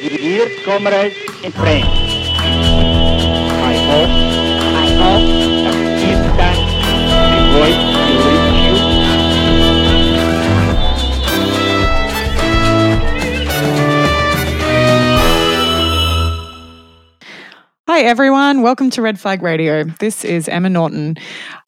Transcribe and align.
Dear 0.00 0.46
comrades 0.64 1.16
and 1.42 1.52
friends, 1.52 1.84
I 1.84 3.74
hope, 3.88 4.10
I 4.76 4.86
hope 4.94 5.26
that 5.64 5.74
this 5.98 6.20
time 6.38 6.62
my 7.10 7.40
voice 7.52 7.82
will 7.98 8.22
reach 8.30 8.58
you. 8.62 8.74
Hi, 17.88 18.00
everyone. 18.02 18.62
Welcome 18.62 18.90
to 18.90 19.02
Red 19.02 19.18
Flag 19.18 19.42
Radio. 19.42 19.82
This 19.82 20.24
is 20.24 20.48
Emma 20.48 20.70
Norton. 20.70 21.16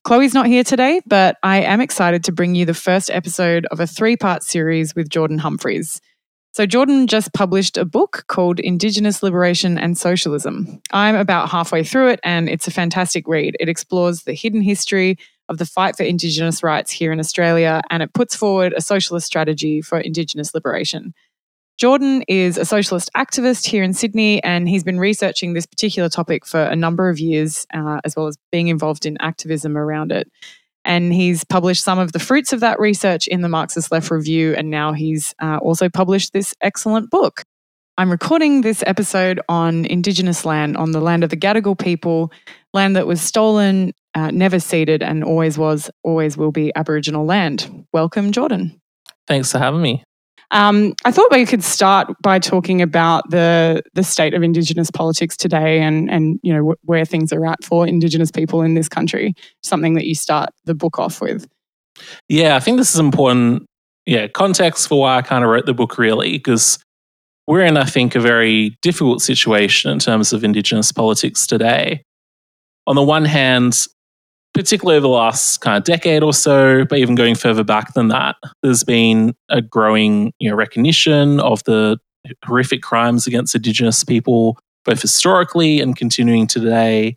Chloe's 0.05 0.35
not 0.35 0.47
here 0.47 0.63
today, 0.63 1.01
but 1.05 1.37
I 1.43 1.63
am 1.63 1.81
excited 1.81 2.23
to 2.25 2.33
bring 2.33 2.55
you 2.55 2.65
the 2.65 2.75
first 2.75 3.11
episode 3.11 3.67
of 3.73 3.81
a 3.81 3.89
three 3.89 4.17
part 4.17 4.45
series 4.45 4.95
with 4.95 5.09
Jordan 5.09 5.39
Humphreys. 5.39 6.01
So, 6.53 6.67
Jordan 6.67 7.07
just 7.07 7.33
published 7.33 7.77
a 7.77 7.85
book 7.85 8.25
called 8.27 8.59
Indigenous 8.59 9.23
Liberation 9.23 9.79
and 9.79 9.97
Socialism. 9.97 10.81
I'm 10.93 11.15
about 11.15 11.49
halfway 11.49 11.85
through 11.85 12.09
it, 12.09 12.21
and 12.25 12.49
it's 12.49 12.67
a 12.67 12.73
fantastic 12.73 13.29
read. 13.29 13.57
It 13.61 13.69
explores 13.69 14.25
the 14.25 14.35
hidden 14.35 14.61
history 14.61 15.17
of 15.49 15.59
the 15.59 15.67
fight 15.67 15.97
for 15.97 16.03
Indigenous 16.03 16.65
rights 16.65 16.91
here 16.91 17.13
in 17.13 17.21
Australia, 17.21 17.83
and 17.89 18.03
it 18.03 18.13
puts 18.15 18.35
forward 18.35 18.75
a 18.77 18.81
socialist 18.81 19.29
strategy 19.29 19.81
for 19.81 20.01
Indigenous 20.01 20.53
liberation. 20.53 21.15
Jordan 21.79 22.23
is 22.29 22.59
a 22.59 22.65
socialist 22.65 23.11
activist 23.17 23.67
here 23.67 23.85
in 23.85 23.95
Sydney, 23.95 24.43
and 24.43 24.69
he's 24.69 24.85
been 24.85 24.99
researching 24.99 25.53
this 25.53 25.67
particular 25.67 26.09
topic 26.09 26.45
for 26.45 26.61
a 26.63 26.77
number 26.77 27.09
of 27.09 27.21
years, 27.21 27.65
uh, 27.73 28.01
as 28.05 28.17
well 28.17 28.27
as 28.27 28.37
being 28.51 28.69
involved 28.69 29.07
in 29.07 29.17
activism 29.21 29.79
around 29.79 30.11
it. 30.11 30.31
And 30.85 31.13
he's 31.13 31.45
published 31.45 31.85
some 31.85 31.99
of 31.99 32.13
the 32.13 32.19
fruits 32.19 32.53
of 32.53 32.61
that 32.61 32.81
research 32.81 33.27
in 33.27 33.43
the 33.43 33.49
Marxist 33.49 33.93
Left 33.93 34.11
Review, 34.11 34.55
and 34.55 34.71
now 34.71 34.93
he's 34.93 35.35
uh, 35.43 35.59
also 35.59 35.89
published 35.89 36.33
this 36.33 36.55
excellent 36.63 37.11
book. 37.11 37.45
I'm 37.99 38.11
recording 38.11 38.63
this 38.63 38.83
episode 38.87 39.41
on 39.49 39.85
Indigenous 39.85 40.47
land, 40.47 40.79
on 40.79 40.93
the 40.93 41.01
land 41.01 41.23
of 41.23 41.29
the 41.29 41.37
Gadigal 41.37 41.79
people, 41.79 42.33
land 42.73 42.97
that 42.97 43.07
was 43.07 43.21
stolen, 43.21 43.93
uh, 44.15 44.31
never 44.31 44.59
ceded, 44.59 45.03
and 45.03 45.23
always 45.23 45.59
was, 45.59 45.91
always 46.03 46.37
will 46.37 46.51
be 46.51 46.73
Aboriginal 46.75 47.27
land. 47.27 47.87
Welcome, 47.93 48.33
Jordan. 48.33 48.81
Thanks 49.27 49.53
for 49.53 49.59
having 49.59 49.83
me. 49.83 50.03
Um, 50.53 50.95
I 51.05 51.13
thought 51.13 51.31
we 51.31 51.47
could 51.47 51.63
start 51.63 52.09
by 52.23 52.39
talking 52.39 52.83
about 52.83 53.31
the 53.31 53.83
the 53.95 54.03
state 54.03 54.35
of 54.35 54.43
Indigenous 54.43 54.91
politics 54.91 55.37
today, 55.37 55.81
and 55.81 56.11
and 56.11 56.41
you 56.43 56.53
know 56.53 56.73
wh- 56.73 56.89
where 56.89 57.05
things 57.05 57.33
are 57.33 57.47
at 57.47 57.63
for 57.65 57.87
Indigenous 57.87 58.31
people 58.31 58.63
in 58.63 58.75
this 58.75 58.89
country. 58.89 59.35
Something 59.63 59.95
that 59.95 60.07
you 60.07 60.15
start 60.15 60.51
the 60.65 60.75
book 60.75 60.99
off 60.99 61.21
with. 61.21 61.47
Yeah, 62.29 62.57
I 62.57 62.61
think 62.61 62.79
this 62.79 62.95
is 62.95 63.01
important. 63.01 63.67
Yeah, 64.07 64.27
context 64.29 64.89
for 64.89 65.01
why 65.01 65.19
I 65.19 65.23
kind 65.23 65.45
of 65.45 65.51
wrote 65.51 65.67
the 65.67 65.75
book, 65.75 65.99
really, 65.99 66.33
because 66.33 66.79
we're 67.47 67.65
in, 67.65 67.77
I 67.77 67.85
think, 67.85 68.15
a 68.15 68.21
very 68.21 68.79
difficult 68.83 69.23
situation 69.23 69.91
in 69.91 69.99
terms 69.99 70.33
of 70.33 70.43
Indigenous 70.43 70.91
politics 70.91 71.47
today. 71.47 72.03
On 72.87 72.97
the 72.97 73.03
one 73.03 73.25
hand, 73.25 73.87
particularly 74.55 74.97
over 74.97 75.03
the 75.03 75.09
last 75.09 75.59
kind 75.59 75.77
of 75.77 75.85
decade 75.85 76.23
or 76.23 76.33
so, 76.33 76.85
but 76.85 76.99
even 76.99 77.15
going 77.15 77.35
further 77.35 77.65
back 77.65 77.95
than 77.95 78.09
that, 78.09 78.37
there's 78.63 78.85
been 78.85 79.35
a 79.49 79.63
growing 79.63 80.33
you 80.39 80.51
know, 80.51 80.57
recognition 80.57 81.41
of 81.41 81.63
the 81.65 81.99
horrific 82.45 82.83
crimes 82.83 83.27
against 83.27 83.55
Indigenous 83.55 84.05
people, 84.05 84.59
both 84.85 85.01
historically 85.01 85.81
and 85.81 85.97
continuing 85.97 86.47
today. 86.47 87.17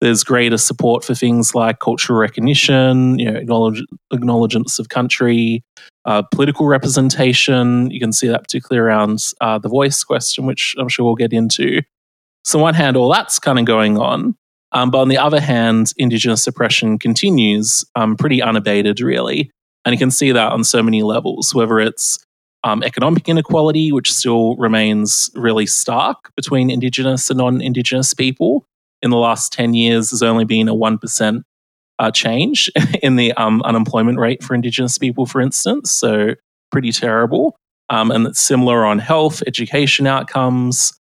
There's 0.00 0.22
greater 0.22 0.58
support 0.58 1.04
for 1.04 1.14
things 1.14 1.54
like 1.54 1.78
cultural 1.78 2.18
recognition, 2.18 3.18
you 3.18 3.30
know, 3.30 3.38
acknowledge, 3.38 3.82
acknowledgements 4.12 4.78
of 4.78 4.90
country, 4.90 5.62
uh, 6.04 6.22
political 6.22 6.66
representation. 6.66 7.90
You 7.90 8.00
can 8.00 8.12
see 8.12 8.28
that 8.28 8.42
particularly 8.42 8.86
around 8.86 9.24
uh, 9.40 9.58
the 9.58 9.68
voice 9.68 10.04
question, 10.04 10.44
which 10.44 10.74
I'm 10.78 10.88
sure 10.88 11.06
we'll 11.06 11.14
get 11.14 11.32
into. 11.32 11.80
So, 12.44 12.58
on 12.58 12.62
one 12.62 12.74
hand, 12.74 12.96
all 12.96 13.10
that's 13.10 13.38
kind 13.38 13.58
of 13.58 13.64
going 13.64 13.96
on. 13.96 14.36
Um, 14.74 14.90
but 14.90 14.98
on 14.98 15.08
the 15.08 15.18
other 15.18 15.40
hand, 15.40 15.92
Indigenous 15.96 16.42
suppression 16.42 16.98
continues 16.98 17.84
um, 17.94 18.16
pretty 18.16 18.42
unabated, 18.42 19.00
really. 19.00 19.50
And 19.84 19.92
you 19.92 19.98
can 19.98 20.10
see 20.10 20.32
that 20.32 20.52
on 20.52 20.64
so 20.64 20.82
many 20.82 21.02
levels, 21.02 21.54
whether 21.54 21.78
it's 21.78 22.18
um, 22.64 22.82
economic 22.82 23.28
inequality, 23.28 23.92
which 23.92 24.12
still 24.12 24.56
remains 24.56 25.30
really 25.34 25.66
stark 25.66 26.30
between 26.34 26.70
Indigenous 26.70 27.30
and 27.30 27.38
non 27.38 27.60
Indigenous 27.60 28.14
people. 28.14 28.66
In 29.02 29.10
the 29.10 29.18
last 29.18 29.52
10 29.52 29.74
years, 29.74 30.10
there's 30.10 30.22
only 30.22 30.44
been 30.44 30.68
a 30.68 30.74
1% 30.74 31.42
uh, 31.98 32.10
change 32.10 32.70
in 33.02 33.16
the 33.16 33.32
um, 33.34 33.62
unemployment 33.62 34.18
rate 34.18 34.42
for 34.42 34.54
Indigenous 34.54 34.98
people, 34.98 35.26
for 35.26 35.40
instance. 35.40 35.92
So, 35.92 36.34
pretty 36.72 36.90
terrible. 36.90 37.56
Um, 37.90 38.10
and 38.10 38.26
it's 38.26 38.40
similar 38.40 38.84
on 38.84 38.98
health, 38.98 39.42
education 39.46 40.06
outcomes. 40.06 40.98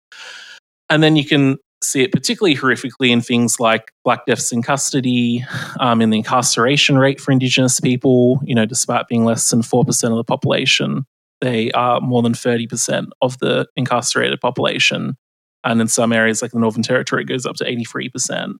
And 0.88 1.02
then 1.02 1.14
you 1.14 1.26
can 1.26 1.58
see 1.82 2.02
it 2.02 2.12
particularly 2.12 2.56
horrifically 2.56 3.10
in 3.10 3.20
things 3.20 3.58
like 3.58 3.92
black 4.04 4.26
deaths 4.26 4.52
in 4.52 4.62
custody, 4.62 5.44
um, 5.78 6.00
in 6.00 6.10
the 6.10 6.18
incarceration 6.18 6.98
rate 6.98 7.20
for 7.20 7.32
Indigenous 7.32 7.80
people. 7.80 8.40
You 8.44 8.54
know, 8.54 8.66
despite 8.66 9.08
being 9.08 9.24
less 9.24 9.48
than 9.50 9.62
4% 9.62 10.10
of 10.10 10.16
the 10.16 10.24
population, 10.24 11.06
they 11.40 11.70
are 11.72 12.00
more 12.00 12.22
than 12.22 12.34
30% 12.34 13.08
of 13.22 13.38
the 13.38 13.66
incarcerated 13.76 14.40
population. 14.40 15.16
And 15.64 15.80
in 15.80 15.88
some 15.88 16.12
areas, 16.12 16.42
like 16.42 16.52
the 16.52 16.58
Northern 16.58 16.82
Territory, 16.82 17.22
it 17.22 17.28
goes 17.28 17.46
up 17.46 17.56
to 17.56 17.64
83%. 17.64 18.54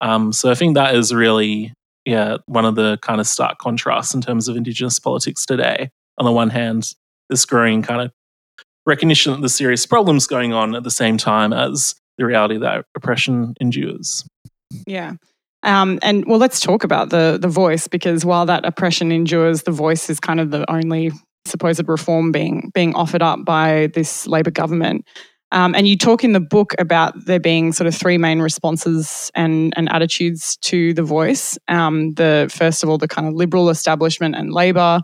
Um, 0.00 0.32
so 0.32 0.50
I 0.50 0.54
think 0.54 0.74
that 0.74 0.94
is 0.94 1.14
really, 1.14 1.72
yeah, 2.04 2.38
one 2.46 2.64
of 2.64 2.74
the 2.74 2.98
kind 3.02 3.20
of 3.20 3.26
stark 3.26 3.58
contrasts 3.58 4.14
in 4.14 4.20
terms 4.20 4.48
of 4.48 4.56
Indigenous 4.56 4.98
politics 4.98 5.46
today. 5.46 5.90
On 6.18 6.24
the 6.24 6.32
one 6.32 6.50
hand, 6.50 6.92
this 7.28 7.44
growing 7.44 7.82
kind 7.82 8.00
of 8.00 8.12
recognition 8.86 9.32
that 9.32 9.40
there's 9.40 9.54
serious 9.54 9.84
problems 9.86 10.26
going 10.26 10.52
on 10.52 10.74
at 10.74 10.84
the 10.84 10.90
same 10.90 11.16
time 11.16 11.52
as 11.52 11.94
the 12.18 12.26
reality 12.26 12.58
that 12.58 12.84
oppression 12.94 13.54
endures. 13.60 14.24
Yeah. 14.86 15.14
Um, 15.62 15.98
and 16.02 16.24
well, 16.26 16.38
let's 16.38 16.60
talk 16.60 16.84
about 16.84 17.10
the 17.10 17.38
the 17.40 17.48
voice 17.48 17.88
because 17.88 18.24
while 18.24 18.46
that 18.46 18.64
oppression 18.64 19.10
endures, 19.10 19.62
the 19.62 19.72
voice 19.72 20.08
is 20.08 20.20
kind 20.20 20.40
of 20.40 20.50
the 20.50 20.70
only 20.70 21.10
supposed 21.44 21.88
reform 21.88 22.32
being 22.32 22.70
being 22.74 22.94
offered 22.94 23.22
up 23.22 23.44
by 23.44 23.88
this 23.94 24.26
Labor 24.26 24.50
government. 24.50 25.06
Um, 25.52 25.74
and 25.74 25.86
you 25.86 25.96
talk 25.96 26.24
in 26.24 26.32
the 26.32 26.40
book 26.40 26.74
about 26.78 27.26
there 27.26 27.38
being 27.38 27.72
sort 27.72 27.86
of 27.86 27.94
three 27.94 28.18
main 28.18 28.40
responses 28.40 29.30
and, 29.34 29.72
and 29.76 29.88
attitudes 29.92 30.56
to 30.62 30.92
the 30.92 31.04
voice. 31.04 31.56
Um, 31.68 32.14
the 32.14 32.50
first 32.52 32.82
of 32.82 32.88
all, 32.88 32.98
the 32.98 33.06
kind 33.06 33.28
of 33.28 33.34
liberal 33.34 33.70
establishment 33.70 34.34
and 34.34 34.52
Labor. 34.52 35.00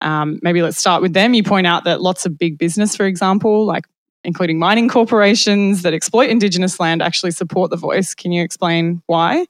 Um, 0.00 0.38
maybe 0.42 0.62
let's 0.62 0.78
start 0.78 1.02
with 1.02 1.12
them. 1.12 1.34
You 1.34 1.42
point 1.42 1.66
out 1.66 1.84
that 1.84 2.00
lots 2.00 2.26
of 2.26 2.38
big 2.38 2.58
business, 2.58 2.96
for 2.96 3.06
example, 3.06 3.66
like 3.66 3.84
including 4.24 4.58
mining 4.58 4.88
corporations 4.88 5.82
that 5.82 5.94
exploit 5.94 6.30
Indigenous 6.30 6.80
land, 6.80 7.02
actually 7.02 7.30
support 7.30 7.70
the 7.70 7.76
voice. 7.76 8.14
Can 8.14 8.32
you 8.32 8.42
explain 8.42 9.02
why? 9.06 9.46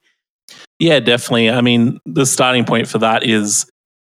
Yeah, 0.79 1.01
definitely. 1.01 1.51
I 1.51 1.61
mean, 1.61 2.01
the 2.05 2.27
starting 2.27 2.65
point 2.65 2.89
for 2.89 2.99
that 2.99 3.25
is 3.25 3.67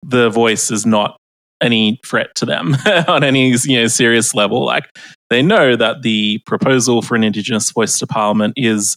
the 0.02 0.30
voice 0.30 0.70
is 0.70 0.86
not 0.86 1.16
any 1.60 2.00
threat 2.04 2.34
to 2.36 2.46
them 2.46 2.74
on 3.08 3.22
any 3.22 3.54
you 3.64 3.80
know 3.80 3.86
serious 3.86 4.34
level. 4.34 4.64
Like 4.64 4.88
they 5.28 5.42
know 5.42 5.76
that 5.76 6.02
the 6.02 6.38
proposal 6.46 7.02
for 7.02 7.14
an 7.14 7.24
Indigenous 7.24 7.70
voice 7.70 7.98
to 7.98 8.06
Parliament 8.06 8.54
is 8.56 8.96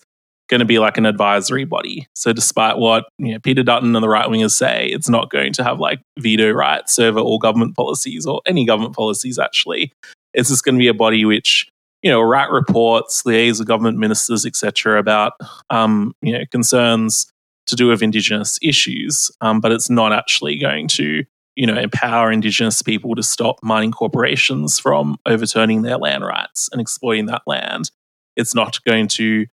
going 0.50 0.60
to 0.60 0.66
be 0.66 0.80
like 0.80 0.98
an 0.98 1.06
advisory 1.06 1.66
body. 1.66 2.08
So 2.16 2.34
despite 2.34 2.78
what 2.78 3.06
you 3.18 3.34
know, 3.34 3.40
Peter 3.40 3.64
Dutton 3.64 3.96
and 3.96 4.04
the 4.04 4.10
right 4.10 4.28
wingers 4.28 4.52
say, 4.52 4.88
it's 4.88 5.10
not 5.10 5.30
going 5.30 5.54
to 5.54 5.64
have 5.64 5.80
like 5.80 6.02
veto 6.20 6.52
rights 6.52 7.00
over 7.00 7.20
all 7.20 7.40
government 7.40 7.76
policies 7.76 8.26
or 8.26 8.42
any 8.46 8.66
government 8.66 8.96
policies 8.96 9.40
actually. 9.40 9.92
It's 10.34 10.50
just 10.50 10.64
going 10.64 10.76
to 10.76 10.80
be 10.80 10.88
a 10.88 10.94
body 10.94 11.26
which 11.26 11.68
you 12.04 12.12
know 12.12 12.22
write 12.22 12.52
reports, 12.52 13.24
liaise 13.24 13.60
with 13.60 13.68
government 13.68 13.98
ministers, 13.98 14.46
etc., 14.46 15.00
about 15.00 15.34
um, 15.70 16.14
you 16.22 16.34
know 16.34 16.46
concerns 16.52 17.32
to 17.66 17.76
do 17.76 17.88
with 17.88 18.04
Indigenous 18.04 18.60
issues, 18.62 19.32
um, 19.42 19.62
but 19.62 19.72
it's 19.72 19.90
not 19.90 20.12
actually 20.12 20.58
going 20.58 20.88
to 20.90 21.24
you 21.56 21.66
know 21.66 21.78
empower 21.78 22.32
Indigenous 22.32 22.82
people 22.82 23.16
to 23.16 23.24
stop 23.24 23.60
mining 23.64 23.92
corporations 23.92 24.80
from 24.80 25.18
overturning 25.26 25.82
their 25.82 25.98
land 25.98 26.24
rights 26.24 26.70
and 26.72 26.82
exploiting 26.82 27.26
that 27.28 27.44
land. 27.48 27.90
It's 28.36 28.54
not 28.54 28.84
going 28.84 29.08
to 29.10 29.46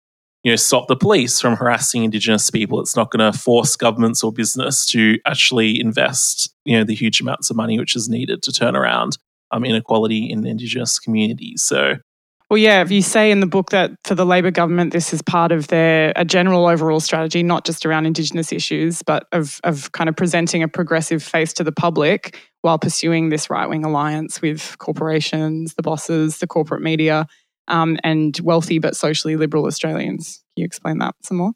you 0.42 0.50
know 0.50 0.56
stop 0.56 0.88
the 0.88 0.96
police 0.96 1.40
from 1.40 1.56
harassing 1.56 2.02
Indigenous 2.02 2.50
people. 2.50 2.80
It's 2.80 2.96
not 2.96 3.10
going 3.10 3.32
to 3.32 3.38
force 3.38 3.76
governments 3.76 4.24
or 4.24 4.32
business 4.32 4.84
to 4.86 5.18
actually 5.24 5.80
invest 5.80 6.52
you 6.64 6.76
know 6.76 6.84
the 6.84 6.94
huge 6.94 7.20
amounts 7.20 7.48
of 7.48 7.56
money 7.56 7.78
which 7.78 7.94
is 7.94 8.08
needed 8.08 8.42
to 8.42 8.52
turn 8.52 8.74
around 8.74 9.18
um, 9.52 9.64
inequality 9.64 10.30
in 10.30 10.46
Indigenous 10.46 10.98
communities. 10.98 11.62
So 11.62 11.96
Well, 12.50 12.58
yeah, 12.58 12.82
if 12.82 12.90
you 12.90 13.02
say 13.02 13.30
in 13.30 13.40
the 13.40 13.46
book 13.46 13.70
that 13.70 13.92
for 14.04 14.14
the 14.14 14.26
Labor 14.26 14.50
government, 14.50 14.92
this 14.92 15.12
is 15.12 15.22
part 15.22 15.52
of 15.52 15.68
their 15.68 16.12
a 16.16 16.24
general 16.24 16.66
overall 16.66 17.00
strategy, 17.00 17.42
not 17.42 17.64
just 17.64 17.86
around 17.86 18.06
Indigenous 18.06 18.52
issues, 18.52 19.02
but 19.02 19.26
of 19.32 19.60
of 19.64 19.92
kind 19.92 20.08
of 20.08 20.16
presenting 20.16 20.62
a 20.62 20.68
progressive 20.68 21.22
face 21.22 21.52
to 21.54 21.64
the 21.64 21.72
public 21.72 22.38
while 22.62 22.78
pursuing 22.78 23.30
this 23.30 23.48
right 23.48 23.68
wing 23.68 23.84
alliance 23.84 24.42
with 24.42 24.76
corporations, 24.78 25.74
the 25.74 25.82
bosses, 25.82 26.38
the 26.38 26.46
corporate 26.46 26.82
media, 26.82 27.26
um, 27.68 27.96
and 28.04 28.38
wealthy 28.42 28.78
but 28.78 28.96
socially 28.96 29.36
liberal 29.36 29.66
Australians. 29.66 30.42
Can 30.54 30.62
you 30.62 30.64
explain 30.66 30.98
that 30.98 31.14
some 31.22 31.38
more? 31.38 31.52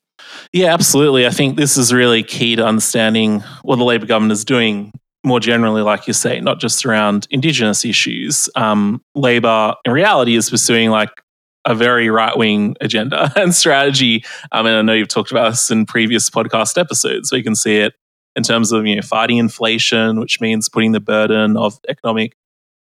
Yeah, 0.52 0.72
absolutely. 0.72 1.26
I 1.26 1.30
think 1.30 1.56
this 1.56 1.76
is 1.76 1.92
really 1.92 2.22
key 2.22 2.56
to 2.56 2.64
understanding 2.64 3.40
what 3.62 3.76
the 3.76 3.84
Labor 3.84 4.06
government 4.06 4.32
is 4.32 4.44
doing 4.44 4.92
more 5.24 5.40
generally, 5.40 5.82
like 5.82 6.06
you 6.06 6.12
say, 6.12 6.40
not 6.40 6.60
just 6.60 6.84
around 6.84 7.26
Indigenous 7.30 7.84
issues. 7.84 8.48
Um, 8.56 9.02
Labor, 9.14 9.74
in 9.84 9.92
reality, 9.92 10.36
is 10.36 10.50
pursuing 10.50 10.90
like 10.90 11.10
a 11.64 11.74
very 11.74 12.10
right 12.10 12.36
wing 12.36 12.76
agenda 12.80 13.32
and 13.36 13.54
strategy. 13.54 14.24
Um, 14.52 14.66
and 14.66 14.76
I 14.76 14.82
know 14.82 14.92
you've 14.92 15.08
talked 15.08 15.30
about 15.30 15.50
this 15.50 15.70
in 15.70 15.86
previous 15.86 16.28
podcast 16.30 16.78
episodes, 16.78 17.30
so 17.30 17.36
you 17.36 17.42
can 17.42 17.54
see 17.54 17.76
it 17.76 17.94
in 18.36 18.42
terms 18.42 18.72
of 18.72 18.86
you 18.86 18.96
know 18.96 19.02
fighting 19.02 19.38
inflation, 19.38 20.20
which 20.20 20.40
means 20.40 20.68
putting 20.68 20.92
the 20.92 21.00
burden 21.00 21.56
of 21.56 21.78
economic 21.88 22.34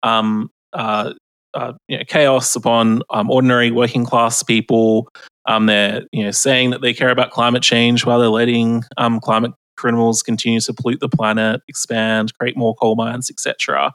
um, 0.02 0.50
uh, 0.74 1.14
uh, 1.54 1.74
you 1.88 1.98
know, 1.98 2.04
chaos 2.08 2.56
upon 2.56 3.02
um, 3.12 3.30
ordinary 3.30 3.72
working 3.72 4.06
class 4.06 4.42
people. 4.44 5.08
Um, 5.46 5.66
they're 5.66 6.04
you 6.12 6.24
know 6.24 6.32
saying 6.32 6.72
that 6.72 6.82
they 6.82 6.94
care 6.94 7.10
about 7.10 7.32
climate 7.32 7.64
change 7.64 8.06
while 8.06 8.20
they're 8.20 8.30
letting 8.30 8.84
um, 8.98 9.20
climate 9.20 9.52
criminals 9.76 10.24
continue 10.24 10.60
to 10.62 10.74
pollute 10.74 11.00
the 11.00 11.10
planet, 11.10 11.62
expand, 11.68 12.38
create 12.38 12.58
more 12.58 12.76
coal 12.76 12.96
mines, 12.96 13.30
etc. 13.30 13.94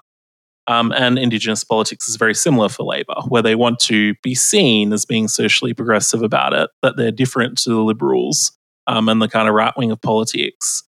Um, 0.67 0.93
and 0.93 1.19
Indigenous 1.19 1.65
politics 1.65 2.09
is 2.09 2.17
very 2.17 2.35
similar 2.35 2.69
for 2.69 2.85
Labor, 2.85 3.15
where 3.29 3.43
they 3.43 3.55
want 3.55 3.79
to 3.81 4.15
be 4.23 4.35
seen 4.35 4.93
as 4.93 5.07
being 5.07 5.27
socially 5.27 5.73
progressive 5.73 6.23
about 6.23 6.53
it, 6.53 6.69
that 6.83 6.97
they're 6.97 7.11
different 7.11 7.57
to 7.59 7.71
the 7.71 7.81
Liberals 7.81 8.53
um, 8.87 9.09
and 9.09 9.23
the 9.23 9.29
kind 9.29 9.49
of 9.49 9.55
right 9.55 9.73
wing 9.77 9.91
of 9.91 10.01
politics 10.03 10.85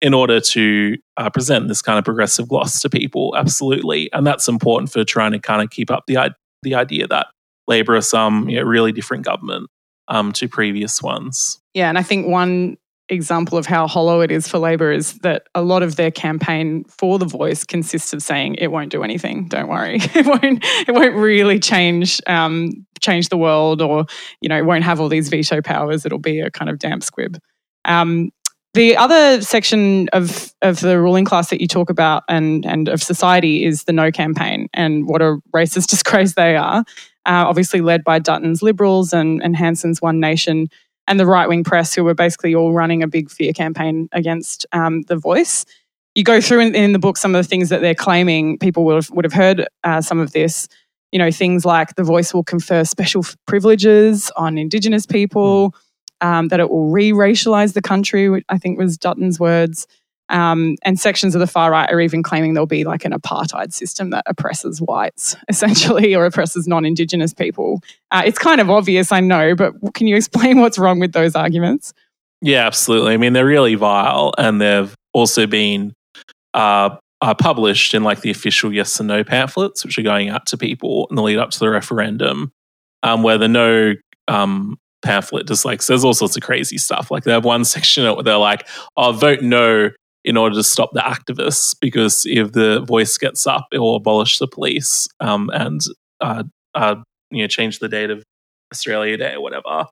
in 0.00 0.14
order 0.14 0.38
to 0.38 0.96
uh, 1.16 1.30
present 1.30 1.66
this 1.66 1.82
kind 1.82 1.98
of 1.98 2.04
progressive 2.04 2.48
gloss 2.48 2.80
to 2.80 2.90
people. 2.90 3.34
Absolutely. 3.36 4.12
And 4.12 4.26
that's 4.26 4.48
important 4.48 4.92
for 4.92 5.02
trying 5.02 5.32
to 5.32 5.38
kind 5.38 5.62
of 5.62 5.70
keep 5.70 5.90
up 5.90 6.04
the, 6.06 6.34
the 6.62 6.74
idea 6.74 7.08
that 7.08 7.26
Labor 7.66 7.96
are 7.96 8.02
some 8.02 8.48
you 8.48 8.58
know, 8.58 8.64
really 8.64 8.92
different 8.92 9.24
government 9.24 9.68
um, 10.08 10.32
to 10.32 10.46
previous 10.46 11.02
ones. 11.02 11.58
Yeah. 11.72 11.88
And 11.88 11.98
I 11.98 12.02
think 12.02 12.26
one 12.26 12.76
example 13.08 13.58
of 13.58 13.66
how 13.66 13.86
hollow 13.86 14.20
it 14.20 14.30
is 14.30 14.48
for 14.48 14.58
Labor 14.58 14.90
is 14.90 15.14
that 15.18 15.46
a 15.54 15.62
lot 15.62 15.82
of 15.82 15.96
their 15.96 16.10
campaign 16.10 16.84
for 16.84 17.18
the 17.18 17.26
voice 17.26 17.64
consists 17.64 18.12
of 18.12 18.22
saying 18.22 18.54
it 18.56 18.68
won't 18.68 18.90
do 18.90 19.02
anything. 19.02 19.46
Don't 19.48 19.68
worry, 19.68 19.96
it 20.00 20.26
won't. 20.26 20.64
It 20.88 20.92
won't 20.92 21.14
really 21.14 21.58
change 21.58 22.20
um, 22.26 22.86
change 23.00 23.28
the 23.28 23.36
world, 23.36 23.82
or 23.82 24.06
you 24.40 24.48
know, 24.48 24.56
it 24.56 24.64
won't 24.64 24.84
have 24.84 25.00
all 25.00 25.08
these 25.08 25.28
veto 25.28 25.60
powers. 25.60 26.06
It'll 26.06 26.18
be 26.18 26.40
a 26.40 26.50
kind 26.50 26.70
of 26.70 26.78
damp 26.78 27.02
squib. 27.02 27.38
Um, 27.84 28.30
the 28.74 28.96
other 28.96 29.40
section 29.40 30.08
of, 30.12 30.52
of 30.60 30.80
the 30.80 31.00
ruling 31.00 31.24
class 31.24 31.48
that 31.50 31.60
you 31.60 31.68
talk 31.68 31.90
about 31.90 32.24
and, 32.28 32.66
and 32.66 32.88
of 32.88 33.00
society 33.00 33.64
is 33.64 33.84
the 33.84 33.92
no 33.92 34.10
campaign 34.10 34.68
and 34.74 35.06
what 35.06 35.22
a 35.22 35.36
racist 35.54 35.86
disgrace 35.90 36.34
they 36.34 36.56
are. 36.56 36.80
Uh, 37.26 37.46
obviously 37.46 37.80
led 37.80 38.04
by 38.04 38.18
Dutton's 38.18 38.62
Liberals 38.62 39.12
and, 39.14 39.42
and 39.42 39.56
Hanson's 39.56 40.02
One 40.02 40.20
Nation 40.20 40.68
and 41.06 41.20
the 41.20 41.26
right 41.26 41.48
wing 41.48 41.64
press, 41.64 41.94
who 41.94 42.04
were 42.04 42.14
basically 42.14 42.54
all 42.54 42.72
running 42.72 43.02
a 43.02 43.08
big 43.08 43.30
fear 43.30 43.52
campaign 43.52 44.08
against 44.12 44.66
um, 44.72 45.02
the 45.02 45.16
voice. 45.16 45.64
You 46.14 46.24
go 46.24 46.40
through 46.40 46.60
in, 46.60 46.74
in, 46.74 46.92
the 46.92 46.98
book 46.98 47.16
some 47.16 47.34
of 47.34 47.42
the 47.42 47.48
things 47.48 47.68
that 47.70 47.80
they're 47.80 47.94
claiming. 47.94 48.58
People 48.58 48.84
would 48.84 48.94
have, 48.94 49.10
would 49.10 49.24
have 49.24 49.32
heard 49.32 49.66
uh, 49.82 50.00
some 50.00 50.20
of 50.20 50.32
this. 50.32 50.68
You 51.12 51.18
know, 51.18 51.30
things 51.30 51.64
like 51.64 51.94
the 51.94 52.04
voice 52.04 52.34
will 52.34 52.44
confer 52.44 52.84
special 52.84 53.24
privileges 53.46 54.30
on 54.36 54.58
Indigenous 54.58 55.06
people, 55.06 55.74
um, 56.20 56.48
that 56.48 56.60
it 56.60 56.70
will 56.70 56.90
re 56.90 57.12
racialize 57.12 57.74
the 57.74 57.82
country, 57.82 58.28
which 58.28 58.44
I 58.48 58.58
think 58.58 58.78
was 58.78 58.96
Dutton's 58.96 59.38
words. 59.38 59.86
Um, 60.30 60.76
and 60.82 60.98
sections 60.98 61.34
of 61.34 61.40
the 61.40 61.46
far 61.46 61.70
right 61.70 61.90
are 61.90 62.00
even 62.00 62.22
claiming 62.22 62.54
there'll 62.54 62.66
be 62.66 62.84
like 62.84 63.04
an 63.04 63.12
apartheid 63.12 63.72
system 63.72 64.10
that 64.10 64.24
oppresses 64.26 64.80
whites, 64.80 65.36
essentially, 65.48 66.14
or 66.14 66.24
oppresses 66.24 66.66
non 66.66 66.84
Indigenous 66.84 67.34
people. 67.34 67.82
Uh, 68.10 68.22
it's 68.24 68.38
kind 68.38 68.60
of 68.60 68.70
obvious, 68.70 69.12
I 69.12 69.20
know, 69.20 69.54
but 69.54 69.74
can 69.94 70.06
you 70.06 70.16
explain 70.16 70.60
what's 70.60 70.78
wrong 70.78 70.98
with 70.98 71.12
those 71.12 71.34
arguments? 71.34 71.92
Yeah, 72.40 72.66
absolutely. 72.66 73.14
I 73.14 73.16
mean, 73.16 73.32
they're 73.32 73.46
really 73.46 73.74
vile, 73.74 74.32
and 74.38 74.60
they've 74.60 74.94
also 75.12 75.46
been 75.46 75.94
uh, 76.52 76.96
uh, 77.20 77.34
published 77.34 77.94
in 77.94 78.02
like 78.02 78.20
the 78.20 78.30
official 78.30 78.72
yes 78.72 78.98
and 79.00 79.08
no 79.08 79.24
pamphlets, 79.24 79.84
which 79.84 79.98
are 79.98 80.02
going 80.02 80.28
out 80.28 80.46
to 80.46 80.58
people 80.58 81.06
in 81.10 81.16
the 81.16 81.22
lead 81.22 81.38
up 81.38 81.50
to 81.50 81.58
the 81.58 81.70
referendum, 81.70 82.52
um, 83.02 83.22
where 83.22 83.38
the 83.38 83.48
no 83.48 83.94
um, 84.28 84.78
pamphlet 85.02 85.46
just 85.46 85.64
like 85.64 85.80
says 85.82 86.04
all 86.04 86.14
sorts 86.14 86.36
of 86.36 86.42
crazy 86.42 86.78
stuff. 86.78 87.10
Like 87.10 87.24
they 87.24 87.32
have 87.32 87.44
one 87.44 87.64
section 87.64 88.04
where 88.04 88.22
they're 88.22 88.36
like, 88.36 88.68
"Oh, 88.96 89.12
vote 89.12 89.42
no 89.42 89.90
in 90.24 90.36
order 90.36 90.54
to 90.54 90.64
stop 90.64 90.90
the 90.92 91.00
activists 91.00 91.76
because 91.80 92.24
if 92.26 92.52
the 92.52 92.80
voice 92.80 93.18
gets 93.18 93.46
up, 93.46 93.66
it 93.72 93.78
will 93.78 93.96
abolish 93.96 94.38
the 94.38 94.48
police 94.48 95.06
um, 95.20 95.50
and 95.52 95.82
uh, 96.20 96.44
uh, 96.74 96.96
you 97.30 97.42
know 97.42 97.46
change 97.46 97.78
the 97.78 97.88
date 97.88 98.10
of 98.10 98.22
Australia 98.72 99.16
Day 99.16 99.34
or 99.34 99.40
whatever. 99.40 99.86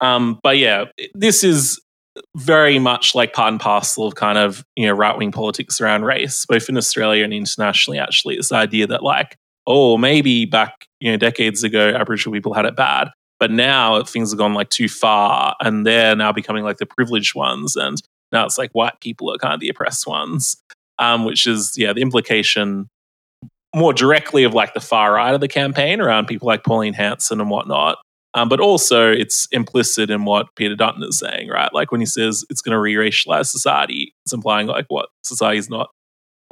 Um, 0.00 0.40
but 0.42 0.56
yeah, 0.56 0.86
this 1.14 1.44
is 1.44 1.78
very 2.36 2.78
much 2.78 3.14
like 3.14 3.32
part 3.32 3.52
and 3.52 3.60
parcel 3.60 4.06
of 4.06 4.14
kind 4.14 4.38
of 4.38 4.64
you 4.76 4.86
know 4.86 4.92
right 4.92 5.16
wing 5.16 5.32
politics 5.32 5.80
around 5.80 6.04
race, 6.04 6.46
both 6.46 6.68
in 6.68 6.76
Australia 6.76 7.24
and 7.24 7.32
internationally. 7.32 7.98
Actually, 7.98 8.36
this 8.36 8.52
idea 8.52 8.86
that 8.86 9.02
like 9.02 9.36
oh 9.66 9.98
maybe 9.98 10.46
back 10.46 10.86
you 11.00 11.10
know 11.10 11.16
decades 11.16 11.62
ago 11.62 11.90
Aboriginal 11.94 12.32
people 12.32 12.54
had 12.54 12.64
it 12.64 12.76
bad, 12.76 13.10
but 13.38 13.50
now 13.50 14.02
things 14.02 14.30
have 14.30 14.38
gone 14.38 14.54
like 14.54 14.70
too 14.70 14.88
far, 14.88 15.54
and 15.60 15.86
they're 15.86 16.16
now 16.16 16.32
becoming 16.32 16.64
like 16.64 16.78
the 16.78 16.86
privileged 16.86 17.34
ones, 17.34 17.76
and 17.76 18.00
now 18.32 18.44
it's 18.46 18.58
like 18.58 18.70
white 18.72 19.00
people 19.00 19.32
are 19.32 19.38
kind 19.38 19.54
of 19.54 19.60
the 19.60 19.68
oppressed 19.68 20.06
ones, 20.06 20.56
um, 20.98 21.24
which 21.24 21.46
is, 21.46 21.76
yeah, 21.76 21.92
the 21.92 22.02
implication 22.02 22.88
more 23.74 23.92
directly 23.92 24.44
of 24.44 24.54
like 24.54 24.74
the 24.74 24.80
far 24.80 25.14
right 25.14 25.34
of 25.34 25.40
the 25.40 25.48
campaign 25.48 26.00
around 26.00 26.26
people 26.26 26.46
like 26.46 26.64
Pauline 26.64 26.94
Hanson 26.94 27.40
and 27.40 27.50
whatnot. 27.50 27.98
Um, 28.34 28.48
but 28.48 28.60
also, 28.60 29.10
it's 29.10 29.48
implicit 29.50 30.08
in 30.08 30.24
what 30.24 30.54
Peter 30.54 30.76
Dutton 30.76 31.02
is 31.02 31.18
saying, 31.18 31.48
right? 31.48 31.72
Like 31.74 31.90
when 31.90 32.00
he 32.00 32.06
says 32.06 32.44
it's 32.48 32.62
going 32.62 32.74
to 32.74 32.78
re 32.78 32.94
racialize 32.94 33.46
society, 33.46 34.14
it's 34.24 34.32
implying 34.32 34.68
like 34.68 34.86
what 34.88 35.08
society 35.24 35.58
is 35.58 35.68
not 35.68 35.90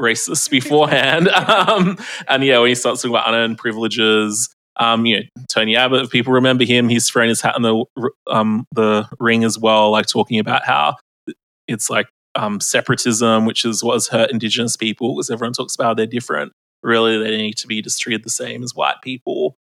racist 0.01 0.51
beforehand. 0.51 1.29
um, 1.29 1.97
and 2.29 2.45
yeah, 2.45 2.59
when 2.59 2.69
he 2.69 2.75
starts 2.75 3.03
talking 3.03 3.15
about 3.15 3.29
unearned 3.29 3.59
privileges, 3.59 4.49
um, 4.79 5.07
you 5.07 5.17
know, 5.17 5.23
Tony 5.49 5.77
Abbott, 5.77 6.05
if 6.05 6.11
people 6.11 6.33
remember 6.33 6.65
him, 6.65 6.89
he's 6.89 7.09
thrown 7.09 7.29
his 7.29 7.41
hat 7.41 7.57
in 7.57 7.63
the 7.63 7.85
um, 8.29 8.65
the 8.73 9.09
ring 9.21 9.45
as 9.45 9.59
well, 9.59 9.91
like 9.91 10.07
talking 10.07 10.39
about 10.39 10.65
how 10.65 10.97
it's 11.69 11.91
like 11.91 12.09
um, 12.35 12.61
separatism, 12.61 13.47
which 13.47 13.65
is 13.65 13.83
what 13.85 13.95
has 13.95 14.09
hurt 14.09 14.31
Indigenous 14.31 14.77
people, 14.77 15.15
because 15.15 15.31
everyone 15.31 15.53
talks 15.53 15.75
about 15.75 15.97
they're 15.97 16.07
different. 16.07 16.53
Really, 16.83 17.19
they 17.19 17.37
need 17.37 17.57
to 17.59 17.67
be 17.67 17.83
just 17.83 18.01
treated 18.01 18.25
the 18.25 18.31
same 18.31 18.63
as 18.63 18.75
white 18.75 19.03
people. 19.03 19.57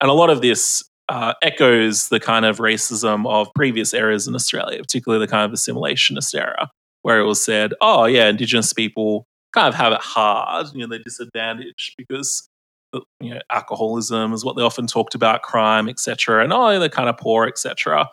And 0.00 0.10
a 0.10 0.14
lot 0.14 0.30
of 0.30 0.42
this 0.42 0.82
uh, 1.08 1.34
echoes 1.42 2.08
the 2.08 2.20
kind 2.20 2.44
of 2.44 2.58
racism 2.58 3.26
of 3.28 3.48
previous 3.54 3.94
eras 3.94 4.26
in 4.26 4.34
Australia, 4.34 4.78
particularly 4.78 5.24
the 5.24 5.30
kind 5.30 5.50
of 5.50 5.58
assimilationist 5.58 6.34
era, 6.34 6.70
where 7.02 7.20
it 7.20 7.24
was 7.24 7.44
said, 7.44 7.72
oh, 7.80 8.04
yeah, 8.04 8.28
Indigenous 8.28 8.72
people 8.72 9.26
kind 9.52 9.68
of 9.68 9.74
have 9.74 9.92
it 9.92 10.00
hard, 10.00 10.66
you 10.74 10.80
know, 10.80 10.86
they're 10.86 10.98
disadvantaged 10.98 11.94
because 11.96 12.48
you 13.20 13.34
know 13.34 13.40
alcoholism 13.50 14.32
is 14.32 14.44
what 14.44 14.56
they 14.56 14.62
often 14.62 14.86
talked 14.86 15.14
about, 15.14 15.42
crime, 15.42 15.88
etc., 15.88 16.42
and 16.42 16.52
oh, 16.52 16.78
they're 16.78 16.88
kind 16.88 17.08
of 17.08 17.16
poor, 17.16 17.46
etc. 17.46 18.08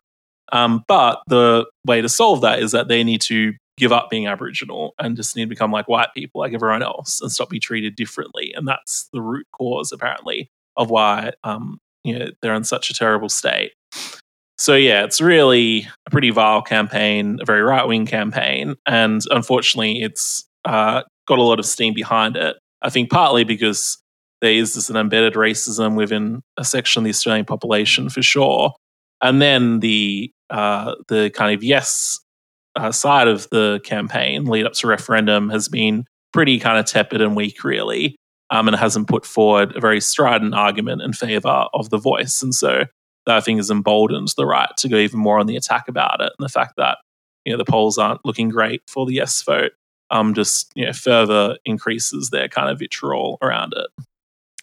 Um, 0.52 0.84
but 0.88 1.22
the 1.28 1.66
way 1.86 2.02
to 2.02 2.10
solve 2.10 2.42
that 2.42 2.60
is 2.60 2.72
that 2.72 2.88
they 2.88 3.04
need 3.04 3.22
to 3.22 3.54
give 3.80 3.92
up 3.94 4.10
being 4.10 4.28
Aboriginal 4.28 4.94
and 5.00 5.16
just 5.16 5.36
need 5.36 5.44
to 5.44 5.50
become 5.50 5.72
like 5.72 5.88
white 5.88 6.10
people, 6.16 6.42
like 6.42 6.54
everyone 6.54 6.84
else, 6.84 7.22
and 7.22 7.32
stop 7.32 7.50
being 7.50 7.62
treated 7.62 7.96
differently. 7.96 8.54
And 8.56 8.68
that's 8.68 9.10
the 9.14 9.22
root 9.22 9.48
cause, 9.54 9.92
apparently, 9.92 10.50
of 10.76 10.90
why 10.90 11.32
um, 11.44 11.80
you 12.04 12.18
know 12.18 12.28
they're 12.42 12.54
in 12.54 12.64
such 12.64 12.90
a 12.90 12.94
terrible 12.94 13.30
state. 13.30 13.72
So 14.58 14.76
yeah, 14.76 15.06
it's 15.06 15.22
really 15.22 15.88
a 16.06 16.10
pretty 16.10 16.32
vile 16.32 16.62
campaign, 16.62 17.40
a 17.42 17.46
very 17.46 17.62
right 17.62 17.88
wing 17.88 18.06
campaign, 18.06 18.76
and 18.86 19.22
unfortunately, 19.32 20.02
it's 20.02 20.46
uh, 20.66 21.04
got 21.28 21.40
a 21.40 21.44
lot 21.44 21.60
of 21.60 21.66
steam 21.66 21.94
behind 21.94 22.36
it. 22.36 22.58
I 22.82 22.90
think 22.90 23.10
partly 23.10 23.44
because 23.44 23.98
there 24.42 24.52
is 24.52 24.76
this 24.76 24.90
an 24.90 24.96
embedded 24.96 25.34
racism 25.34 25.96
within 25.96 26.42
a 26.58 26.66
section 26.66 27.02
of 27.02 27.04
the 27.06 27.10
Australian 27.10 27.46
population 27.46 28.10
for 28.10 28.22
sure, 28.22 28.74
and 29.22 29.42
then 29.42 29.80
the 29.80 30.32
uh, 30.50 30.96
the 31.08 31.30
kind 31.32 31.56
of 31.56 31.64
yes 31.64 32.20
uh, 32.76 32.92
side 32.92 33.28
of 33.28 33.50
the 33.50 33.80
campaign 33.84 34.46
lead 34.46 34.66
up 34.66 34.74
to 34.74 34.88
referendum 34.88 35.50
has 35.50 35.68
been 35.68 36.06
pretty 36.32 36.60
kind 36.60 36.78
of 36.78 36.86
tepid 36.86 37.22
and 37.22 37.36
weak, 37.36 37.64
really, 37.64 38.16
um, 38.50 38.68
and 38.68 38.78
hasn't 38.78 39.08
put 39.08 39.26
forward 39.26 39.76
a 39.76 39.80
very 39.80 40.00
strident 40.00 40.54
argument 40.54 41.02
in 41.02 41.14
favour 41.14 41.66
of 41.74 41.90
the 41.90 41.98
voice. 41.98 42.42
And 42.42 42.54
so 42.54 42.86
that 43.26 43.38
I 43.38 43.42
think 43.42 43.60
has 43.60 43.70
emboldened 43.70 44.30
the 44.38 44.46
right 44.46 44.70
to 44.78 44.88
go 44.88 44.98
even 44.98 45.20
more 45.20 45.40
on 45.40 45.48
the 45.48 45.56
attack 45.56 45.88
about 45.88 46.22
it. 46.22 46.32
And 46.38 46.46
the 46.46 46.50
fact 46.50 46.74
that 46.78 47.00
you 47.46 47.52
know 47.52 47.58
the 47.58 47.66
polls 47.66 47.98
aren't 47.98 48.26
looking 48.26 48.50
great 48.50 48.82
for 48.88 49.06
the 49.06 49.14
yes 49.14 49.42
vote 49.42 49.72
um, 50.12 50.34
just 50.34 50.72
you 50.76 50.86
know 50.86 50.94
further 50.94 51.58
increases 51.66 52.30
their 52.30 52.48
kind 52.48 52.70
of 52.70 52.80
vitriol 52.80 53.38
around 53.42 53.74
it. 53.76 54.06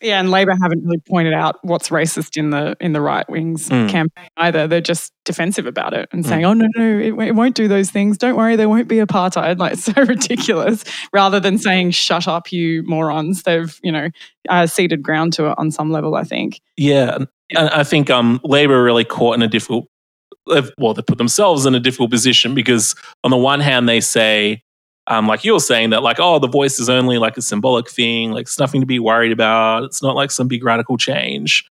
Yeah, 0.02 0.20
and 0.20 0.30
Labor 0.30 0.54
haven't 0.60 0.84
really 0.84 0.98
pointed 1.08 1.32
out 1.32 1.56
what's 1.62 1.88
racist 1.88 2.36
in 2.36 2.50
the 2.50 2.76
in 2.80 2.92
the 2.92 3.00
right 3.00 3.28
wing's 3.30 3.68
mm. 3.68 3.88
campaign 3.88 4.28
either. 4.36 4.66
They're 4.66 4.82
just 4.82 5.12
defensive 5.24 5.66
about 5.66 5.94
it 5.94 6.08
and 6.12 6.24
saying, 6.24 6.42
mm. 6.42 6.48
"Oh 6.48 6.52
no, 6.52 6.66
no, 6.76 6.98
it, 6.98 7.28
it, 7.28 7.34
won't 7.34 7.54
do 7.54 7.66
those 7.66 7.90
things. 7.90 8.18
Don't 8.18 8.36
worry, 8.36 8.56
there 8.56 8.68
won't 8.68 8.88
be 8.88 8.96
apartheid." 8.96 9.56
Like 9.66 9.72
it's 9.72 9.84
so 9.84 10.02
ridiculous. 10.02 10.84
Rather 11.12 11.40
than 11.40 11.56
saying, 11.56 11.92
"Shut 11.92 12.28
up, 12.28 12.52
you 12.52 12.82
morons," 12.86 13.44
they've 13.44 13.78
you 13.82 13.90
know 13.90 14.10
uh, 14.50 14.66
ceded 14.66 15.02
ground 15.02 15.32
to 15.34 15.46
it 15.50 15.54
on 15.56 15.70
some 15.70 15.90
level. 15.90 16.14
I 16.14 16.24
think. 16.24 16.60
Yeah, 16.76 17.18
and 17.54 17.68
I 17.70 17.82
think 17.82 18.10
um, 18.10 18.40
Labor 18.44 18.82
really 18.82 19.04
caught 19.04 19.34
in 19.34 19.42
a 19.42 19.48
difficult. 19.48 19.88
Well, 20.78 20.94
they 20.94 21.02
put 21.02 21.18
themselves 21.18 21.66
in 21.66 21.74
a 21.74 21.80
difficult 21.80 22.10
position 22.10 22.54
because 22.54 22.94
on 23.24 23.30
the 23.30 23.36
one 23.36 23.60
hand 23.60 23.88
they 23.88 24.00
say 24.00 24.62
um, 25.08 25.26
like 25.26 25.44
you're 25.44 25.60
saying 25.60 25.90
that 25.90 26.02
like 26.02 26.18
oh 26.18 26.38
the 26.38 26.48
voice 26.48 26.78
is 26.78 26.88
only 26.88 27.18
like 27.18 27.36
a 27.36 27.42
symbolic 27.42 27.88
thing 27.88 28.32
like 28.32 28.42
it's 28.42 28.58
nothing 28.58 28.80
to 28.80 28.86
be 28.86 28.98
worried 28.98 29.32
about 29.32 29.84
it's 29.84 30.02
not 30.02 30.16
like 30.16 30.30
some 30.30 30.48
big 30.48 30.64
radical 30.64 30.96
change. 30.96 31.64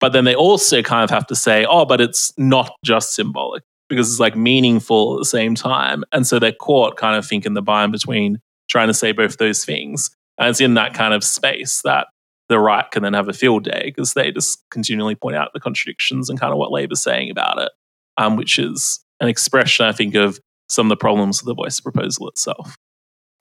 But 0.00 0.14
then 0.14 0.24
they 0.24 0.34
also 0.34 0.82
kind 0.82 1.04
of 1.04 1.10
have 1.10 1.26
to 1.28 1.36
say 1.36 1.66
oh 1.66 1.84
but 1.84 2.00
it's 2.00 2.32
not 2.38 2.74
just 2.84 3.14
symbolic 3.14 3.62
because 3.90 4.10
it's 4.10 4.20
like 4.20 4.36
meaningful 4.36 5.16
at 5.16 5.18
the 5.18 5.24
same 5.26 5.54
time. 5.54 6.04
And 6.12 6.26
so 6.26 6.38
they're 6.38 6.52
caught 6.52 6.96
kind 6.96 7.16
of 7.16 7.26
thinking 7.26 7.54
the 7.54 7.60
bind 7.60 7.92
between 7.92 8.40
trying 8.70 8.86
to 8.86 8.94
say 8.94 9.12
both 9.12 9.36
those 9.36 9.64
things. 9.64 10.10
And 10.38 10.48
it's 10.48 10.60
in 10.60 10.74
that 10.74 10.94
kind 10.94 11.12
of 11.12 11.22
space 11.22 11.82
that 11.82 12.06
the 12.48 12.58
right 12.58 12.88
can 12.90 13.02
then 13.02 13.12
have 13.14 13.28
a 13.28 13.32
field 13.32 13.64
day 13.64 13.82
because 13.84 14.14
they 14.14 14.30
just 14.30 14.62
continually 14.70 15.16
point 15.16 15.36
out 15.36 15.50
the 15.52 15.60
contradictions 15.60 16.30
and 16.30 16.40
kind 16.40 16.52
of 16.52 16.58
what 16.58 16.72
Labor's 16.72 17.02
saying 17.02 17.30
about 17.30 17.58
it, 17.60 17.70
um, 18.16 18.36
which 18.36 18.58
is 18.58 19.00
an 19.20 19.28
expression, 19.28 19.84
I 19.84 19.92
think, 19.92 20.14
of 20.14 20.40
some 20.70 20.86
of 20.86 20.90
the 20.90 20.96
problems 20.96 21.40
of 21.40 21.46
the 21.46 21.54
voice 21.54 21.80
proposal 21.80 22.28
itself. 22.28 22.76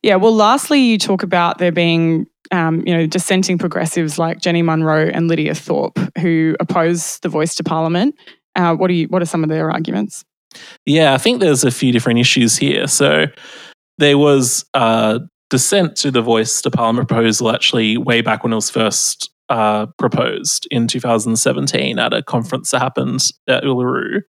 Yeah, 0.02 0.16
well, 0.16 0.34
lastly, 0.34 0.80
you 0.80 0.98
talk 0.98 1.24
about 1.24 1.58
there 1.58 1.72
being, 1.72 2.26
um, 2.52 2.84
you 2.86 2.96
know, 2.96 3.06
dissenting 3.06 3.58
progressives 3.58 4.18
like 4.18 4.40
Jenny 4.40 4.62
Munro 4.62 5.10
and 5.10 5.28
Lydia 5.28 5.54
Thorpe 5.54 6.00
who 6.20 6.56
oppose 6.60 7.20
the 7.20 7.30
voice 7.30 7.54
to 7.56 7.64
Parliament. 7.64 8.16
Uh, 8.56 8.76
what 8.76 8.90
are 8.90 8.94
you? 8.94 9.08
What 9.08 9.22
are 9.22 9.26
some 9.26 9.44
of 9.44 9.50
their 9.50 9.72
arguments? 9.72 10.26
Yeah, 10.86 11.14
I 11.14 11.18
think 11.18 11.40
there's 11.40 11.64
a 11.64 11.72
few 11.72 11.92
different 11.92 12.20
issues 12.20 12.58
here. 12.58 12.88
So 12.88 13.26
there 14.00 14.18
was 14.18 14.66
uh, 14.74 15.20
dissent 15.50 15.96
to 15.98 16.12
the 16.12 16.22
voice 16.22 16.62
to 16.62 16.72
Parliament 16.72 17.08
proposal 17.08 17.52
actually 17.52 17.98
way 17.98 18.22
back 18.22 18.44
when 18.44 18.54
it 18.54 18.56
was 18.56 18.70
first 18.70 19.30
uh, 19.50 19.88
proposed 19.98 20.68
in 20.72 20.88
2017 20.88 22.00
at 22.00 22.14
a 22.14 22.24
conference 22.24 22.72
that 22.72 22.80
happened 22.80 23.32
at 23.48 23.64
Uluru. 23.64 24.22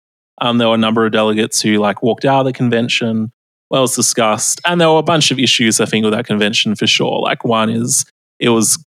Um, 0.41 0.57
there 0.57 0.67
were 0.67 0.75
a 0.75 0.79
number 0.79 1.05
of 1.05 1.11
delegates 1.11 1.61
who 1.61 1.77
like 1.77 2.01
walked 2.01 2.25
out 2.25 2.41
of 2.41 2.45
the 2.45 2.53
convention. 2.53 3.31
Well, 3.69 3.81
it 3.81 3.83
was 3.83 3.95
discussed, 3.95 4.61
and 4.65 4.81
there 4.81 4.89
were 4.89 4.99
a 4.99 5.03
bunch 5.03 5.31
of 5.31 5.39
issues 5.39 5.79
I 5.79 5.85
think 5.85 6.03
with 6.03 6.13
that 6.13 6.25
convention 6.25 6.75
for 6.75 6.87
sure. 6.87 7.19
Like 7.19 7.43
one 7.43 7.69
is 7.69 8.05
it 8.39 8.49
was 8.49 8.83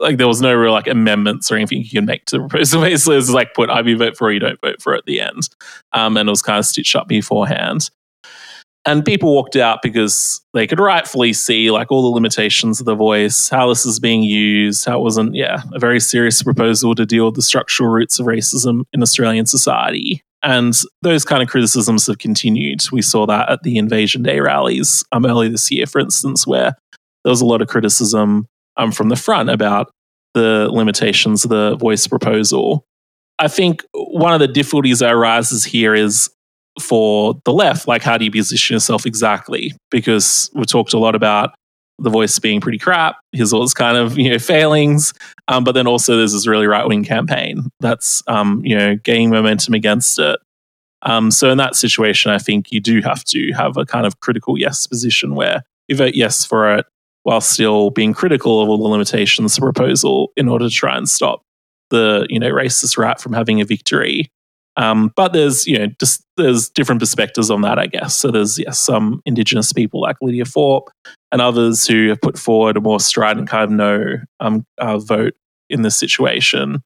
like 0.00 0.18
there 0.18 0.28
was 0.28 0.40
no 0.40 0.54
real 0.54 0.72
like 0.72 0.86
amendments 0.86 1.50
or 1.50 1.56
anything 1.56 1.82
you 1.82 1.90
can 1.90 2.04
make 2.04 2.24
to 2.26 2.38
the 2.38 2.48
proposal. 2.48 2.80
Basically, 2.82 3.14
it 3.14 3.18
was 3.18 3.30
like 3.30 3.54
put 3.54 3.70
either 3.70 3.88
you 3.88 3.96
vote 3.96 4.16
for 4.16 4.28
or 4.28 4.32
you 4.32 4.40
don't 4.40 4.60
vote 4.60 4.82
for 4.82 4.94
at 4.94 5.04
the 5.06 5.20
end, 5.20 5.48
um, 5.92 6.16
and 6.16 6.28
it 6.28 6.30
was 6.30 6.42
kind 6.42 6.58
of 6.58 6.66
stitched 6.66 6.96
up 6.96 7.08
beforehand. 7.08 7.90
And 8.86 9.02
people 9.02 9.34
walked 9.34 9.56
out 9.56 9.80
because 9.82 10.42
they 10.52 10.66
could 10.66 10.78
rightfully 10.78 11.32
see 11.32 11.70
like 11.70 11.90
all 11.90 12.02
the 12.02 12.14
limitations 12.14 12.80
of 12.80 12.86
the 12.86 12.94
voice, 12.94 13.48
how 13.48 13.68
this 13.68 13.86
is 13.86 13.98
being 13.98 14.22
used, 14.22 14.84
how 14.84 14.98
it 14.98 15.02
wasn't, 15.02 15.34
yeah, 15.34 15.62
a 15.72 15.78
very 15.78 15.98
serious 15.98 16.42
proposal 16.42 16.94
to 16.94 17.06
deal 17.06 17.24
with 17.24 17.34
the 17.34 17.42
structural 17.42 17.88
roots 17.88 18.18
of 18.18 18.26
racism 18.26 18.82
in 18.92 19.00
Australian 19.00 19.46
society. 19.46 20.22
And 20.44 20.74
those 21.00 21.24
kind 21.24 21.42
of 21.42 21.48
criticisms 21.48 22.06
have 22.06 22.18
continued. 22.18 22.80
We 22.92 23.00
saw 23.00 23.26
that 23.26 23.50
at 23.50 23.62
the 23.62 23.78
Invasion 23.78 24.22
Day 24.22 24.40
rallies 24.40 25.02
um, 25.10 25.24
early 25.24 25.48
this 25.48 25.70
year, 25.70 25.86
for 25.86 26.00
instance, 26.00 26.46
where 26.46 26.74
there 27.24 27.30
was 27.30 27.40
a 27.40 27.46
lot 27.46 27.62
of 27.62 27.68
criticism 27.68 28.46
um, 28.76 28.92
from 28.92 29.08
the 29.08 29.16
front 29.16 29.48
about 29.48 29.90
the 30.34 30.68
limitations 30.70 31.44
of 31.44 31.50
the 31.50 31.76
voice 31.76 32.06
proposal. 32.06 32.84
I 33.38 33.48
think 33.48 33.82
one 33.94 34.34
of 34.34 34.40
the 34.40 34.48
difficulties 34.48 34.98
that 34.98 35.12
arises 35.12 35.64
here 35.64 35.94
is 35.94 36.30
for 36.80 37.40
the 37.44 37.52
left, 37.52 37.88
like 37.88 38.02
how 38.02 38.18
do 38.18 38.24
you 38.24 38.30
position 38.30 38.74
yourself 38.74 39.06
exactly? 39.06 39.72
Because 39.90 40.50
we've 40.54 40.66
talked 40.66 40.92
a 40.92 40.98
lot 40.98 41.14
about 41.14 41.54
the 41.98 42.10
voice 42.10 42.38
being 42.38 42.60
pretty 42.60 42.78
crap. 42.78 43.16
his 43.32 43.52
all 43.52 43.66
kind 43.68 43.96
of 43.96 44.18
you 44.18 44.30
know 44.30 44.38
failings, 44.38 45.12
um, 45.48 45.64
but 45.64 45.72
then 45.72 45.86
also 45.86 46.16
there's 46.16 46.32
this 46.32 46.46
really 46.46 46.66
right 46.66 46.86
wing 46.86 47.04
campaign 47.04 47.70
that's 47.80 48.22
um, 48.26 48.60
you 48.64 48.76
know 48.76 48.96
gaining 48.96 49.30
momentum 49.30 49.74
against 49.74 50.18
it. 50.18 50.40
Um, 51.02 51.30
so 51.30 51.50
in 51.50 51.58
that 51.58 51.76
situation, 51.76 52.30
I 52.30 52.38
think 52.38 52.72
you 52.72 52.80
do 52.80 53.00
have 53.02 53.24
to 53.24 53.52
have 53.52 53.76
a 53.76 53.84
kind 53.84 54.06
of 54.06 54.20
critical 54.20 54.58
yes 54.58 54.86
position 54.86 55.34
where 55.34 55.62
you 55.88 55.96
vote 55.96 56.14
yes 56.14 56.44
for 56.44 56.76
it 56.76 56.86
while 57.24 57.40
still 57.40 57.90
being 57.90 58.14
critical 58.14 58.62
of 58.62 58.68
all 58.68 58.78
the 58.78 58.88
limitations 58.88 59.52
of 59.52 59.56
the 59.56 59.72
proposal 59.72 60.32
in 60.36 60.48
order 60.48 60.68
to 60.68 60.74
try 60.74 60.96
and 60.96 61.08
stop 61.08 61.42
the 61.90 62.26
you 62.28 62.38
know 62.38 62.50
racist 62.50 62.96
right 62.98 63.20
from 63.20 63.32
having 63.32 63.60
a 63.60 63.64
victory. 63.64 64.30
Um, 64.76 65.12
but 65.14 65.32
there's 65.32 65.66
you 65.66 65.78
know 65.78 65.86
just 66.00 66.24
there's 66.36 66.68
different 66.68 67.00
perspectives 67.00 67.50
on 67.50 67.62
that, 67.62 67.78
I 67.78 67.86
guess. 67.86 68.16
So 68.16 68.30
there's 68.30 68.58
yes, 68.58 68.78
some 68.78 69.20
Indigenous 69.24 69.72
people 69.72 70.00
like 70.00 70.16
Lydia 70.20 70.44
Thorpe 70.44 70.90
and 71.30 71.40
others 71.40 71.86
who 71.86 72.08
have 72.08 72.20
put 72.20 72.38
forward 72.38 72.76
a 72.76 72.80
more 72.80 73.00
strident 73.00 73.48
kind 73.48 73.64
of 73.64 73.70
no 73.70 74.16
um, 74.40 74.64
uh, 74.78 74.98
vote 74.98 75.34
in 75.70 75.82
this 75.82 75.96
situation. 75.96 76.82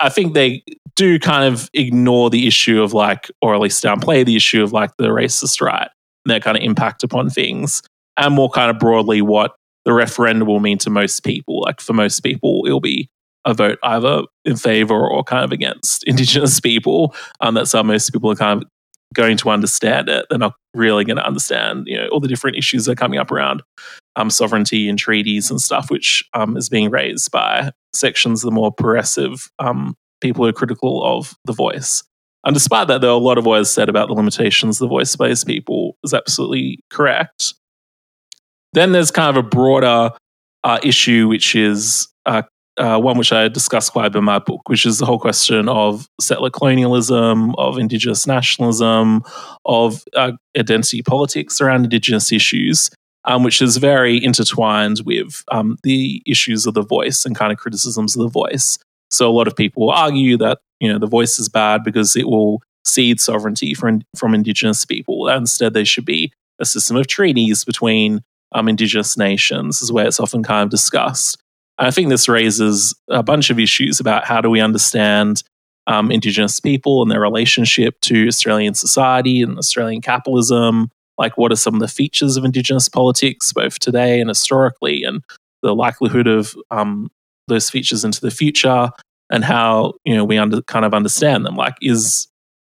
I 0.00 0.08
think 0.08 0.34
they 0.34 0.62
do 0.96 1.18
kind 1.18 1.52
of 1.52 1.70
ignore 1.72 2.28
the 2.28 2.46
issue 2.46 2.82
of 2.82 2.92
like, 2.92 3.30
or 3.40 3.54
at 3.54 3.60
least 3.60 3.82
downplay 3.82 4.24
the 4.26 4.36
issue 4.36 4.62
of 4.62 4.72
like 4.72 4.90
the 4.98 5.08
racist 5.08 5.60
right 5.60 5.88
and 6.24 6.30
their 6.30 6.40
kind 6.40 6.56
of 6.56 6.62
impact 6.62 7.02
upon 7.02 7.30
things, 7.30 7.82
and 8.16 8.34
more 8.34 8.50
kind 8.50 8.70
of 8.70 8.78
broadly 8.78 9.22
what 9.22 9.54
the 9.84 9.92
referendum 9.92 10.46
will 10.46 10.60
mean 10.60 10.78
to 10.78 10.90
most 10.90 11.24
people. 11.24 11.62
Like 11.62 11.80
for 11.80 11.92
most 11.92 12.20
people, 12.20 12.64
it'll 12.66 12.80
be 12.80 13.08
a 13.44 13.54
vote 13.54 13.78
either 13.82 14.22
in 14.44 14.56
favor 14.56 15.08
or 15.08 15.24
kind 15.24 15.44
of 15.44 15.52
against 15.52 16.04
Indigenous 16.04 16.60
people. 16.60 17.14
Um, 17.40 17.54
that's 17.54 17.72
how 17.72 17.82
most 17.82 18.12
people 18.12 18.30
are 18.30 18.36
kind 18.36 18.62
of 18.62 18.68
going 19.14 19.36
to 19.36 19.50
understand 19.50 20.08
it. 20.08 20.26
They're 20.30 20.38
not 20.38 20.54
really 20.74 21.04
going 21.04 21.16
to 21.16 21.26
understand, 21.26 21.84
you 21.86 21.98
know, 21.98 22.08
all 22.08 22.20
the 22.20 22.28
different 22.28 22.56
issues 22.56 22.86
that 22.86 22.92
are 22.92 22.96
coming 22.96 23.18
up 23.18 23.30
around 23.30 23.62
um, 24.16 24.30
sovereignty 24.30 24.88
and 24.88 24.98
treaties 24.98 25.50
and 25.50 25.60
stuff, 25.60 25.90
which 25.90 26.24
um, 26.34 26.56
is 26.56 26.68
being 26.68 26.90
raised 26.90 27.30
by 27.30 27.72
sections 27.94 28.42
of 28.42 28.48
the 28.48 28.54
more 28.54 28.72
progressive 28.72 29.50
um, 29.58 29.94
people 30.20 30.44
who 30.44 30.48
are 30.48 30.52
critical 30.52 31.02
of 31.04 31.34
the 31.44 31.52
voice. 31.52 32.02
And 32.44 32.54
despite 32.54 32.88
that, 32.88 33.00
though, 33.00 33.16
a 33.16 33.18
lot 33.18 33.38
of 33.38 33.46
what 33.46 33.60
is 33.60 33.70
said 33.70 33.88
about 33.88 34.08
the 34.08 34.14
limitations 34.14 34.80
of 34.80 34.86
the 34.86 34.94
voice-based 34.94 35.46
people 35.46 35.96
is 36.02 36.14
absolutely 36.14 36.80
correct. 36.90 37.54
Then 38.72 38.92
there's 38.92 39.10
kind 39.10 39.36
of 39.36 39.44
a 39.44 39.48
broader 39.48 40.10
uh, 40.64 40.78
issue, 40.82 41.28
which 41.28 41.54
is 41.54 42.08
uh, 42.24 42.42
uh, 42.78 42.98
one 42.98 43.18
which 43.18 43.32
I 43.32 43.48
discuss 43.48 43.90
quite 43.90 44.06
a 44.06 44.10
bit 44.10 44.18
in 44.18 44.24
my 44.24 44.38
book, 44.38 44.68
which 44.68 44.86
is 44.86 44.98
the 44.98 45.06
whole 45.06 45.18
question 45.18 45.68
of 45.68 46.08
settler 46.20 46.50
colonialism, 46.50 47.54
of 47.56 47.78
Indigenous 47.78 48.26
nationalism, 48.26 49.22
of 49.64 50.02
uh, 50.16 50.32
identity 50.56 51.02
politics 51.02 51.60
around 51.60 51.84
Indigenous 51.84 52.32
issues, 52.32 52.90
um, 53.24 53.42
which 53.42 53.60
is 53.60 53.76
very 53.76 54.22
intertwined 54.22 55.00
with 55.04 55.42
um, 55.50 55.76
the 55.82 56.22
issues 56.26 56.66
of 56.66 56.74
the 56.74 56.82
voice 56.82 57.24
and 57.24 57.36
kind 57.36 57.52
of 57.52 57.58
criticisms 57.58 58.16
of 58.16 58.22
the 58.22 58.28
voice. 58.28 58.78
So 59.10 59.28
a 59.28 59.32
lot 59.32 59.46
of 59.46 59.56
people 59.56 59.90
argue 59.90 60.38
that 60.38 60.58
you 60.80 60.90
know 60.90 60.98
the 60.98 61.06
voice 61.06 61.38
is 61.38 61.48
bad 61.48 61.84
because 61.84 62.16
it 62.16 62.26
will 62.26 62.62
cede 62.84 63.20
sovereignty 63.20 63.74
from 63.74 64.02
from 64.16 64.34
Indigenous 64.34 64.84
people. 64.84 65.28
Instead, 65.28 65.74
there 65.74 65.84
should 65.84 66.06
be 66.06 66.32
a 66.58 66.64
system 66.64 66.96
of 66.96 67.06
treaties 67.06 67.64
between 67.64 68.22
um, 68.52 68.68
Indigenous 68.68 69.16
nations, 69.18 69.82
is 69.82 69.92
where 69.92 70.06
it's 70.06 70.20
often 70.20 70.42
kind 70.42 70.62
of 70.64 70.70
discussed. 70.70 71.41
I 71.82 71.90
think 71.90 72.08
this 72.08 72.28
raises 72.28 72.94
a 73.08 73.22
bunch 73.22 73.50
of 73.50 73.58
issues 73.58 73.98
about 73.98 74.24
how 74.24 74.40
do 74.40 74.48
we 74.48 74.60
understand 74.60 75.42
um, 75.88 76.12
Indigenous 76.12 76.60
people 76.60 77.02
and 77.02 77.10
their 77.10 77.20
relationship 77.20 78.00
to 78.02 78.28
Australian 78.28 78.74
society 78.74 79.42
and 79.42 79.58
Australian 79.58 80.00
capitalism. 80.00 80.90
Like, 81.18 81.36
what 81.36 81.50
are 81.50 81.56
some 81.56 81.74
of 81.74 81.80
the 81.80 81.88
features 81.88 82.36
of 82.36 82.44
Indigenous 82.44 82.88
politics, 82.88 83.52
both 83.52 83.80
today 83.80 84.20
and 84.20 84.30
historically, 84.30 85.02
and 85.02 85.22
the 85.62 85.74
likelihood 85.74 86.28
of 86.28 86.54
um, 86.70 87.10
those 87.48 87.68
features 87.68 88.04
into 88.04 88.20
the 88.20 88.30
future, 88.30 88.90
and 89.30 89.44
how 89.44 89.94
you 90.04 90.14
know 90.14 90.24
we 90.24 90.38
under, 90.38 90.62
kind 90.62 90.84
of 90.84 90.94
understand 90.94 91.44
them. 91.44 91.56
Like, 91.56 91.74
is 91.82 92.28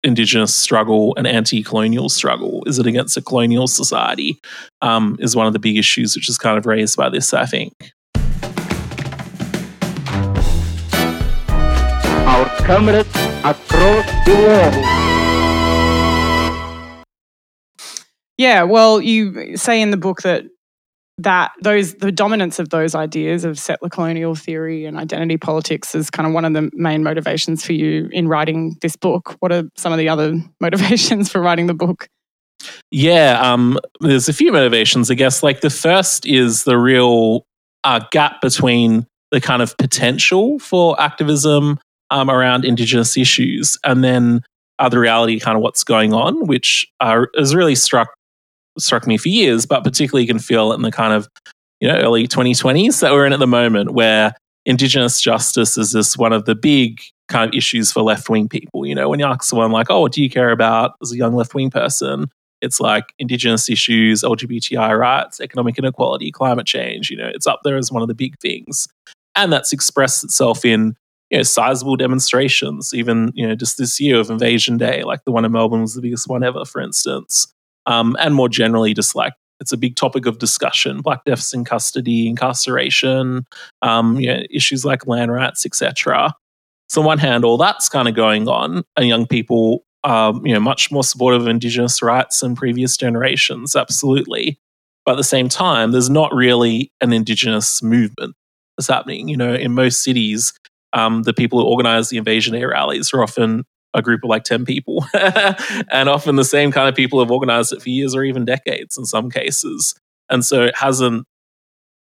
Indigenous 0.03 0.55
struggle 0.55 1.13
an 1.17 1.25
anti-colonial 1.25 2.07
struggle? 2.09 2.63
Is 2.67 2.79
it 2.79 2.87
against 2.87 3.17
a 3.17 3.21
colonial 3.21 3.67
society? 3.67 4.39
Um, 4.81 5.17
is 5.19 5.35
one 5.35 5.47
of 5.47 5.53
the 5.53 5.59
big 5.59 5.77
issues 5.77 6.15
which 6.15 6.29
is 6.29 6.37
kind 6.37 6.57
of 6.57 6.65
raised 6.65 6.95
by 6.95 7.09
this, 7.09 7.33
I 7.33 7.45
think. 7.45 7.91
Our 12.63 12.77
comrades 12.77 13.09
across 13.43 14.25
the 14.25 14.33
world. 14.33 14.73
Yeah, 18.37 18.63
well, 18.63 19.01
you 19.01 19.57
say 19.57 19.81
in 19.81 19.91
the 19.91 19.97
book 19.97 20.21
that 20.21 20.45
that 21.19 21.51
those 21.61 21.93
the 21.95 22.11
dominance 22.11 22.57
of 22.57 22.69
those 22.69 22.95
ideas 22.95 23.45
of 23.45 23.59
settler 23.59 23.89
colonial 23.89 24.33
theory 24.33 24.85
and 24.85 24.97
identity 24.97 25.37
politics 25.37 25.93
is 25.93 26.09
kind 26.09 26.25
of 26.27 26.33
one 26.33 26.43
of 26.43 26.53
the 26.53 26.71
main 26.73 27.03
motivations 27.03 27.63
for 27.63 27.73
you 27.73 28.09
in 28.11 28.27
writing 28.27 28.75
this 28.81 28.95
book. 28.95 29.35
What 29.39 29.51
are 29.51 29.63
some 29.77 29.91
of 29.91 29.99
the 29.99 30.09
other 30.09 30.41
motivations 30.59 31.31
for 31.31 31.39
writing 31.39 31.67
the 31.67 31.75
book? 31.75 32.07
Yeah, 32.91 33.39
um, 33.41 33.77
there's 33.99 34.29
a 34.29 34.33
few 34.33 34.51
motivations, 34.51 35.11
I 35.11 35.15
guess. 35.15 35.43
Like 35.43 35.61
the 35.61 35.69
first 35.69 36.25
is 36.25 36.63
the 36.63 36.77
real 36.77 37.45
uh, 37.83 37.99
gap 38.11 38.41
between 38.41 39.05
the 39.31 39.41
kind 39.41 39.61
of 39.61 39.77
potential 39.77 40.59
for 40.59 40.99
activism 40.99 41.77
um, 42.13 42.29
around 42.29 42.63
Indigenous 42.63 43.17
issues, 43.17 43.77
and 43.83 44.03
then 44.03 44.43
uh, 44.79 44.87
the 44.87 44.99
reality, 44.99 45.39
kind 45.39 45.57
of 45.57 45.63
what's 45.63 45.83
going 45.83 46.13
on, 46.13 46.45
which 46.47 46.87
uh, 47.01 47.25
has 47.37 47.55
really 47.55 47.75
struck 47.75 48.09
struck 48.79 49.05
me 49.05 49.17
for 49.17 49.29
years, 49.29 49.65
but 49.65 49.83
particularly 49.83 50.23
you 50.23 50.27
can 50.27 50.39
feel 50.39 50.73
in 50.73 50.81
the 50.81 50.91
kind 50.91 51.13
of 51.13 51.27
you 51.81 51.87
know 51.87 51.95
early 51.97 52.27
2020s 52.27 53.01
that 53.01 53.11
we're 53.11 53.25
in 53.25 53.33
at 53.33 53.39
the 53.39 53.47
moment, 53.47 53.93
where 53.93 54.33
Indigenous 54.65 55.19
justice 55.21 55.77
is 55.77 55.91
this 55.91 56.15
one 56.17 56.33
of 56.33 56.45
the 56.45 56.55
big 56.55 57.01
kind 57.29 57.49
of 57.49 57.55
issues 57.55 57.91
for 57.91 58.01
left 58.03 58.29
wing 58.29 58.47
people. 58.47 58.85
You 58.85 58.95
know, 58.95 59.09
when 59.09 59.19
you 59.19 59.25
ask 59.25 59.43
someone 59.43 59.71
like, 59.71 59.87
"Oh, 59.89 60.01
what 60.01 60.11
do 60.13 60.21
you 60.23 60.29
care 60.29 60.51
about?" 60.51 60.93
as 61.01 61.11
a 61.11 61.17
young 61.17 61.33
left 61.35 61.53
wing 61.55 61.69
person, 61.71 62.27
It's 62.61 62.79
like 62.79 63.13
Indigenous 63.19 63.69
issues, 63.69 64.23
LGBTI 64.23 64.97
rights, 64.97 65.41
economic 65.41 65.77
inequality, 65.77 66.31
climate 66.31 66.65
change. 66.65 67.09
You 67.09 67.17
know, 67.17 67.29
it's 67.33 67.47
up 67.47 67.59
there 67.63 67.75
as 67.77 67.91
one 67.91 68.01
of 68.01 68.07
the 68.07 68.15
big 68.15 68.39
things. 68.39 68.87
And 69.35 69.51
that's 69.51 69.73
expressed 69.73 70.23
itself 70.23 70.63
in 70.63 70.95
you 71.29 71.37
know, 71.37 71.43
sizable 71.43 71.95
demonstrations, 71.95 72.93
even, 72.93 73.31
you 73.33 73.47
know, 73.47 73.55
just 73.55 73.77
this 73.77 73.99
year 73.99 74.19
of 74.19 74.29
Invasion 74.29 74.77
Day, 74.77 75.03
like 75.03 75.23
the 75.25 75.31
one 75.31 75.45
in 75.45 75.51
Melbourne 75.51 75.81
was 75.81 75.95
the 75.95 76.01
biggest 76.01 76.27
one 76.27 76.43
ever, 76.43 76.65
for 76.65 76.81
instance. 76.81 77.51
Um, 77.85 78.15
and 78.19 78.35
more 78.35 78.49
generally, 78.49 78.93
just 78.93 79.15
like 79.15 79.33
it's 79.59 79.71
a 79.71 79.77
big 79.77 79.95
topic 79.95 80.25
of 80.25 80.39
discussion 80.39 80.99
black 81.01 81.23
deaths 81.23 81.53
in 81.53 81.63
custody 81.63 82.27
incarceration 82.27 83.45
um, 83.81 84.19
you 84.19 84.27
know, 84.27 84.41
issues 84.49 84.83
like 84.83 85.07
land 85.07 85.31
rights 85.31 85.65
etc 85.65 86.33
so 86.89 86.99
on 86.99 87.05
one 87.05 87.17
hand 87.17 87.45
all 87.45 87.55
that's 87.55 87.87
kind 87.87 88.09
of 88.09 88.15
going 88.15 88.47
on 88.49 88.83
and 88.97 89.07
young 89.07 89.25
people 89.25 89.85
are 90.03 90.33
you 90.43 90.53
know 90.53 90.59
much 90.59 90.91
more 90.91 91.03
supportive 91.03 91.41
of 91.41 91.47
indigenous 91.47 92.01
rights 92.01 92.39
than 92.41 92.55
previous 92.55 92.97
generations 92.97 93.75
absolutely. 93.75 94.59
But 95.05 95.13
at 95.13 95.17
the 95.17 95.23
same 95.23 95.49
time 95.49 95.91
there's 95.91 96.09
not 96.09 96.33
really 96.33 96.91
an 97.01 97.13
indigenous 97.13 97.81
movement 97.81 98.35
that's 98.77 98.87
happening. 98.87 99.27
You 99.29 99.37
know 99.37 99.53
in 99.53 99.73
most 99.73 100.03
cities 100.03 100.53
um, 100.93 101.23
the 101.23 101.33
people 101.33 101.59
who 101.59 101.67
organize 101.67 102.09
the 102.09 102.17
invasion 102.17 102.53
day 102.53 102.63
rallies 102.63 103.13
are 103.13 103.23
often 103.23 103.65
a 103.93 104.01
group 104.01 104.23
of 104.23 104.29
like 104.29 104.43
10 104.43 104.65
people. 104.65 105.05
and 105.13 106.09
often 106.09 106.35
the 106.35 106.43
same 106.43 106.71
kind 106.71 106.89
of 106.89 106.95
people 106.95 107.19
have 107.19 107.31
organized 107.31 107.73
it 107.73 107.81
for 107.81 107.89
years 107.89 108.15
or 108.15 108.23
even 108.23 108.45
decades 108.45 108.97
in 108.97 109.05
some 109.05 109.29
cases. 109.29 109.95
And 110.29 110.43
so 110.43 110.63
it 110.63 110.75
hasn't 110.75 111.25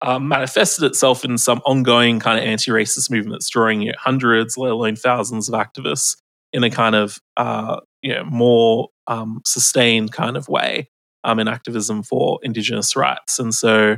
uh, 0.01 0.19
manifested 0.19 0.83
itself 0.85 1.25
in 1.25 1.37
some 1.37 1.61
ongoing 1.65 2.19
kind 2.19 2.39
of 2.39 2.45
anti 2.45 2.71
racist 2.71 3.09
movement 3.09 3.35
that's 3.35 3.49
drawing 3.49 3.81
you 3.81 3.91
know, 3.91 3.97
hundreds, 3.97 4.57
let 4.57 4.71
alone 4.71 4.95
thousands 4.95 5.49
of 5.49 5.55
activists 5.55 6.15
in 6.53 6.63
a 6.63 6.69
kind 6.69 6.95
of 6.95 7.19
uh, 7.37 7.79
you 8.01 8.13
know, 8.13 8.23
more 8.23 8.89
um, 9.07 9.41
sustained 9.45 10.11
kind 10.11 10.37
of 10.37 10.47
way 10.47 10.89
um, 11.23 11.39
in 11.39 11.47
activism 11.47 12.03
for 12.03 12.39
Indigenous 12.43 12.95
rights. 12.95 13.39
And 13.39 13.53
so 13.53 13.97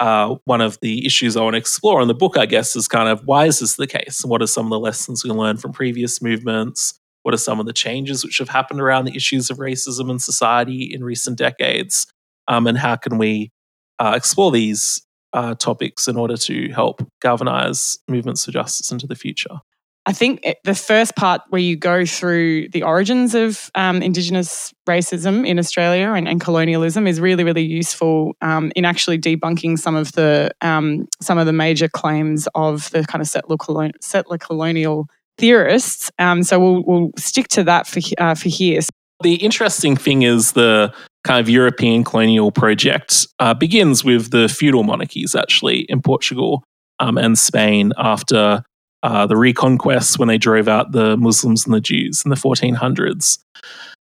uh, 0.00 0.36
one 0.44 0.60
of 0.60 0.78
the 0.80 1.06
issues 1.06 1.36
I 1.36 1.42
want 1.42 1.54
to 1.54 1.58
explore 1.58 2.02
in 2.02 2.08
the 2.08 2.14
book, 2.14 2.36
I 2.36 2.46
guess, 2.46 2.74
is 2.76 2.88
kind 2.88 3.08
of 3.08 3.22
why 3.26 3.46
is 3.46 3.60
this 3.60 3.76
the 3.76 3.86
case? 3.86 4.22
And 4.22 4.30
what 4.30 4.42
are 4.42 4.46
some 4.46 4.66
of 4.66 4.70
the 4.70 4.78
lessons 4.78 5.24
we 5.24 5.30
learn 5.30 5.56
from 5.56 5.72
previous 5.72 6.20
movements? 6.20 6.98
What 7.22 7.34
are 7.34 7.38
some 7.38 7.60
of 7.60 7.66
the 7.66 7.72
changes 7.72 8.24
which 8.24 8.38
have 8.38 8.48
happened 8.48 8.80
around 8.80 9.06
the 9.06 9.16
issues 9.16 9.50
of 9.50 9.58
racism 9.58 10.10
in 10.10 10.18
society 10.18 10.82
in 10.92 11.04
recent 11.04 11.38
decades? 11.38 12.06
Um, 12.48 12.66
and 12.66 12.76
how 12.76 12.96
can 12.96 13.18
we 13.18 13.50
uh, 13.98 14.12
explore 14.14 14.50
these 14.50 15.00
uh, 15.32 15.54
topics 15.54 16.06
in 16.06 16.16
order 16.16 16.36
to 16.36 16.68
help 16.72 17.06
galvanize 17.22 17.98
movements 18.08 18.44
for 18.44 18.50
justice 18.50 18.90
into 18.90 19.06
the 19.06 19.14
future? 19.14 19.60
I 20.06 20.12
think 20.12 20.44
the 20.64 20.74
first 20.74 21.16
part 21.16 21.40
where 21.48 21.60
you 21.60 21.76
go 21.76 22.04
through 22.04 22.68
the 22.68 22.82
origins 22.82 23.34
of 23.34 23.70
um, 23.74 24.02
Indigenous 24.02 24.74
racism 24.86 25.46
in 25.46 25.58
Australia 25.58 26.12
and, 26.12 26.28
and, 26.28 26.42
colonialism 26.42 27.06
is 27.06 27.20
really, 27.20 27.42
really 27.42 27.62
useful 27.62 28.36
um, 28.42 28.70
in 28.76 28.84
actually 28.84 29.18
debunking 29.18 29.78
some 29.78 29.96
of 29.96 30.12
the 30.12 30.50
um, 30.60 31.08
some 31.22 31.38
of 31.38 31.46
the 31.46 31.54
major 31.54 31.88
claims 31.88 32.46
of 32.54 32.90
the 32.90 33.04
kind 33.04 33.22
of 33.22 33.28
settler, 33.28 33.56
colon- 33.56 33.92
settler 34.02 34.36
colonial 34.36 35.06
theorists. 35.38 36.10
Um, 36.18 36.42
so 36.42 36.60
we'll, 36.60 36.84
we'll 36.84 37.10
stick 37.16 37.48
to 37.48 37.64
that 37.64 37.86
for, 37.86 38.00
uh, 38.18 38.34
for 38.34 38.50
here. 38.50 38.80
The 39.22 39.36
interesting 39.36 39.96
thing 39.96 40.22
is 40.22 40.52
the 40.52 40.92
kind 41.24 41.40
of 41.40 41.48
European 41.48 42.04
colonial 42.04 42.52
project 42.52 43.26
uh, 43.38 43.54
begins 43.54 44.04
with 44.04 44.30
the 44.30 44.48
feudal 44.48 44.82
monarchies, 44.82 45.34
actually, 45.34 45.86
in 45.88 46.02
Portugal 46.02 46.62
um, 47.00 47.16
and 47.16 47.38
Spain 47.38 47.92
after 47.96 48.62
uh, 49.04 49.26
the 49.26 49.36
Reconquest 49.36 50.18
when 50.18 50.28
they 50.28 50.38
drove 50.38 50.66
out 50.66 50.92
the 50.92 51.16
Muslims 51.18 51.66
and 51.66 51.74
the 51.74 51.80
Jews 51.80 52.24
in 52.24 52.30
the 52.30 52.36
1400s. 52.36 53.38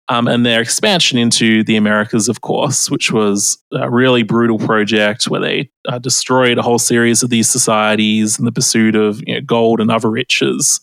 Um, 0.10 0.28
and 0.28 0.46
their 0.46 0.60
expansion 0.60 1.20
into 1.20 1.64
the 1.64 1.76
Americas, 1.76 2.28
of 2.30 2.42
course, 2.42 2.90
which 2.90 3.12
was 3.12 3.60
a 3.74 3.90
really 3.90 4.24
brutal 4.24 4.58
project 4.58 5.26
where 5.26 5.42
they 5.42 5.70
uh, 5.88 6.00
destroyed 6.00 6.58
a 6.58 6.64
whole 6.64 6.80
series 6.80 7.22
of 7.22 7.30
these 7.30 7.48
societies 7.48 8.40
in 8.40 8.46
the 8.46 8.52
pursuit 8.52 8.96
of 8.96 9.22
you 9.28 9.36
know, 9.36 9.42
gold 9.42 9.80
and 9.80 9.92
other 9.92 10.10
riches. 10.10 10.80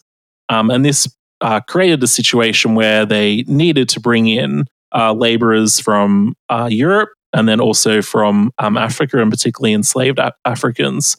Um, 0.49 0.71
and 0.71 0.85
this 0.85 1.09
uh, 1.41 1.61
created 1.61 2.03
a 2.03 2.07
situation 2.07 2.75
where 2.75 3.05
they 3.05 3.43
needed 3.49 3.89
to 3.91 4.01
bring 4.01 4.29
in 4.29 4.67
uh, 4.95 5.13
laborers 5.13 5.81
from 5.81 6.37
uh, 6.51 6.69
Europe 6.71 7.11
and 7.33 7.49
then 7.49 7.61
also 7.61 8.01
from 8.01 8.53
um, 8.59 8.77
Africa, 8.77 9.21
and 9.21 9.31
particularly 9.31 9.73
enslaved 9.73 10.21
Africans, 10.45 11.17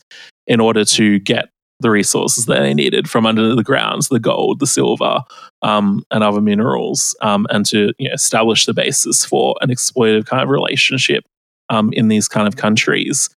in 0.48 0.62
order 0.62 0.86
to 0.86 1.20
get 1.20 1.50
the 1.80 1.92
resources 1.92 2.46
that 2.46 2.60
they 2.60 2.74
needed 2.74 3.10
from 3.10 3.26
under 3.26 3.56
the 3.56 3.64
ground, 3.64 4.04
the 4.10 4.20
gold, 4.20 4.60
the 4.60 4.68
silver, 4.68 5.20
um, 5.62 6.04
and 6.12 6.24
other 6.24 6.42
minerals, 6.42 7.16
um, 7.22 7.46
and 7.50 7.66
to 7.66 7.94
you 7.98 8.08
know, 8.08 8.14
establish 8.14 8.66
the 8.66 8.74
basis 8.74 9.26
for 9.26 9.56
an 9.62 9.70
exploitative 9.70 10.26
kind 10.26 10.42
of 10.42 10.50
relationship 10.50 11.26
um, 11.70 11.92
in 11.94 12.08
these 12.08 12.28
kind 12.28 12.48
of 12.48 12.56
countries. 12.56 13.30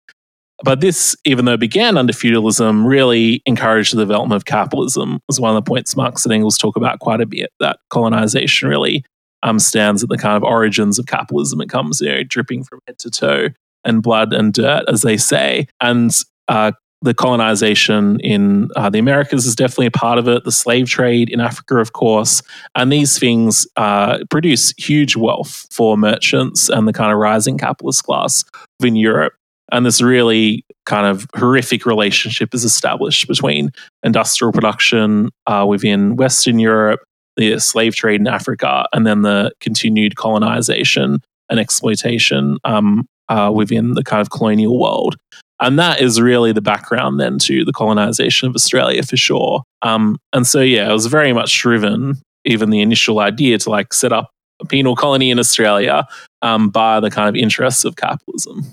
But 0.65 0.81
this, 0.81 1.17
even 1.25 1.45
though 1.45 1.55
it 1.55 1.61
began 1.61 1.99
under 1.99 2.13
feudalism, 2.13 2.87
really 2.87 3.43
encouraged 3.45 3.95
the 3.95 4.01
development 4.01 4.37
of 4.37 4.47
capitalism. 4.47 5.21
Was 5.29 5.39
one 5.39 5.55
of 5.55 5.63
the 5.63 5.69
points 5.69 5.97
Marx 5.97 6.25
and 6.25 6.33
Engels 6.33 6.57
talk 6.57 6.77
about 6.77 6.99
quite 6.99 7.21
a 7.21 7.27
bit. 7.27 7.51
That 7.61 7.79
colonization 7.91 8.69
really 8.69 9.05
um, 9.43 9.59
stands 9.59 10.03
at 10.03 10.09
the 10.09 10.17
kind 10.17 10.37
of 10.37 10.43
origins 10.43 10.99
of 10.99 11.07
capitalism. 11.07 11.61
It 11.61 11.69
comes, 11.69 12.01
you 12.01 12.09
know, 12.09 12.23
dripping 12.23 12.65
from 12.65 12.81
head 12.87 12.99
to 13.01 13.11
toe 13.11 13.49
and 13.85 14.03
blood 14.03 14.33
and 14.33 14.53
dirt, 14.53 14.85
as 14.89 15.03
they 15.03 15.19
say. 15.19 15.69
And 15.81 16.11
uh, 16.49 16.73
the 17.03 17.15
colonization 17.15 18.19
in 18.21 18.69
uh, 18.77 18.89
the 18.89 18.99
Americas 18.99 19.47
is 19.47 19.55
definitely 19.55 19.87
a 19.87 19.91
part 19.91 20.19
of 20.19 20.29
it. 20.29 20.45
The 20.45 20.53
slave 20.53 20.89
trade 20.89 21.29
in 21.29 21.41
Africa, 21.41 21.77
of 21.77 21.93
course, 21.93 22.43
and 22.75 22.91
these 22.91 23.19
things 23.19 23.67
uh, 23.77 24.19
produce 24.31 24.73
huge 24.79 25.17
wealth 25.17 25.67
for 25.71 25.97
merchants 25.97 26.69
and 26.69 26.89
the 26.89 26.93
kind 26.93 27.13
of 27.13 27.19
rising 27.19 27.59
capitalist 27.59 28.05
class 28.05 28.45
within 28.81 28.97
Europe. 28.97 29.35
And 29.73 29.85
this 29.85 30.01
really 30.01 30.65
kind 30.85 31.07
of 31.07 31.27
horrific 31.35 31.87
relationship 31.87 32.55
is 32.55 32.65
established 32.65 33.27
between 33.27 33.71
industrial 34.03 34.53
production 34.53 35.31
uh, 35.47 35.67
within 35.69 36.17
Western 36.17 36.59
Europe, 36.59 37.01
the 37.37 37.59
slave 37.59 37.95
trade 37.95 38.21
in 38.21 38.29
Africa, 38.29 38.87
and 38.93 39.07
then 39.07 39.23
the 39.23 39.53
continued 39.61 40.17
colonization 40.17 41.21
and 41.51 41.61
exploitation 41.61 42.59
um, 42.65 43.07
uh, 43.29 43.51
within 43.55 43.95
the 43.95 44.05
kind 44.05 44.21
of 44.21 44.31
colonial 44.31 44.79
world. 44.79 45.17
And 45.61 45.79
that 45.79 46.01
is 46.01 46.21
really 46.21 46.53
the 46.53 46.61
background 46.61 47.19
then 47.19 47.39
to 47.41 47.65
the 47.65 47.73
colonization 47.73 48.49
of 48.49 48.55
Australia 48.55 49.03
for 49.03 49.17
sure. 49.17 49.63
Um, 49.83 50.19
and 50.33 50.47
so, 50.47 50.61
yeah, 50.61 50.89
it 50.89 50.93
was 50.93 51.07
very 51.07 51.33
much 51.33 51.59
driven, 51.61 52.21
even 52.45 52.71
the 52.71 52.81
initial 52.81 53.21
idea 53.21 53.59
to 53.59 53.71
like 53.71 53.95
set 53.95 54.13
up 54.13 54.31
a 54.61 54.67
penal 54.67 54.97
colony 54.97 55.31
in 55.31 55.39
Australia 55.39 56.07
um, 56.43 56.69
by 56.71 57.01
the 57.01 57.11
kind 57.11 57.29
of 57.29 57.37
interests 57.37 57.85
of 57.85 57.97
capitalism. 57.97 58.71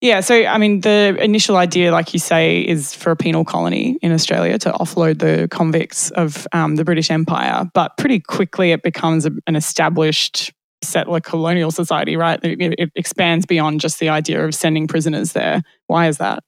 Yeah, 0.00 0.20
so 0.20 0.44
I 0.44 0.58
mean, 0.58 0.82
the 0.82 1.16
initial 1.18 1.56
idea, 1.56 1.90
like 1.90 2.12
you 2.12 2.18
say, 2.18 2.60
is 2.60 2.94
for 2.94 3.12
a 3.12 3.16
penal 3.16 3.42
colony 3.42 3.96
in 4.02 4.12
Australia 4.12 4.58
to 4.58 4.72
offload 4.72 5.20
the 5.20 5.48
convicts 5.48 6.10
of 6.10 6.46
um, 6.52 6.76
the 6.76 6.84
British 6.84 7.10
Empire. 7.10 7.70
But 7.72 7.96
pretty 7.96 8.20
quickly, 8.20 8.72
it 8.72 8.82
becomes 8.82 9.24
a, 9.24 9.30
an 9.46 9.56
established 9.56 10.52
settler 10.84 11.20
colonial 11.20 11.70
society, 11.70 12.16
right? 12.16 12.38
It, 12.42 12.74
it 12.78 12.90
expands 12.94 13.46
beyond 13.46 13.80
just 13.80 13.98
the 13.98 14.08
idea 14.08 14.44
of 14.44 14.54
sending 14.54 14.86
prisoners 14.86 15.32
there. 15.32 15.62
Why 15.86 16.08
is 16.08 16.18
that? 16.18 16.42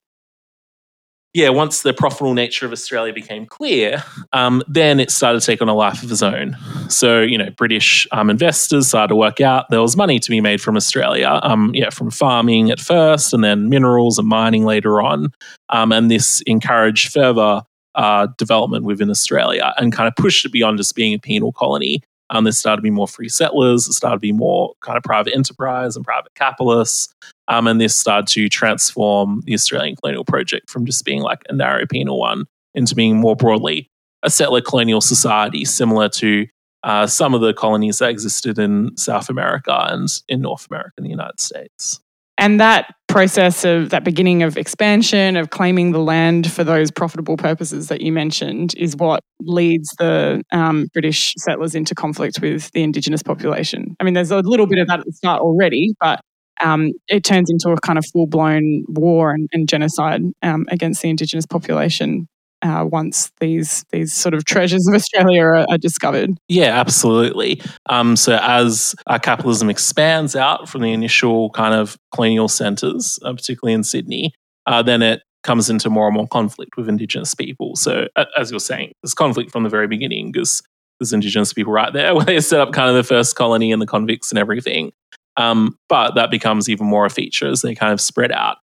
yeah, 1.36 1.50
once 1.50 1.82
the 1.82 1.92
profitable 1.92 2.32
nature 2.32 2.64
of 2.64 2.72
Australia 2.72 3.12
became 3.12 3.44
clear, 3.44 4.02
um, 4.32 4.62
then 4.66 4.98
it 4.98 5.10
started 5.10 5.38
to 5.40 5.44
take 5.44 5.60
on 5.60 5.68
a 5.68 5.74
life 5.74 6.02
of 6.02 6.10
its 6.10 6.22
own. 6.22 6.56
So, 6.88 7.20
you 7.20 7.36
know, 7.36 7.50
British 7.50 8.08
um, 8.10 8.30
investors 8.30 8.88
started 8.88 9.08
to 9.08 9.16
work 9.16 9.42
out 9.42 9.66
there 9.68 9.82
was 9.82 9.98
money 9.98 10.18
to 10.18 10.30
be 10.30 10.40
made 10.40 10.62
from 10.62 10.78
Australia, 10.78 11.38
um, 11.42 11.72
yeah, 11.74 11.90
from 11.90 12.10
farming 12.10 12.70
at 12.70 12.80
first 12.80 13.34
and 13.34 13.44
then 13.44 13.68
minerals 13.68 14.18
and 14.18 14.26
mining 14.26 14.64
later 14.64 15.02
on. 15.02 15.30
Um, 15.68 15.92
and 15.92 16.10
this 16.10 16.40
encouraged 16.46 17.12
further 17.12 17.60
uh, 17.94 18.28
development 18.38 18.86
within 18.86 19.10
Australia 19.10 19.74
and 19.76 19.92
kind 19.92 20.08
of 20.08 20.16
pushed 20.16 20.46
it 20.46 20.52
beyond 20.52 20.78
just 20.78 20.94
being 20.94 21.12
a 21.12 21.18
penal 21.18 21.52
colony 21.52 22.00
um, 22.30 22.44
there 22.44 22.52
started 22.52 22.76
to 22.76 22.82
be 22.82 22.90
more 22.90 23.08
free 23.08 23.28
settlers. 23.28 23.86
There 23.86 23.92
started 23.92 24.16
to 24.16 24.20
be 24.20 24.32
more 24.32 24.74
kind 24.80 24.96
of 24.96 25.02
private 25.02 25.34
enterprise 25.34 25.96
and 25.96 26.04
private 26.04 26.34
capitalists. 26.34 27.14
Um, 27.48 27.66
and 27.66 27.80
this 27.80 27.96
started 27.96 28.26
to 28.34 28.48
transform 28.48 29.42
the 29.44 29.54
Australian 29.54 29.96
colonial 29.96 30.24
project 30.24 30.68
from 30.68 30.84
just 30.84 31.04
being 31.04 31.22
like 31.22 31.42
a 31.48 31.54
narrow 31.54 31.86
penal 31.86 32.18
one 32.18 32.46
into 32.74 32.94
being 32.94 33.16
more 33.20 33.36
broadly 33.36 33.88
a 34.22 34.30
settler 34.30 34.60
colonial 34.60 35.00
society, 35.00 35.64
similar 35.64 36.08
to 36.08 36.46
uh, 36.82 37.06
some 37.06 37.34
of 37.34 37.40
the 37.40 37.54
colonies 37.54 37.98
that 37.98 38.10
existed 38.10 38.58
in 38.58 38.96
South 38.96 39.28
America 39.28 39.86
and 39.88 40.08
in 40.28 40.40
North 40.40 40.66
America 40.70 40.92
and 40.96 41.06
the 41.06 41.10
United 41.10 41.40
States. 41.40 42.00
And 42.38 42.60
that 42.60 42.94
process 43.08 43.64
of 43.64 43.90
that 43.90 44.04
beginning 44.04 44.42
of 44.42 44.58
expansion, 44.58 45.36
of 45.36 45.50
claiming 45.50 45.92
the 45.92 46.00
land 46.00 46.50
for 46.50 46.64
those 46.64 46.90
profitable 46.90 47.36
purposes 47.36 47.88
that 47.88 48.00
you 48.00 48.12
mentioned, 48.12 48.74
is 48.76 48.94
what 48.96 49.22
leads 49.40 49.88
the 49.98 50.42
um, 50.52 50.86
British 50.92 51.32
settlers 51.38 51.74
into 51.74 51.94
conflict 51.94 52.40
with 52.42 52.70
the 52.72 52.82
Indigenous 52.82 53.22
population. 53.22 53.96
I 54.00 54.04
mean, 54.04 54.14
there's 54.14 54.30
a 54.30 54.40
little 54.40 54.66
bit 54.66 54.78
of 54.78 54.88
that 54.88 55.00
at 55.00 55.06
the 55.06 55.12
start 55.12 55.40
already, 55.40 55.94
but 56.00 56.20
um, 56.60 56.92
it 57.08 57.24
turns 57.24 57.50
into 57.50 57.70
a 57.70 57.80
kind 57.80 57.98
of 57.98 58.04
full 58.12 58.26
blown 58.26 58.84
war 58.88 59.30
and, 59.30 59.48
and 59.52 59.68
genocide 59.68 60.22
um, 60.42 60.66
against 60.68 61.02
the 61.02 61.08
Indigenous 61.08 61.46
population 61.46 62.28
uh, 62.62 62.84
once 62.90 63.30
these 63.40 63.84
these 63.90 64.12
sort 64.12 64.34
of 64.34 64.44
treasures 64.44 64.86
of 64.88 64.94
Australia 64.94 65.42
are, 65.42 65.66
are 65.68 65.78
discovered. 65.78 66.36
Yeah, 66.48 66.78
absolutely. 66.78 67.60
Um, 67.88 68.16
so 68.16 68.38
as 68.42 68.94
uh, 69.06 69.18
capitalism 69.18 69.70
expands 69.70 70.34
out 70.34 70.68
from 70.68 70.82
the 70.82 70.92
initial 70.92 71.50
kind 71.50 71.74
of 71.74 71.96
colonial 72.14 72.48
centres, 72.48 73.18
uh, 73.24 73.32
particularly 73.32 73.74
in 73.74 73.84
Sydney, 73.84 74.32
uh, 74.66 74.82
then 74.82 75.02
it 75.02 75.22
comes 75.42 75.70
into 75.70 75.88
more 75.88 76.08
and 76.08 76.16
more 76.16 76.26
conflict 76.26 76.76
with 76.76 76.88
Indigenous 76.88 77.34
people. 77.34 77.76
So 77.76 78.08
as 78.36 78.50
you're 78.50 78.60
saying, 78.60 78.92
there's 79.02 79.14
conflict 79.14 79.52
from 79.52 79.62
the 79.62 79.68
very 79.68 79.86
beginning 79.86 80.32
because 80.32 80.62
there's 80.98 81.12
Indigenous 81.12 81.52
people 81.52 81.72
right 81.72 81.92
there 81.92 82.14
where 82.16 82.24
they 82.24 82.40
set 82.40 82.60
up 82.60 82.72
kind 82.72 82.88
of 82.90 82.96
the 82.96 83.04
first 83.04 83.36
colony 83.36 83.72
and 83.72 83.80
the 83.80 83.86
convicts 83.86 84.30
and 84.30 84.38
everything. 84.38 84.92
Um, 85.36 85.78
but 85.88 86.14
that 86.14 86.30
becomes 86.30 86.68
even 86.68 86.86
more 86.86 87.04
a 87.04 87.10
feature 87.10 87.46
as 87.46 87.62
they 87.62 87.74
kind 87.74 87.92
of 87.92 88.00
spread 88.00 88.32
out. 88.32 88.56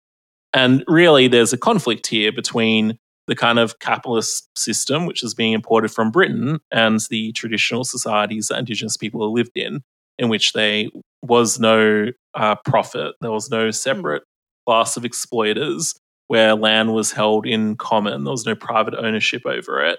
And 0.54 0.84
really, 0.86 1.28
there's 1.28 1.52
a 1.52 1.58
conflict 1.58 2.06
here 2.06 2.32
between 2.32 2.98
the 3.26 3.36
kind 3.36 3.58
of 3.58 3.78
capitalist 3.78 4.48
system, 4.56 5.06
which 5.06 5.22
is 5.22 5.34
being 5.34 5.52
imported 5.52 5.90
from 5.90 6.10
Britain, 6.10 6.58
and 6.70 7.00
the 7.10 7.32
traditional 7.32 7.84
societies 7.84 8.48
that 8.48 8.58
Indigenous 8.58 8.96
people 8.96 9.32
lived 9.32 9.56
in, 9.56 9.82
in 10.18 10.28
which 10.28 10.52
there 10.52 10.86
was 11.22 11.60
no 11.60 12.08
uh, 12.34 12.56
profit, 12.64 13.14
there 13.20 13.30
was 13.30 13.50
no 13.50 13.70
separate 13.70 14.22
class 14.66 14.96
of 14.96 15.04
exploiters 15.04 15.94
where 16.28 16.54
land 16.54 16.94
was 16.94 17.12
held 17.12 17.46
in 17.46 17.76
common, 17.76 18.24
there 18.24 18.30
was 18.30 18.46
no 18.46 18.54
private 18.54 18.94
ownership 18.94 19.42
over 19.44 19.84
it. 19.84 19.98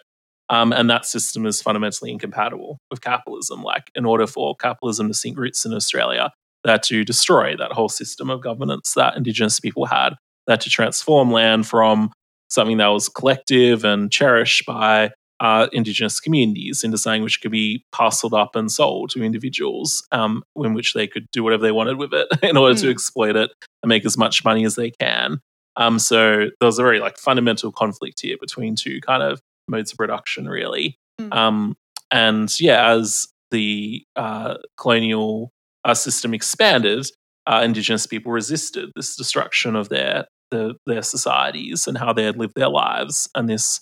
Um, 0.50 0.74
and 0.74 0.90
that 0.90 1.06
system 1.06 1.46
is 1.46 1.62
fundamentally 1.62 2.12
incompatible 2.12 2.78
with 2.92 3.02
capitalism. 3.02 3.64
Like, 3.64 3.90
in 3.96 4.06
order 4.06 4.28
for 4.28 4.56
capitalism 4.56 5.08
to 5.08 5.14
sink 5.14 5.38
roots 5.38 5.66
in 5.66 5.74
Australia, 5.74 6.32
they 6.64 6.72
had 6.72 6.84
to 6.84 7.04
destroy 7.04 7.56
that 7.58 7.72
whole 7.72 7.90
system 7.90 8.30
of 8.30 8.42
governance 8.42 8.94
that 8.96 9.16
Indigenous 9.16 9.60
people 9.60 9.86
had. 9.86 10.16
They 10.46 10.54
had 10.54 10.62
to 10.62 10.70
transform 10.70 11.32
land 11.32 11.68
from 11.68 12.12
something 12.54 12.78
that 12.78 12.88
was 12.88 13.10
collective 13.10 13.84
and 13.84 14.12
cherished 14.12 14.66
by 14.66 15.12
uh, 15.40 15.68
Indigenous 15.74 16.20
communities 16.20 16.84
into 16.84 16.98
something 16.98 17.24
which 17.24 17.42
could 17.42 17.52
be 17.52 17.84
parceled 17.92 18.34
up 18.34 18.56
and 18.56 18.72
sold 18.72 19.10
to 19.10 19.24
individuals, 19.24 20.08
um, 20.12 20.44
in 20.56 20.74
which 20.74 20.94
they 20.94 21.08
could 21.08 21.26
do 21.32 21.44
whatever 21.44 21.64
they 21.64 21.72
wanted 21.72 21.98
with 21.98 22.14
it 22.14 22.28
in 22.44 22.56
order 22.56 22.76
mm. 22.76 22.80
to 22.80 22.86
hmm. 22.86 22.92
exploit 22.92 23.36
it 23.36 23.52
and 23.82 23.90
make 23.90 24.06
as 24.06 24.18
much 24.18 24.46
money 24.46 24.64
as 24.64 24.76
they 24.76 24.92
can. 24.92 25.40
Um, 25.76 25.98
so 25.98 26.50
there 26.60 26.68
was 26.68 26.78
a 26.78 26.84
very 26.84 27.00
like 27.00 27.18
fundamental 27.18 27.72
conflict 27.72 28.22
here 28.22 28.38
between 28.40 28.76
two 28.76 29.02
kind 29.02 29.24
of 29.24 29.42
modes 29.68 29.92
of 29.92 29.98
production, 29.98 30.48
really. 30.48 30.98
Mm. 31.20 31.34
Um, 31.34 31.76
and 32.12 32.60
yeah, 32.60 32.92
as 32.92 33.28
the 33.52 34.06
uh, 34.16 34.58
colonial 34.78 35.52
uh, 35.84 35.96
system 35.96 36.34
expanded, 36.34 37.08
uh, 37.48 37.62
Indigenous 37.66 38.08
people 38.08 38.32
resisted 38.32 38.92
this 38.96 39.16
destruction 39.16 39.76
of 39.76 39.90
their 39.90 40.26
the, 40.54 40.76
their 40.86 41.02
societies 41.02 41.88
and 41.88 41.98
how 41.98 42.14
they 42.14 42.24
had 42.24 42.38
lived 42.38 42.56
their 42.56 42.70
lives, 42.70 43.30
and 43.36 43.50
this 43.50 43.82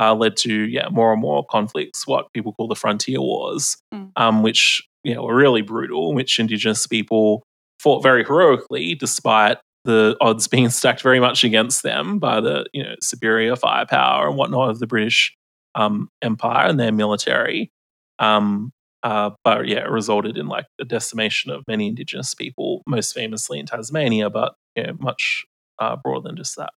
uh, 0.00 0.14
led 0.14 0.36
to 0.38 0.52
yeah 0.68 0.88
more 0.90 1.12
and 1.12 1.20
more 1.20 1.44
conflicts, 1.44 2.06
what 2.06 2.32
people 2.32 2.52
call 2.52 2.68
the 2.68 2.74
frontier 2.74 3.20
wars, 3.20 3.76
mm. 3.92 4.10
um, 4.16 4.42
which 4.42 4.82
you 5.04 5.14
know 5.14 5.24
were 5.24 5.34
really 5.34 5.62
brutal, 5.62 6.14
which 6.14 6.38
Indigenous 6.38 6.86
people 6.86 7.42
fought 7.80 8.02
very 8.02 8.24
heroically 8.24 8.94
despite 8.94 9.58
the 9.84 10.16
odds 10.20 10.46
being 10.48 10.70
stacked 10.78 11.02
very 11.02 11.20
much 11.20 11.44
against 11.44 11.82
them 11.82 12.18
by 12.18 12.40
the 12.40 12.64
you 12.72 12.82
know 12.82 12.94
superior 13.02 13.56
firepower 13.56 14.28
and 14.28 14.36
whatnot 14.36 14.70
of 14.70 14.78
the 14.78 14.86
British 14.86 15.34
um, 15.74 16.08
Empire 16.22 16.68
and 16.68 16.80
their 16.80 16.92
military. 16.92 17.70
Um, 18.18 18.70
uh, 19.02 19.30
but 19.42 19.66
yeah, 19.66 19.78
it 19.78 19.90
resulted 19.90 20.38
in 20.38 20.46
like 20.46 20.66
the 20.78 20.84
decimation 20.84 21.50
of 21.50 21.64
many 21.66 21.88
Indigenous 21.88 22.34
people, 22.34 22.82
most 22.86 23.12
famously 23.12 23.58
in 23.58 23.66
Tasmania, 23.66 24.30
but 24.30 24.54
you 24.76 24.84
know, 24.84 24.96
much 25.00 25.44
uh, 25.78 25.96
broader 25.96 26.28
than 26.28 26.36
just 26.36 26.56
that. 26.56 26.70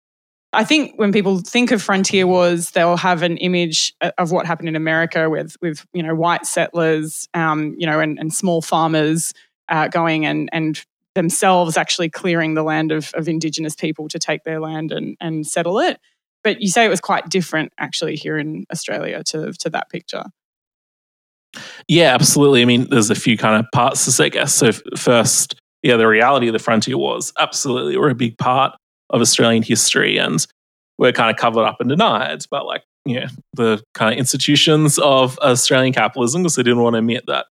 I 0.54 0.64
think 0.64 0.92
when 0.96 1.12
people 1.12 1.38
think 1.38 1.70
of 1.72 1.83
frontier 1.83 2.26
wars, 2.26 2.70
they'll 2.70 2.96
have 2.96 3.22
an 3.22 3.37
image 3.38 3.92
of 4.18 4.30
what 4.30 4.46
happened 4.46 4.68
in 4.68 4.76
America 4.76 5.28
with, 5.28 5.57
with 5.61 5.85
you 5.92 6.02
know, 6.02 6.14
white 6.14 6.46
settlers, 6.46 7.28
um, 7.35 7.74
you 7.76 7.87
know, 7.87 8.00
and, 8.00 8.18
and 8.18 8.33
small 8.33 8.62
farmers 8.62 9.33
uh, 9.68 9.88
going 9.88 10.24
and, 10.26 10.48
and 10.52 10.85
themselves 11.14 11.76
actually 11.76 12.09
clearing 12.09 12.54
the 12.54 12.62
land 12.62 12.92
of, 12.92 13.12
of 13.14 13.28
Indigenous 13.28 13.74
people 13.74 14.09
to 14.09 14.18
take 14.18 14.44
their 14.44 14.61
land 14.61 14.92
and, 14.92 15.16
and 15.20 15.46
settle 15.46 15.78
it. 15.78 15.98
But 16.42 16.61
you 16.61 16.68
say 16.68 16.85
it 16.85 16.90
was 16.90 17.00
quite 17.00 17.28
different 17.28 17.72
actually 17.78 18.16
here 18.16 18.38
in 18.38 18.64
Australia 18.70 19.22
to, 19.24 19.52
to 19.52 19.70
that 19.70 19.90
picture. 19.90 20.24
Yeah, 21.88 22.14
absolutely. 22.14 22.62
I 22.62 22.64
mean, 22.64 22.88
there's 22.90 23.11
a 23.11 23.14
few 23.14 23.37
kind 23.37 23.59
of 23.59 23.70
parts 23.72 24.04
to 24.04 24.11
this, 24.11 24.20
I 24.20 24.28
guess. 24.28 24.52
So, 24.52 24.72
first, 24.96 25.54
yeah, 25.83 25.96
the 25.96 26.09
reality 26.09 26.48
of 26.48 26.52
the 26.52 26.59
frontier 26.59 26.98
wars 26.98 27.33
absolutely 27.38 27.96
were 27.96 28.11
a 28.11 28.14
big 28.14 28.37
part 28.38 28.74
of 29.14 29.20
Australian 29.20 29.62
history 29.62 30.18
and 30.18 30.46
we're 30.98 31.12
kind 31.12 31.31
of 31.31 31.37
covered 31.37 31.64
up 31.64 31.77
and 31.81 31.88
denied. 31.88 32.44
But, 32.50 32.66
like, 32.66 32.83
you 33.05 33.20
know, 33.20 33.27
the 33.55 33.83
kind 33.94 34.12
of 34.12 34.18
institutions 34.18 34.98
of 34.98 35.38
Australian 35.38 35.92
capitalism, 35.92 36.42
because 36.42 36.57
they 36.57 36.62
didn't 36.62 36.83
want 36.83 36.94
to 36.94 36.98
admit 36.98 37.24
that 37.27 37.46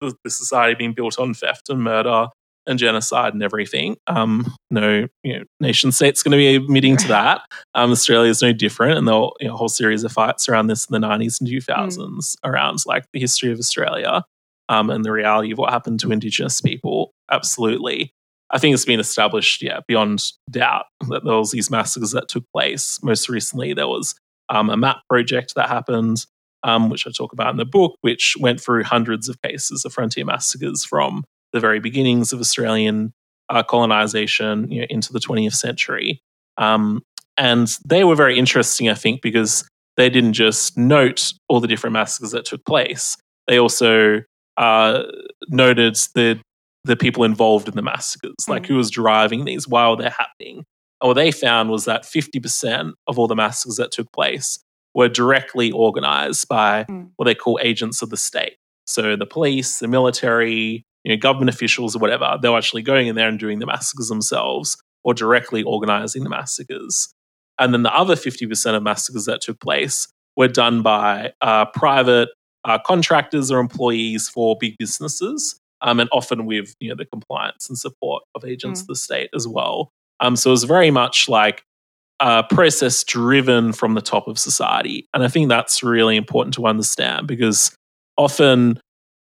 the 0.00 0.30
society 0.30 0.74
being 0.74 0.92
built 0.92 1.18
on 1.18 1.34
theft 1.34 1.68
and 1.68 1.82
murder 1.82 2.28
and 2.68 2.78
genocide 2.78 3.32
and 3.32 3.42
everything. 3.42 3.96
Um, 4.06 4.54
no 4.70 5.06
you 5.24 5.38
know, 5.38 5.44
nation 5.58 5.90
state's 5.90 6.22
going 6.22 6.32
to 6.32 6.36
be 6.36 6.54
admitting 6.54 6.96
to 6.98 7.08
that. 7.08 7.40
Um, 7.74 7.90
Australia 7.90 8.30
is 8.30 8.42
no 8.42 8.52
different, 8.52 8.98
and 8.98 9.08
there 9.08 9.14
were 9.14 9.30
you 9.40 9.48
know, 9.48 9.54
a 9.54 9.56
whole 9.56 9.68
series 9.68 10.04
of 10.04 10.12
fights 10.12 10.48
around 10.48 10.66
this 10.66 10.86
in 10.88 11.00
the 11.00 11.06
90s 11.06 11.40
and 11.40 11.48
2000s 11.48 11.98
mm. 11.98 12.34
around 12.44 12.78
like 12.86 13.06
the 13.12 13.20
history 13.20 13.50
of 13.50 13.58
Australia 13.58 14.22
um, 14.68 14.90
and 14.90 15.04
the 15.04 15.12
reality 15.12 15.50
of 15.50 15.58
what 15.58 15.72
happened 15.72 15.98
to 16.00 16.12
Indigenous 16.12 16.60
people. 16.60 17.10
Absolutely. 17.30 18.12
I 18.50 18.58
think 18.58 18.74
it's 18.74 18.84
been 18.84 19.00
established, 19.00 19.62
yeah, 19.62 19.80
beyond 19.86 20.24
doubt 20.50 20.86
that 21.08 21.24
there 21.24 21.36
was 21.36 21.50
these 21.50 21.70
massacres 21.70 22.12
that 22.12 22.28
took 22.28 22.44
place. 22.52 22.98
Most 23.02 23.28
recently, 23.28 23.74
there 23.74 23.88
was 23.88 24.14
um, 24.48 24.70
a 24.70 24.76
map 24.76 24.98
project 25.08 25.54
that 25.54 25.68
happened, 25.68 26.24
um, 26.62 26.88
which 26.88 27.06
I 27.06 27.10
talk 27.10 27.32
about 27.32 27.50
in 27.50 27.58
the 27.58 27.66
book, 27.66 27.96
which 28.00 28.36
went 28.40 28.60
through 28.60 28.84
hundreds 28.84 29.28
of 29.28 29.40
cases 29.42 29.84
of 29.84 29.92
frontier 29.92 30.24
massacres 30.24 30.84
from 30.84 31.24
the 31.52 31.60
very 31.60 31.78
beginnings 31.78 32.32
of 32.32 32.40
Australian 32.40 33.12
uh, 33.50 33.62
colonization 33.62 34.70
you 34.70 34.80
know, 34.80 34.86
into 34.90 35.12
the 35.12 35.20
20th 35.20 35.54
century. 35.54 36.20
Um, 36.56 37.02
and 37.36 37.68
they 37.86 38.04
were 38.04 38.16
very 38.16 38.38
interesting, 38.38 38.88
I 38.88 38.94
think, 38.94 39.22
because 39.22 39.68
they 39.96 40.10
didn't 40.10 40.32
just 40.32 40.76
note 40.76 41.32
all 41.48 41.60
the 41.60 41.68
different 41.68 41.92
massacres 41.92 42.32
that 42.32 42.44
took 42.44 42.64
place, 42.64 43.16
they 43.46 43.58
also 43.58 44.22
uh, 44.56 45.02
noted 45.48 45.96
the, 46.14 46.40
the 46.88 46.96
people 46.96 47.22
involved 47.22 47.68
in 47.68 47.76
the 47.76 47.82
massacres, 47.82 48.34
mm. 48.42 48.48
like 48.48 48.66
who 48.66 48.76
was 48.76 48.90
driving 48.90 49.44
these 49.44 49.68
while 49.68 49.94
they're 49.94 50.10
happening. 50.10 50.64
And 51.00 51.08
what 51.08 51.14
they 51.14 51.30
found 51.30 51.70
was 51.70 51.84
that 51.84 52.02
50% 52.02 52.94
of 53.06 53.18
all 53.18 53.28
the 53.28 53.36
massacres 53.36 53.76
that 53.76 53.92
took 53.92 54.10
place 54.12 54.58
were 54.94 55.08
directly 55.08 55.70
organized 55.70 56.48
by 56.48 56.84
mm. 56.84 57.10
what 57.16 57.26
they 57.26 57.34
call 57.34 57.60
agents 57.62 58.02
of 58.02 58.10
the 58.10 58.16
state. 58.16 58.56
So 58.86 59.16
the 59.16 59.26
police, 59.26 59.78
the 59.78 59.86
military, 59.86 60.82
you 61.04 61.12
know, 61.12 61.16
government 61.16 61.50
officials 61.50 61.94
or 61.94 61.98
whatever, 61.98 62.38
they're 62.40 62.56
actually 62.56 62.82
going 62.82 63.06
in 63.06 63.14
there 63.14 63.28
and 63.28 63.38
doing 63.38 63.58
the 63.58 63.66
massacres 63.66 64.08
themselves 64.08 64.76
or 65.04 65.12
directly 65.12 65.62
organizing 65.62 66.24
the 66.24 66.30
massacres. 66.30 67.12
And 67.58 67.74
then 67.74 67.82
the 67.82 67.94
other 67.94 68.14
50% 68.14 68.74
of 68.74 68.82
massacres 68.82 69.26
that 69.26 69.42
took 69.42 69.60
place 69.60 70.08
were 70.36 70.48
done 70.48 70.82
by 70.82 71.32
uh, 71.42 71.66
private 71.66 72.30
uh, 72.64 72.78
contractors 72.78 73.50
or 73.50 73.58
employees 73.60 74.28
for 74.28 74.56
big 74.58 74.76
businesses, 74.78 75.60
um, 75.80 76.00
and 76.00 76.08
often 76.12 76.46
with 76.46 76.74
you 76.80 76.88
know 76.88 76.94
the 76.94 77.04
compliance 77.04 77.68
and 77.68 77.78
support 77.78 78.22
of 78.34 78.44
agents 78.44 78.80
mm. 78.80 78.82
of 78.84 78.86
the 78.88 78.96
state 78.96 79.30
as 79.34 79.46
well. 79.46 79.90
Um, 80.20 80.36
so 80.36 80.50
it 80.50 80.52
was 80.52 80.64
very 80.64 80.90
much 80.90 81.28
like 81.28 81.62
a 82.20 82.42
process 82.42 83.04
driven 83.04 83.72
from 83.72 83.94
the 83.94 84.00
top 84.00 84.26
of 84.28 84.38
society, 84.38 85.08
and 85.14 85.22
I 85.22 85.28
think 85.28 85.48
that's 85.48 85.82
really 85.82 86.16
important 86.16 86.54
to 86.54 86.66
understand 86.66 87.26
because 87.26 87.76
often 88.16 88.80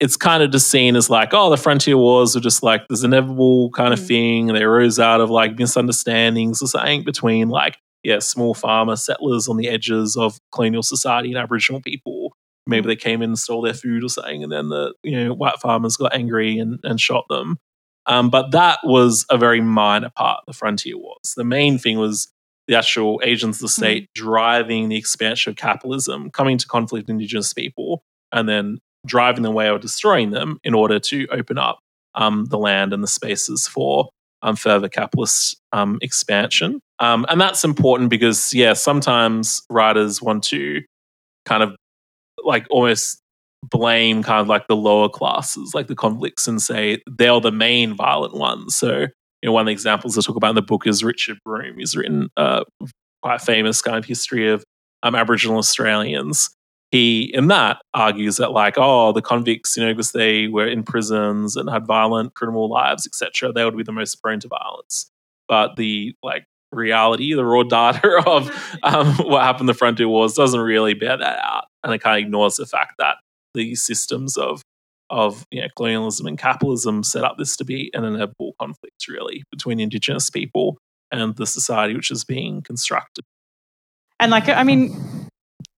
it's 0.02 0.16
kind 0.16 0.42
of 0.42 0.50
just 0.50 0.68
seen 0.68 0.96
as 0.96 1.08
like, 1.08 1.28
oh, 1.32 1.48
the 1.48 1.56
frontier 1.56 1.96
wars 1.96 2.34
are 2.34 2.40
just 2.40 2.64
like 2.64 2.88
this 2.88 3.04
inevitable 3.04 3.70
kind 3.70 3.92
of 3.92 4.00
mm. 4.00 4.06
thing. 4.08 4.46
They 4.48 4.64
arose 4.64 4.98
out 4.98 5.20
of 5.20 5.30
like 5.30 5.56
misunderstandings 5.56 6.60
or 6.60 6.66
something 6.66 7.04
between 7.04 7.50
like, 7.50 7.78
yeah, 8.02 8.18
small 8.18 8.52
farmer 8.52 8.96
settlers 8.96 9.46
on 9.46 9.58
the 9.58 9.68
edges 9.68 10.16
of 10.16 10.38
colonial 10.52 10.82
society 10.82 11.28
and 11.28 11.38
Aboriginal 11.38 11.80
people. 11.80 12.21
Maybe 12.66 12.86
they 12.86 12.96
came 12.96 13.22
in 13.22 13.30
and 13.30 13.38
stole 13.38 13.62
their 13.62 13.74
food 13.74 14.04
or 14.04 14.08
something, 14.08 14.42
and 14.42 14.52
then 14.52 14.68
the 14.68 14.94
you 15.02 15.24
know 15.24 15.34
white 15.34 15.58
farmers 15.60 15.96
got 15.96 16.14
angry 16.14 16.58
and, 16.58 16.78
and 16.84 17.00
shot 17.00 17.26
them. 17.28 17.58
Um, 18.06 18.30
but 18.30 18.50
that 18.50 18.80
was 18.84 19.26
a 19.30 19.38
very 19.38 19.60
minor 19.60 20.10
part 20.10 20.38
of 20.40 20.44
the 20.46 20.52
frontier 20.52 20.98
wars. 20.98 21.34
The 21.36 21.44
main 21.44 21.78
thing 21.78 21.98
was 21.98 22.28
the 22.66 22.76
actual 22.76 23.20
agents 23.24 23.58
of 23.58 23.62
the 23.62 23.68
state 23.68 24.04
mm. 24.04 24.08
driving 24.14 24.88
the 24.88 24.96
expansion 24.96 25.50
of 25.50 25.56
capitalism, 25.56 26.30
coming 26.30 26.58
to 26.58 26.66
conflict 26.66 27.06
with 27.06 27.14
indigenous 27.14 27.52
people, 27.52 28.02
and 28.32 28.48
then 28.48 28.78
driving 29.06 29.42
them 29.42 29.52
away 29.52 29.68
or 29.68 29.78
destroying 29.78 30.30
them 30.30 30.58
in 30.62 30.74
order 30.74 30.98
to 30.98 31.26
open 31.28 31.58
up 31.58 31.78
um, 32.14 32.44
the 32.46 32.58
land 32.58 32.92
and 32.92 33.02
the 33.02 33.08
spaces 33.08 33.66
for 33.66 34.08
um, 34.42 34.56
further 34.56 34.88
capitalist 34.88 35.60
um, 35.72 35.98
expansion. 36.02 36.80
Um, 36.98 37.26
and 37.28 37.40
that's 37.40 37.64
important 37.64 38.10
because, 38.10 38.52
yeah, 38.52 38.74
sometimes 38.74 39.62
writers 39.68 40.22
want 40.22 40.44
to 40.44 40.82
kind 41.44 41.62
of 41.62 41.74
like 42.44 42.66
almost 42.70 43.22
blame 43.62 44.22
kind 44.22 44.40
of 44.40 44.48
like 44.48 44.66
the 44.68 44.76
lower 44.76 45.08
classes, 45.08 45.74
like 45.74 45.86
the 45.86 45.94
convicts, 45.94 46.46
and 46.48 46.60
say 46.60 46.98
they're 47.06 47.40
the 47.40 47.52
main 47.52 47.94
violent 47.94 48.34
ones. 48.34 48.74
So, 48.76 49.00
you 49.00 49.08
know, 49.44 49.52
one 49.52 49.62
of 49.62 49.66
the 49.66 49.72
examples 49.72 50.16
I 50.18 50.22
talk 50.22 50.36
about 50.36 50.50
in 50.50 50.56
the 50.56 50.62
book 50.62 50.86
is 50.86 51.04
Richard 51.04 51.38
Broome. 51.44 51.78
He's 51.78 51.96
written 51.96 52.28
a 52.36 52.64
quite 53.22 53.40
famous 53.40 53.80
kind 53.80 53.96
of 53.96 54.04
history 54.04 54.48
of 54.50 54.64
um, 55.02 55.14
Aboriginal 55.14 55.58
Australians. 55.58 56.50
He, 56.90 57.30
in 57.32 57.46
that, 57.48 57.78
argues 57.94 58.36
that, 58.36 58.52
like, 58.52 58.74
oh, 58.76 59.12
the 59.12 59.22
convicts, 59.22 59.76
you 59.76 59.82
know, 59.82 59.92
because 59.92 60.12
they 60.12 60.48
were 60.48 60.66
in 60.66 60.82
prisons 60.82 61.56
and 61.56 61.70
had 61.70 61.86
violent 61.86 62.34
criminal 62.34 62.68
lives, 62.68 63.06
etc., 63.06 63.50
they 63.50 63.64
would 63.64 63.76
be 63.76 63.82
the 63.82 63.92
most 63.92 64.16
prone 64.22 64.40
to 64.40 64.48
violence. 64.48 65.10
But 65.48 65.76
the, 65.76 66.14
like, 66.22 66.44
reality, 66.70 67.32
the 67.32 67.46
raw 67.46 67.62
data 67.68 68.22
of 68.26 68.78
um, 68.82 69.14
what 69.26 69.42
happened 69.42 69.62
in 69.62 69.66
the 69.68 69.74
Frontier 69.74 70.08
Wars 70.08 70.34
doesn't 70.34 70.60
really 70.60 70.92
bear 70.92 71.16
that 71.16 71.38
out. 71.42 71.64
And 71.84 71.92
it 71.92 71.98
kind 71.98 72.18
of 72.18 72.26
ignores 72.26 72.56
the 72.56 72.66
fact 72.66 72.94
that 72.98 73.16
the 73.54 73.74
systems 73.74 74.36
of 74.36 74.62
of 75.10 75.44
you 75.50 75.60
know, 75.60 75.68
colonialism 75.76 76.26
and 76.26 76.38
capitalism 76.38 77.02
set 77.02 77.22
up 77.22 77.36
this 77.36 77.54
to 77.58 77.64
be 77.64 77.90
an 77.92 78.02
inevitable 78.02 78.54
conflict, 78.58 79.06
really, 79.08 79.44
between 79.50 79.78
Indigenous 79.78 80.30
people 80.30 80.78
and 81.10 81.36
the 81.36 81.46
society 81.46 81.94
which 81.94 82.10
is 82.10 82.24
being 82.24 82.62
constructed. 82.62 83.22
And 84.18 84.30
like, 84.30 84.48
I 84.48 84.62
mean, 84.62 84.96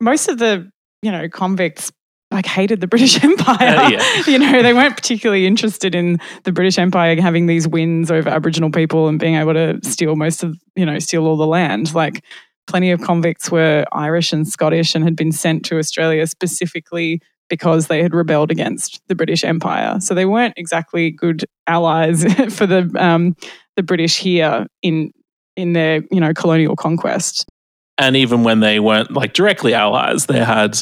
most 0.00 0.28
of 0.28 0.38
the 0.38 0.70
you 1.02 1.10
know 1.10 1.28
convicts 1.28 1.90
like 2.34 2.46
hated 2.46 2.80
the 2.80 2.86
British 2.86 3.22
Empire. 3.24 3.76
Uh, 3.76 3.88
yeah. 3.88 4.22
you 4.26 4.38
know, 4.38 4.62
they 4.62 4.74
weren't 4.74 4.96
particularly 4.96 5.46
interested 5.46 5.94
in 5.94 6.18
the 6.42 6.52
British 6.52 6.78
Empire 6.78 7.20
having 7.20 7.46
these 7.46 7.66
wins 7.66 8.10
over 8.10 8.28
Aboriginal 8.28 8.70
people 8.70 9.08
and 9.08 9.18
being 9.18 9.36
able 9.36 9.54
to 9.54 9.78
steal 9.82 10.16
most 10.16 10.42
of, 10.42 10.56
you 10.74 10.84
know, 10.84 10.98
steal 10.98 11.26
all 11.26 11.36
the 11.36 11.46
land. 11.46 11.94
Like 11.94 12.24
plenty 12.66 12.90
of 12.90 13.00
convicts 13.00 13.50
were 13.50 13.84
Irish 13.92 14.32
and 14.32 14.46
Scottish 14.46 14.94
and 14.94 15.04
had 15.04 15.16
been 15.16 15.32
sent 15.32 15.64
to 15.66 15.78
Australia 15.78 16.26
specifically 16.26 17.20
because 17.48 17.88
they 17.88 18.02
had 18.02 18.14
rebelled 18.14 18.50
against 18.50 19.00
the 19.08 19.14
British 19.14 19.44
Empire. 19.44 20.00
So 20.00 20.14
they 20.14 20.24
weren't 20.24 20.54
exactly 20.56 21.10
good 21.10 21.44
allies 21.66 22.24
for 22.54 22.66
the 22.66 22.90
um, 22.96 23.36
the 23.76 23.82
British 23.82 24.18
here 24.18 24.66
in 24.82 25.12
in 25.56 25.72
their 25.72 26.02
you 26.10 26.20
know 26.20 26.32
colonial 26.32 26.76
conquest. 26.76 27.46
And 27.98 28.16
even 28.16 28.42
when 28.42 28.60
they 28.60 28.80
weren't 28.80 29.12
like 29.12 29.34
directly 29.34 29.74
allies, 29.74 30.26
they 30.26 30.42
had 30.42 30.78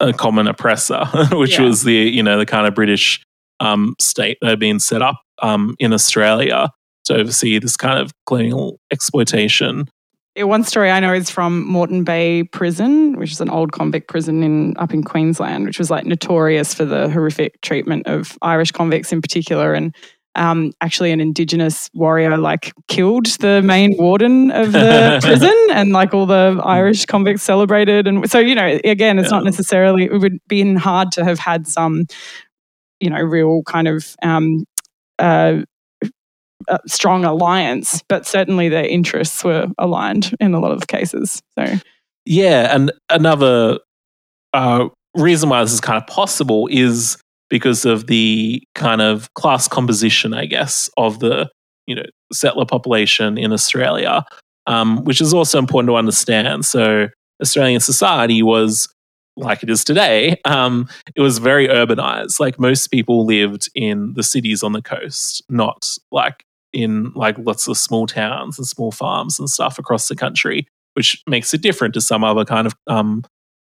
a 0.00 0.12
common 0.12 0.48
oppressor, 0.48 1.04
which 1.32 1.58
yeah. 1.58 1.64
was 1.64 1.84
the 1.84 1.94
you 1.94 2.22
know 2.22 2.38
the 2.38 2.46
kind 2.46 2.66
of 2.66 2.74
British 2.74 3.24
um, 3.60 3.94
state 4.00 4.38
that 4.40 4.48
had 4.48 4.60
been 4.60 4.80
set 4.80 5.02
up 5.02 5.20
um, 5.42 5.76
in 5.78 5.92
Australia 5.92 6.70
to 7.04 7.14
oversee 7.14 7.58
this 7.58 7.76
kind 7.76 7.98
of 7.98 8.12
colonial 8.26 8.78
exploitation. 8.92 9.88
One 10.46 10.64
story 10.64 10.90
I 10.90 11.00
know 11.00 11.12
is 11.12 11.30
from 11.30 11.66
Moreton 11.66 12.04
Bay 12.04 12.44
Prison, 12.44 13.18
which 13.18 13.32
is 13.32 13.40
an 13.40 13.50
old 13.50 13.72
convict 13.72 14.08
prison 14.08 14.42
in 14.42 14.76
up 14.78 14.94
in 14.94 15.02
Queensland, 15.02 15.66
which 15.66 15.78
was 15.78 15.90
like 15.90 16.04
notorious 16.06 16.74
for 16.74 16.84
the 16.84 17.08
horrific 17.10 17.60
treatment 17.60 18.06
of 18.06 18.38
Irish 18.42 18.70
convicts 18.70 19.12
in 19.12 19.20
particular. 19.20 19.74
And 19.74 19.94
um, 20.34 20.72
actually 20.80 21.10
an 21.10 21.20
indigenous 21.20 21.90
warrior 21.94 22.36
like 22.36 22.72
killed 22.86 23.26
the 23.40 23.60
main 23.62 23.96
warden 23.98 24.50
of 24.52 24.72
the 24.72 25.18
prison 25.22 25.54
and 25.70 25.92
like 25.92 26.14
all 26.14 26.26
the 26.26 26.60
irish 26.64 27.06
convicts 27.06 27.42
celebrated 27.42 28.06
and 28.06 28.30
so 28.30 28.38
you 28.38 28.54
know 28.54 28.78
again 28.84 29.18
it's 29.18 29.30
yeah. 29.30 29.36
not 29.36 29.44
necessarily 29.44 30.04
it 30.04 30.12
would 30.12 30.38
be 30.46 30.62
been 30.62 30.76
hard 30.76 31.10
to 31.10 31.24
have 31.24 31.40
had 31.40 31.66
some 31.66 32.06
you 33.00 33.10
know 33.10 33.20
real 33.20 33.62
kind 33.64 33.88
of 33.88 34.14
um, 34.22 34.64
uh, 35.18 35.62
uh, 36.68 36.78
strong 36.86 37.24
alliance 37.24 38.02
but 38.08 38.26
certainly 38.26 38.68
their 38.68 38.86
interests 38.86 39.42
were 39.44 39.66
aligned 39.78 40.34
in 40.40 40.54
a 40.54 40.60
lot 40.60 40.72
of 40.72 40.86
cases 40.86 41.42
so 41.58 41.74
yeah 42.24 42.74
and 42.74 42.92
another 43.10 43.78
uh, 44.52 44.88
reason 45.14 45.48
why 45.48 45.62
this 45.62 45.72
is 45.72 45.80
kind 45.80 45.96
of 45.96 46.06
possible 46.06 46.68
is 46.70 47.16
because 47.50 47.84
of 47.84 48.06
the 48.06 48.62
kind 48.74 49.00
of 49.00 49.32
class 49.34 49.68
composition, 49.68 50.34
I 50.34 50.46
guess, 50.46 50.90
of 50.96 51.20
the 51.20 51.50
you 51.86 51.94
know 51.94 52.04
settler 52.32 52.66
population 52.66 53.38
in 53.38 53.52
Australia, 53.52 54.24
um, 54.66 55.04
which 55.04 55.20
is 55.20 55.32
also 55.32 55.58
important 55.58 55.90
to 55.90 55.96
understand. 55.96 56.64
So 56.64 57.08
Australian 57.40 57.80
society 57.80 58.42
was 58.42 58.88
like 59.36 59.62
it 59.62 59.70
is 59.70 59.84
today. 59.84 60.40
Um, 60.44 60.88
it 61.14 61.20
was 61.20 61.38
very 61.38 61.68
urbanized. 61.68 62.40
Like 62.40 62.58
most 62.58 62.88
people 62.88 63.24
lived 63.24 63.70
in 63.74 64.12
the 64.14 64.22
cities 64.22 64.62
on 64.62 64.72
the 64.72 64.82
coast, 64.82 65.42
not 65.48 65.96
like 66.10 66.44
in 66.72 67.12
like 67.14 67.36
lots 67.38 67.66
of 67.68 67.76
small 67.76 68.06
towns 68.06 68.58
and 68.58 68.66
small 68.66 68.92
farms 68.92 69.38
and 69.38 69.48
stuff 69.48 69.78
across 69.78 70.08
the 70.08 70.16
country, 70.16 70.66
which 70.94 71.22
makes 71.26 71.54
it 71.54 71.62
different 71.62 71.94
to 71.94 72.00
some 72.00 72.24
other 72.24 72.44
kind 72.44 72.66
of 72.66 72.74
um, 72.86 73.24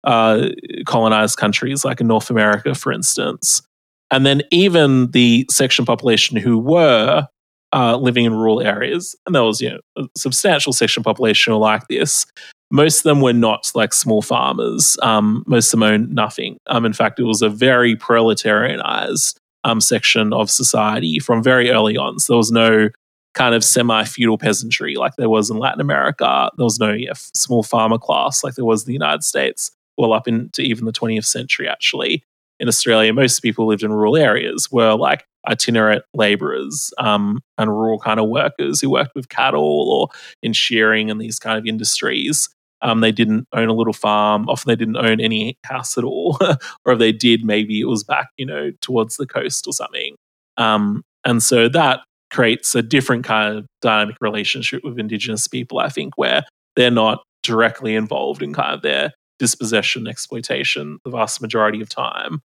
uh, 0.04 0.48
colonized 0.87 1.37
countries, 1.37 1.84
like 1.84 2.00
in 2.00 2.06
North 2.06 2.30
America, 2.30 2.74
for 2.74 2.92
instance. 2.92 3.62
And 4.11 4.24
then 4.24 4.42
even 4.50 5.11
the 5.11 5.46
section 5.50 5.84
population 5.84 6.37
who 6.37 6.58
were 6.58 7.26
uh, 7.72 7.96
living 7.96 8.24
in 8.24 8.34
rural 8.34 8.62
areas, 8.62 9.14
and 9.26 9.34
there 9.34 9.44
was 9.44 9.61
you 9.61 9.70
know 9.70 9.80
a 9.96 10.04
substantial 10.16 10.72
section 10.72 11.02
population 11.02 11.52
like 11.54 11.87
this. 11.88 12.26
Most 12.70 12.98
of 12.98 13.04
them 13.04 13.20
were 13.20 13.32
not 13.32 13.70
like 13.74 13.94
small 13.94 14.22
farmers. 14.22 14.98
Um, 15.02 15.42
most 15.46 15.72
of 15.72 15.80
them 15.80 15.88
owned 15.88 16.14
nothing. 16.14 16.58
Um, 16.66 16.84
in 16.84 16.92
fact, 16.92 17.18
it 17.18 17.24
was 17.24 17.42
a 17.42 17.48
very 17.48 17.96
proletarianized 17.96 19.38
um, 19.68 19.81
section 19.81 20.33
of 20.33 20.50
society 20.50 21.18
from 21.18 21.42
very 21.42 21.70
early 21.70 21.96
on. 21.96 22.18
So 22.18 22.33
there 22.33 22.38
was 22.38 22.52
no 22.52 22.88
kind 23.35 23.54
of 23.54 23.62
semi 23.62 24.04
feudal 24.04 24.38
peasantry 24.38 24.96
like 24.96 25.12
there 25.16 25.28
was 25.28 25.50
in 25.50 25.59
Latin 25.59 25.81
America. 25.81 26.50
There 26.57 26.64
was 26.64 26.81
no 26.81 26.92
yeah, 26.92 27.12
small 27.14 27.62
farmer 27.62 27.98
class 27.98 28.42
like 28.42 28.54
there 28.54 28.64
was 28.64 28.85
in 28.85 28.88
the 28.88 28.94
United 28.94 29.24
States. 29.24 29.70
Well, 29.96 30.12
up 30.12 30.28
into 30.28 30.62
even 30.62 30.85
the 30.85 30.92
20th 30.92 31.24
century, 31.24 31.68
actually 31.68 32.24
in 32.61 32.68
Australia, 32.68 33.12
most 33.12 33.40
people 33.40 33.66
lived 33.66 33.83
in 33.83 33.92
rural 33.92 34.16
areas, 34.16 34.70
were 34.70 34.94
like 34.94 35.24
itinerant 35.48 36.04
laborers 36.14 36.92
um, 36.98 37.40
and 37.57 37.70
rural 37.70 37.98
kind 37.98 38.20
of 38.20 38.28
workers 38.28 38.81
who 38.81 38.90
worked 38.90 39.14
with 39.14 39.28
cattle 39.28 39.90
or 39.90 40.09
in 40.42 40.52
shearing 40.52 41.11
and 41.11 41.20
these 41.20 41.38
kind 41.38 41.59
of 41.59 41.66
industries. 41.66 42.48
Um, 42.83 43.01
they 43.01 43.12
didn't 43.12 43.47
own 43.53 43.69
a 43.69 43.73
little 43.73 43.93
farm. 43.93 44.49
Often 44.49 44.69
they 44.69 44.77
didn't 44.77 44.97
own 44.97 45.21
any 45.21 45.57
house 45.64 45.99
at 45.99 46.05
all. 46.05 46.38
or 46.85 46.93
if 46.93 46.99
they 46.99 47.12
did, 47.12 47.45
maybe 47.45 47.81
it 47.81 47.87
was 47.87 48.05
back, 48.05 48.29
you 48.37 48.47
know, 48.47 48.71
towards 48.81 49.17
the 49.17 49.27
coast 49.27 49.67
or 49.67 49.73
something. 49.73 50.14
Um, 50.57 51.03
and 51.25 51.43
so 51.43 51.69
that 51.69 52.01
creates 52.31 52.75
a 52.75 52.83
different 52.83 53.25
kind 53.25 53.59
of 53.59 53.67
dynamic 53.81 54.17
relationship 54.21 54.85
with 54.85 54.99
Indigenous 54.99 55.49
people, 55.49 55.79
I 55.79 55.88
think, 55.88 56.14
where 56.17 56.43
they're 56.77 56.91
not 56.91 57.23
directly 57.43 57.95
involved 57.95 58.43
in 58.43 58.53
kind 58.53 58.75
of 58.75 58.83
their 58.83 59.12
dispossession, 59.38 60.07
exploitation 60.07 60.99
the 61.05 61.11
vast 61.11 61.41
majority 61.41 61.81
of 61.81 61.88
time. 61.88 62.41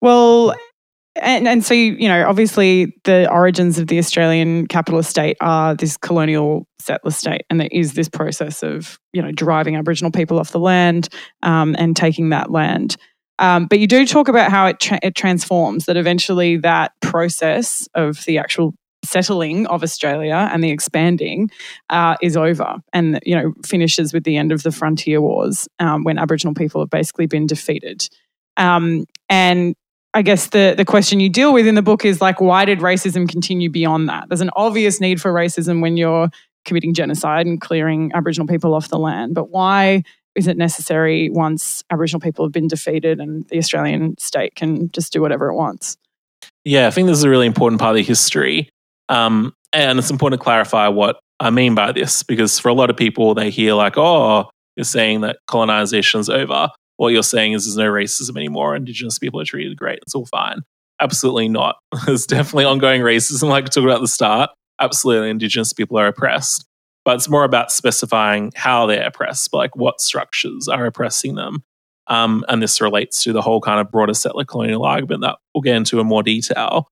Well, 0.00 0.54
and, 1.16 1.46
and 1.46 1.64
so, 1.64 1.74
you 1.74 2.08
know, 2.08 2.26
obviously 2.26 2.96
the 3.04 3.30
origins 3.30 3.78
of 3.78 3.86
the 3.86 3.98
Australian 3.98 4.66
capitalist 4.66 5.10
state 5.10 5.36
are 5.40 5.74
this 5.74 5.96
colonial 5.96 6.66
settler 6.78 7.10
state. 7.10 7.42
And 7.50 7.60
there 7.60 7.68
is 7.70 7.94
this 7.94 8.08
process 8.08 8.62
of, 8.62 8.98
you 9.12 9.20
know, 9.20 9.30
driving 9.32 9.76
Aboriginal 9.76 10.10
people 10.10 10.38
off 10.38 10.52
the 10.52 10.58
land 10.58 11.08
um, 11.42 11.76
and 11.78 11.96
taking 11.96 12.30
that 12.30 12.50
land. 12.50 12.96
Um, 13.38 13.66
but 13.66 13.78
you 13.78 13.86
do 13.86 14.06
talk 14.06 14.28
about 14.28 14.50
how 14.50 14.66
it, 14.66 14.80
tra- 14.80 15.00
it 15.02 15.14
transforms, 15.14 15.86
that 15.86 15.96
eventually 15.96 16.56
that 16.58 16.92
process 17.00 17.88
of 17.94 18.24
the 18.24 18.38
actual 18.38 18.74
settling 19.04 19.66
of 19.66 19.82
Australia 19.82 20.48
and 20.52 20.62
the 20.62 20.70
expanding 20.70 21.50
uh, 21.90 22.16
is 22.22 22.36
over 22.36 22.76
and, 22.92 23.18
you 23.24 23.34
know, 23.34 23.52
finishes 23.66 24.12
with 24.12 24.24
the 24.24 24.36
end 24.36 24.52
of 24.52 24.62
the 24.62 24.70
frontier 24.70 25.20
wars 25.20 25.68
um, 25.78 26.04
when 26.04 26.18
Aboriginal 26.18 26.54
people 26.54 26.80
have 26.80 26.90
basically 26.90 27.26
been 27.26 27.46
defeated. 27.46 28.08
Um, 28.56 29.06
and 29.28 29.74
I 30.14 30.22
guess 30.22 30.48
the 30.48 30.74
the 30.76 30.84
question 30.84 31.20
you 31.20 31.28
deal 31.28 31.52
with 31.52 31.66
in 31.66 31.74
the 31.74 31.82
book 31.82 32.04
is 32.04 32.20
like, 32.20 32.40
why 32.40 32.64
did 32.64 32.80
racism 32.80 33.28
continue 33.28 33.70
beyond 33.70 34.08
that? 34.08 34.28
There's 34.28 34.42
an 34.42 34.50
obvious 34.56 35.00
need 35.00 35.20
for 35.20 35.32
racism 35.32 35.80
when 35.80 35.96
you're 35.96 36.28
committing 36.64 36.94
genocide 36.94 37.46
and 37.46 37.60
clearing 37.60 38.12
Aboriginal 38.14 38.46
people 38.46 38.74
off 38.74 38.88
the 38.88 38.98
land, 38.98 39.34
but 39.34 39.50
why 39.50 40.02
is 40.34 40.46
it 40.46 40.56
necessary 40.56 41.28
once 41.30 41.82
Aboriginal 41.90 42.20
people 42.20 42.44
have 42.44 42.52
been 42.52 42.68
defeated 42.68 43.20
and 43.20 43.46
the 43.48 43.58
Australian 43.58 44.16
state 44.18 44.54
can 44.54 44.90
just 44.92 45.12
do 45.12 45.20
whatever 45.20 45.50
it 45.50 45.54
wants? 45.54 45.96
Yeah, 46.64 46.86
I 46.86 46.90
think 46.90 47.08
this 47.08 47.18
is 47.18 47.24
a 47.24 47.30
really 47.30 47.46
important 47.46 47.80
part 47.80 47.90
of 47.90 47.96
the 47.96 48.02
history, 48.02 48.68
um, 49.08 49.54
and 49.72 49.98
it's 49.98 50.10
important 50.10 50.40
to 50.40 50.44
clarify 50.44 50.88
what 50.88 51.18
I 51.40 51.50
mean 51.50 51.74
by 51.74 51.92
this 51.92 52.22
because 52.22 52.58
for 52.58 52.68
a 52.68 52.74
lot 52.74 52.90
of 52.90 52.96
people, 52.96 53.34
they 53.34 53.50
hear 53.50 53.74
like, 53.74 53.96
"Oh, 53.96 54.50
you're 54.76 54.84
saying 54.84 55.22
that 55.22 55.38
colonization 55.48 56.20
is 56.20 56.28
over." 56.28 56.68
What 56.96 57.08
you're 57.08 57.22
saying 57.22 57.52
is 57.52 57.64
there's 57.64 57.76
no 57.76 57.90
racism 57.90 58.36
anymore. 58.36 58.76
Indigenous 58.76 59.18
people 59.18 59.40
are 59.40 59.44
treated 59.44 59.76
great. 59.76 60.00
It's 60.02 60.14
all 60.14 60.26
fine. 60.26 60.62
Absolutely 61.00 61.48
not. 61.48 61.76
there's 62.06 62.26
definitely 62.26 62.64
ongoing 62.64 63.00
racism, 63.00 63.48
like 63.48 63.64
we 63.64 63.70
talked 63.70 63.84
about 63.84 63.96
at 63.96 64.02
the 64.02 64.08
start. 64.08 64.50
Absolutely, 64.80 65.30
Indigenous 65.30 65.72
people 65.72 65.98
are 65.98 66.06
oppressed. 66.06 66.66
But 67.04 67.16
it's 67.16 67.28
more 67.28 67.44
about 67.44 67.72
specifying 67.72 68.52
how 68.54 68.86
they're 68.86 69.06
oppressed, 69.06 69.52
like 69.52 69.74
what 69.74 70.00
structures 70.00 70.68
are 70.68 70.86
oppressing 70.86 71.34
them. 71.34 71.64
Um, 72.06 72.44
and 72.48 72.62
this 72.62 72.80
relates 72.80 73.22
to 73.24 73.32
the 73.32 73.42
whole 73.42 73.60
kind 73.60 73.80
of 73.80 73.90
broader 73.90 74.14
settler 74.14 74.44
colonial 74.44 74.84
argument 74.84 75.22
that 75.22 75.38
we'll 75.54 75.62
get 75.62 75.76
into 75.76 75.98
in 75.98 76.06
more 76.06 76.22
detail. 76.22 76.88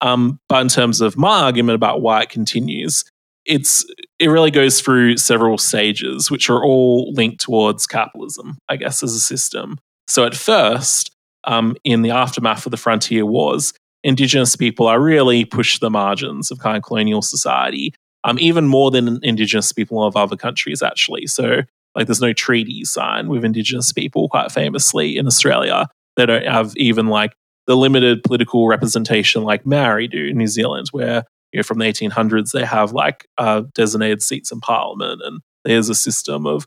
Um, 0.00 0.38
but 0.48 0.60
in 0.60 0.68
terms 0.68 1.00
of 1.00 1.16
my 1.16 1.42
argument 1.42 1.76
about 1.76 2.02
why 2.02 2.22
it 2.22 2.28
continues, 2.28 3.04
it's 3.46 3.84
it 4.18 4.28
really 4.28 4.50
goes 4.50 4.80
through 4.80 5.16
several 5.16 5.58
stages, 5.58 6.30
which 6.30 6.48
are 6.48 6.62
all 6.62 7.12
linked 7.12 7.40
towards 7.40 7.86
capitalism, 7.86 8.58
I 8.68 8.76
guess, 8.76 9.02
as 9.02 9.14
a 9.14 9.20
system. 9.20 9.78
So 10.08 10.24
at 10.24 10.34
first, 10.34 11.10
um, 11.44 11.76
in 11.84 12.02
the 12.02 12.10
aftermath 12.10 12.66
of 12.66 12.70
the 12.70 12.76
frontier 12.76 13.26
wars, 13.26 13.72
Indigenous 14.02 14.56
people 14.56 14.86
are 14.86 15.00
really 15.00 15.44
pushed 15.44 15.76
to 15.76 15.80
the 15.80 15.90
margins 15.90 16.50
of 16.50 16.58
kind 16.58 16.76
of 16.76 16.82
colonial 16.82 17.22
society, 17.22 17.94
um, 18.24 18.38
even 18.38 18.66
more 18.66 18.90
than 18.90 19.18
Indigenous 19.22 19.72
people 19.72 20.04
of 20.04 20.16
other 20.16 20.36
countries, 20.36 20.82
actually. 20.82 21.26
So 21.26 21.62
like 21.94 22.06
there's 22.06 22.20
no 22.20 22.32
treaty 22.32 22.84
signed 22.84 23.28
with 23.28 23.44
Indigenous 23.44 23.92
people, 23.92 24.28
quite 24.28 24.52
famously 24.52 25.16
in 25.16 25.26
Australia. 25.26 25.88
They 26.16 26.26
don't 26.26 26.46
have 26.46 26.76
even 26.76 27.06
like 27.06 27.34
the 27.66 27.76
limited 27.76 28.22
political 28.22 28.68
representation 28.68 29.42
like 29.42 29.64
Maori 29.64 30.08
do 30.08 30.26
in 30.26 30.36
New 30.36 30.46
Zealand, 30.46 30.88
where 30.92 31.24
you 31.54 31.58
know 31.58 31.62
from 31.62 31.78
the 31.78 31.84
1800s 31.84 32.50
they 32.50 32.64
have 32.64 32.92
like 32.92 33.26
uh, 33.38 33.62
designated 33.74 34.22
seats 34.22 34.50
in 34.50 34.60
Parliament, 34.60 35.22
and 35.24 35.40
there's 35.64 35.88
a 35.88 35.94
system 35.94 36.46
of 36.46 36.66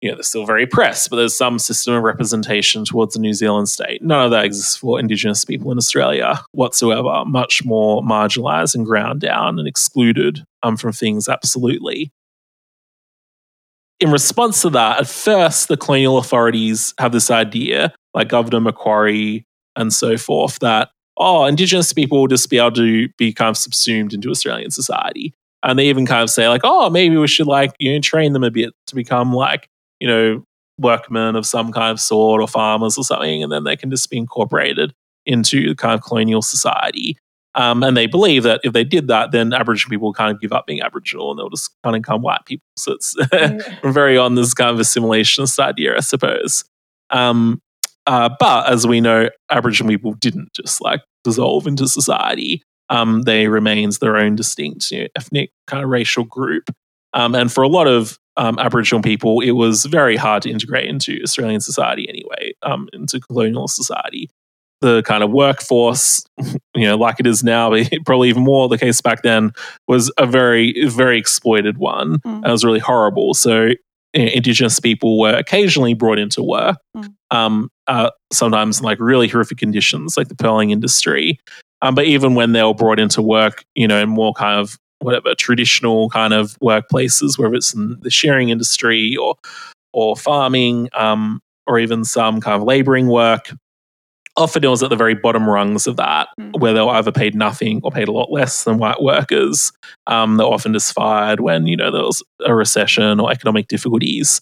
you 0.00 0.08
know 0.08 0.16
they're 0.16 0.22
still 0.22 0.46
very 0.46 0.66
press, 0.66 1.06
but 1.06 1.16
there's 1.16 1.36
some 1.36 1.58
system 1.58 1.94
of 1.94 2.02
representation 2.02 2.86
towards 2.86 3.12
the 3.14 3.20
New 3.20 3.34
Zealand 3.34 3.68
state. 3.68 4.02
None 4.02 4.24
of 4.24 4.30
that 4.30 4.46
exists 4.46 4.74
for 4.74 4.98
Indigenous 4.98 5.44
people 5.44 5.70
in 5.70 5.78
Australia 5.78 6.40
whatsoever. 6.52 7.24
Much 7.26 7.64
more 7.64 8.02
marginalised 8.02 8.74
and 8.74 8.86
ground 8.86 9.20
down 9.20 9.58
and 9.58 9.68
excluded 9.68 10.42
um, 10.62 10.78
from 10.78 10.92
things 10.92 11.28
absolutely 11.28 12.10
in 14.00 14.10
response 14.10 14.62
to 14.62 14.70
that, 14.70 15.00
at 15.00 15.06
first, 15.06 15.68
the 15.68 15.76
colonial 15.76 16.16
authorities 16.16 16.94
have 16.98 17.12
this 17.12 17.30
idea, 17.30 17.92
like 18.14 18.28
Governor 18.28 18.60
Macquarie 18.60 19.44
and 19.76 19.92
so 19.92 20.16
forth, 20.16 20.58
that, 20.60 20.88
oh, 21.20 21.44
Indigenous 21.44 21.92
people 21.92 22.18
will 22.18 22.26
just 22.26 22.48
be 22.50 22.58
able 22.58 22.72
to 22.72 23.08
be 23.18 23.32
kind 23.32 23.50
of 23.50 23.56
subsumed 23.56 24.12
into 24.12 24.30
Australian 24.30 24.70
society. 24.70 25.34
And 25.62 25.78
they 25.78 25.88
even 25.88 26.06
kind 26.06 26.22
of 26.22 26.30
say, 26.30 26.48
like, 26.48 26.62
oh, 26.64 26.88
maybe 26.88 27.16
we 27.18 27.28
should, 27.28 27.46
like, 27.46 27.72
you 27.78 27.92
know, 27.92 28.00
train 28.00 28.32
them 28.32 28.42
a 28.42 28.50
bit 28.50 28.72
to 28.86 28.94
become, 28.94 29.32
like, 29.32 29.68
you 30.00 30.08
know, 30.08 30.42
workmen 30.78 31.36
of 31.36 31.46
some 31.46 31.70
kind 31.70 31.90
of 31.90 32.00
sort 32.00 32.40
or 32.40 32.48
farmers 32.48 32.96
or 32.96 33.04
something. 33.04 33.42
And 33.42 33.52
then 33.52 33.64
they 33.64 33.76
can 33.76 33.90
just 33.90 34.08
be 34.08 34.16
incorporated 34.16 34.94
into 35.26 35.68
the 35.68 35.74
kind 35.74 35.92
of 35.92 36.02
colonial 36.02 36.40
society. 36.40 37.18
Um, 37.54 37.82
and 37.82 37.94
they 37.96 38.06
believe 38.06 38.44
that 38.44 38.60
if 38.64 38.72
they 38.72 38.84
did 38.84 39.08
that, 39.08 39.32
then 39.32 39.52
Aboriginal 39.52 39.90
people 39.90 40.08
will 40.08 40.14
kind 40.14 40.34
of 40.34 40.40
give 40.40 40.52
up 40.52 40.66
being 40.66 40.80
Aboriginal 40.80 41.30
and 41.30 41.38
they'll 41.38 41.50
just 41.50 41.70
kind 41.84 41.94
of 41.94 42.02
become 42.02 42.22
white 42.22 42.46
people. 42.46 42.64
So 42.76 42.92
it's 42.92 43.14
we're 43.82 43.92
very 43.92 44.16
on 44.16 44.36
this 44.36 44.54
kind 44.54 44.70
of 44.70 44.78
assimilationist 44.78 45.58
idea, 45.58 45.96
I 45.96 46.00
suppose. 46.00 46.64
Um, 47.10 47.60
uh, 48.10 48.28
but 48.40 48.68
as 48.68 48.88
we 48.88 49.00
know, 49.00 49.30
Aboriginal 49.52 49.88
people 49.88 50.14
didn't 50.14 50.52
just 50.52 50.80
like 50.80 51.00
dissolve 51.22 51.68
into 51.68 51.86
society. 51.86 52.60
Um, 52.88 53.22
they 53.22 53.46
remains 53.46 54.00
their 54.00 54.16
own 54.16 54.34
distinct 54.34 54.90
you 54.90 55.02
know, 55.02 55.08
ethnic 55.14 55.52
kind 55.68 55.84
of 55.84 55.90
racial 55.90 56.24
group. 56.24 56.70
Um, 57.14 57.36
and 57.36 57.52
for 57.52 57.62
a 57.62 57.68
lot 57.68 57.86
of 57.86 58.18
um, 58.36 58.58
Aboriginal 58.58 59.00
people, 59.00 59.38
it 59.38 59.52
was 59.52 59.84
very 59.84 60.16
hard 60.16 60.42
to 60.42 60.50
integrate 60.50 60.88
into 60.88 61.20
Australian 61.22 61.60
society 61.60 62.08
anyway, 62.08 62.52
um, 62.64 62.88
into 62.92 63.20
colonial 63.20 63.68
society 63.68 64.28
the 64.80 65.02
kind 65.02 65.22
of 65.22 65.30
workforce, 65.30 66.24
you 66.74 66.86
know, 66.86 66.96
like 66.96 67.20
it 67.20 67.26
is 67.26 67.44
now, 67.44 67.70
but 67.70 67.88
probably 68.06 68.28
even 68.28 68.42
more 68.42 68.68
the 68.68 68.78
case 68.78 69.00
back 69.00 69.22
then, 69.22 69.52
was 69.86 70.10
a 70.18 70.26
very, 70.26 70.86
very 70.86 71.18
exploited 71.18 71.78
one. 71.78 72.18
Mm. 72.18 72.36
And 72.36 72.46
it 72.46 72.50
was 72.50 72.64
really 72.64 72.80
horrible. 72.80 73.34
So 73.34 73.70
Indigenous 74.12 74.80
people 74.80 75.18
were 75.20 75.34
occasionally 75.34 75.94
brought 75.94 76.18
into 76.18 76.42
work, 76.42 76.76
mm. 76.96 77.12
um, 77.30 77.70
uh, 77.86 78.10
sometimes 78.32 78.80
in 78.80 78.84
like 78.84 78.98
really 78.98 79.28
horrific 79.28 79.58
conditions, 79.58 80.16
like 80.16 80.28
the 80.28 80.34
pearling 80.34 80.70
industry. 80.70 81.38
Um, 81.82 81.94
but 81.94 82.06
even 82.06 82.34
when 82.34 82.52
they 82.52 82.62
were 82.62 82.74
brought 82.74 82.98
into 82.98 83.22
work, 83.22 83.64
you 83.74 83.86
know, 83.86 84.00
in 84.00 84.08
more 84.08 84.32
kind 84.34 84.60
of 84.60 84.78
whatever 84.98 85.34
traditional 85.34 86.10
kind 86.10 86.34
of 86.34 86.58
workplaces, 86.60 87.38
whether 87.38 87.54
it's 87.54 87.72
in 87.72 87.98
the 88.00 88.10
shearing 88.10 88.50
industry 88.50 89.16
or 89.16 89.36
or 89.92 90.16
farming, 90.16 90.88
um, 90.94 91.40
or 91.66 91.78
even 91.78 92.04
some 92.04 92.40
kind 92.40 92.56
of 92.60 92.62
laboring 92.62 93.08
work, 93.08 93.50
often 94.40 94.64
it 94.64 94.68
was 94.68 94.82
at 94.82 94.90
the 94.90 94.96
very 94.96 95.14
bottom 95.14 95.48
rungs 95.48 95.86
of 95.86 95.96
that, 95.96 96.28
mm. 96.38 96.58
where 96.58 96.72
they 96.72 96.80
were 96.80 96.90
either 96.90 97.12
paid 97.12 97.34
nothing 97.34 97.80
or 97.84 97.90
paid 97.90 98.08
a 98.08 98.12
lot 98.12 98.32
less 98.32 98.64
than 98.64 98.78
white 98.78 99.00
workers. 99.00 99.72
Um, 100.06 100.36
they 100.36 100.44
were 100.44 100.50
often 100.50 100.72
just 100.72 100.92
fired 100.92 101.40
when 101.40 101.66
you 101.66 101.76
know 101.76 101.90
there 101.90 102.02
was 102.02 102.22
a 102.44 102.54
recession 102.54 103.20
or 103.20 103.30
economic 103.30 103.68
difficulties. 103.68 104.40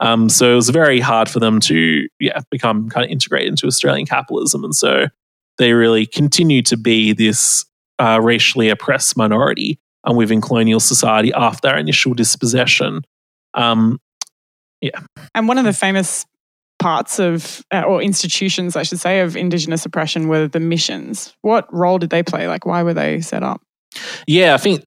Um, 0.00 0.30
so 0.30 0.52
it 0.52 0.54
was 0.54 0.70
very 0.70 0.98
hard 0.98 1.28
for 1.28 1.40
them 1.40 1.60
to 1.60 2.08
yeah 2.18 2.40
become 2.50 2.88
kind 2.88 3.04
of 3.04 3.10
integrated 3.10 3.50
into 3.50 3.66
Australian 3.66 4.06
capitalism, 4.06 4.64
and 4.64 4.74
so 4.74 5.06
they 5.58 5.72
really 5.72 6.06
continue 6.06 6.62
to 6.62 6.76
be 6.76 7.12
this 7.12 7.66
uh, 7.98 8.18
racially 8.22 8.70
oppressed 8.70 9.16
minority 9.16 9.78
um, 10.04 10.16
within 10.16 10.40
colonial 10.40 10.80
society 10.80 11.32
after 11.34 11.68
their 11.68 11.78
initial 11.78 12.14
dispossession. 12.14 13.02
Um, 13.54 14.00
yeah, 14.80 15.00
and 15.34 15.48
one 15.48 15.58
of 15.58 15.64
the 15.64 15.74
famous 15.74 16.24
parts 16.80 17.18
of, 17.20 17.62
uh, 17.72 17.82
or 17.82 18.02
institutions, 18.02 18.74
I 18.74 18.82
should 18.82 18.98
say, 18.98 19.20
of 19.20 19.36
Indigenous 19.36 19.86
oppression 19.86 20.28
were 20.28 20.48
the 20.48 20.60
missions. 20.60 21.34
What 21.42 21.72
role 21.72 21.98
did 21.98 22.10
they 22.10 22.22
play? 22.22 22.48
Like, 22.48 22.66
why 22.66 22.82
were 22.82 22.94
they 22.94 23.20
set 23.20 23.42
up? 23.42 23.60
Yeah, 24.26 24.54
I 24.54 24.56
think 24.56 24.82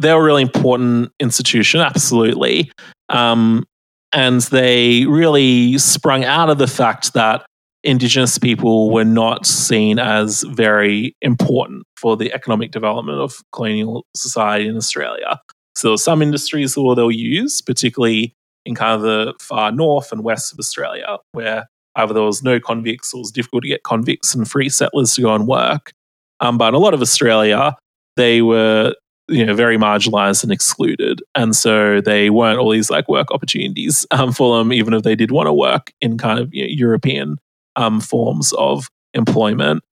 they 0.00 0.12
were 0.12 0.20
a 0.20 0.24
really 0.24 0.42
important 0.42 1.12
institution, 1.20 1.80
absolutely. 1.80 2.72
Um, 3.08 3.64
and 4.12 4.40
they 4.42 5.06
really 5.06 5.78
sprung 5.78 6.24
out 6.24 6.50
of 6.50 6.58
the 6.58 6.66
fact 6.66 7.14
that 7.14 7.44
Indigenous 7.82 8.38
people 8.38 8.90
were 8.90 9.04
not 9.04 9.44
seen 9.44 9.98
as 9.98 10.42
very 10.42 11.14
important 11.20 11.84
for 12.00 12.16
the 12.16 12.32
economic 12.32 12.70
development 12.70 13.18
of 13.18 13.34
colonial 13.52 14.06
society 14.16 14.66
in 14.66 14.76
Australia. 14.76 15.38
So 15.76 15.88
there 15.88 15.92
were 15.92 15.98
some 15.98 16.22
industries 16.22 16.74
that 16.74 16.94
they'll 16.96 17.10
use, 17.10 17.60
particularly 17.60 18.32
in 18.66 18.74
kind 18.74 18.94
of 18.94 19.02
the 19.02 19.34
far 19.40 19.72
north 19.72 20.12
and 20.12 20.24
west 20.24 20.52
of 20.52 20.58
Australia, 20.58 21.18
where 21.32 21.68
either 21.96 22.14
there 22.14 22.22
was 22.22 22.42
no 22.42 22.58
convicts 22.58 23.12
or 23.12 23.18
it 23.18 23.20
was 23.20 23.30
difficult 23.30 23.62
to 23.62 23.68
get 23.68 23.82
convicts 23.82 24.34
and 24.34 24.50
free 24.50 24.68
settlers 24.68 25.14
to 25.14 25.22
go 25.22 25.34
and 25.34 25.46
work. 25.46 25.92
Um, 26.40 26.58
but 26.58 26.68
in 26.68 26.74
a 26.74 26.78
lot 26.78 26.94
of 26.94 27.00
Australia, 27.00 27.76
they 28.16 28.42
were 28.42 28.94
you 29.28 29.44
know 29.44 29.54
very 29.54 29.78
marginalized 29.78 30.42
and 30.42 30.52
excluded. 30.52 31.22
And 31.34 31.56
so 31.56 32.00
they 32.00 32.30
weren't 32.30 32.58
all 32.58 32.70
these 32.70 32.90
like 32.90 33.08
work 33.08 33.30
opportunities 33.30 34.06
um, 34.10 34.32
for 34.32 34.58
them 34.58 34.72
even 34.72 34.94
if 34.94 35.02
they 35.02 35.14
did 35.14 35.30
want 35.30 35.46
to 35.46 35.52
work 35.52 35.92
in 36.00 36.18
kind 36.18 36.38
of 36.38 36.52
you 36.52 36.64
know, 36.64 36.68
european 36.68 37.38
um, 37.76 38.00
forms 38.00 38.52
of 38.54 38.88
employment. 39.14 39.82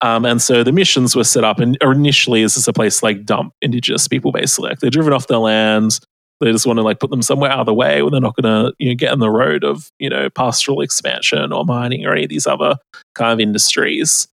Um, 0.00 0.24
and 0.24 0.40
so 0.42 0.62
the 0.62 0.72
missions 0.72 1.16
were 1.16 1.24
set 1.24 1.44
up 1.44 1.60
and 1.60 1.78
initially 1.80 2.42
this 2.42 2.56
is 2.56 2.68
a 2.68 2.72
place 2.72 3.02
like 3.02 3.24
dump 3.24 3.52
indigenous 3.62 4.08
people 4.08 4.32
basically. 4.32 4.70
Like 4.70 4.80
they're 4.80 4.90
driven 4.90 5.12
off 5.12 5.26
their 5.26 5.38
land 5.38 6.00
they 6.40 6.52
just 6.52 6.66
want 6.66 6.78
to 6.78 6.82
like 6.82 7.00
put 7.00 7.10
them 7.10 7.22
somewhere 7.22 7.50
out 7.50 7.60
of 7.60 7.66
the 7.66 7.74
way 7.74 8.02
where 8.02 8.10
they're 8.10 8.20
not 8.20 8.36
going 8.36 8.44
to 8.66 8.74
you 8.78 8.88
know 8.88 8.94
get 8.94 9.12
in 9.12 9.18
the 9.18 9.30
road 9.30 9.64
of 9.64 9.90
you 9.98 10.10
know 10.10 10.28
pastoral 10.30 10.80
expansion 10.80 11.52
or 11.52 11.64
mining 11.64 12.04
or 12.04 12.12
any 12.12 12.24
of 12.24 12.30
these 12.30 12.46
other 12.46 12.76
kind 13.14 13.32
of 13.32 13.40
industries 13.40 14.28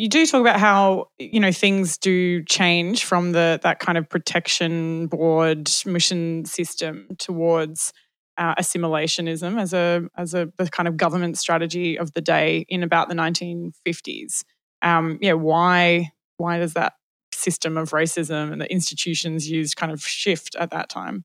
you 0.00 0.08
do 0.08 0.24
talk 0.24 0.40
about 0.40 0.58
how 0.58 1.08
you 1.18 1.40
know 1.40 1.52
things 1.52 1.98
do 1.98 2.42
change 2.44 3.04
from 3.04 3.32
the 3.32 3.60
that 3.62 3.80
kind 3.80 3.98
of 3.98 4.08
protection 4.08 5.06
board 5.08 5.70
mission 5.84 6.44
system 6.44 7.08
towards 7.18 7.92
uh, 8.38 8.54
assimilationism 8.54 9.60
as 9.60 9.74
a 9.74 10.08
as 10.16 10.32
a 10.32 10.50
the 10.56 10.70
kind 10.70 10.88
of 10.88 10.96
government 10.96 11.36
strategy 11.36 11.98
of 11.98 12.14
the 12.14 12.22
day 12.22 12.64
in 12.68 12.82
about 12.82 13.10
the 13.10 13.14
1950s. 13.14 14.42
Um, 14.80 15.18
yeah, 15.20 15.34
why 15.34 16.12
why 16.38 16.58
does 16.58 16.72
that 16.72 16.94
system 17.32 17.76
of 17.76 17.90
racism 17.90 18.50
and 18.52 18.60
the 18.60 18.72
institutions 18.72 19.50
used 19.50 19.76
kind 19.76 19.92
of 19.92 20.02
shift 20.02 20.56
at 20.56 20.70
that 20.70 20.88
time? 20.88 21.24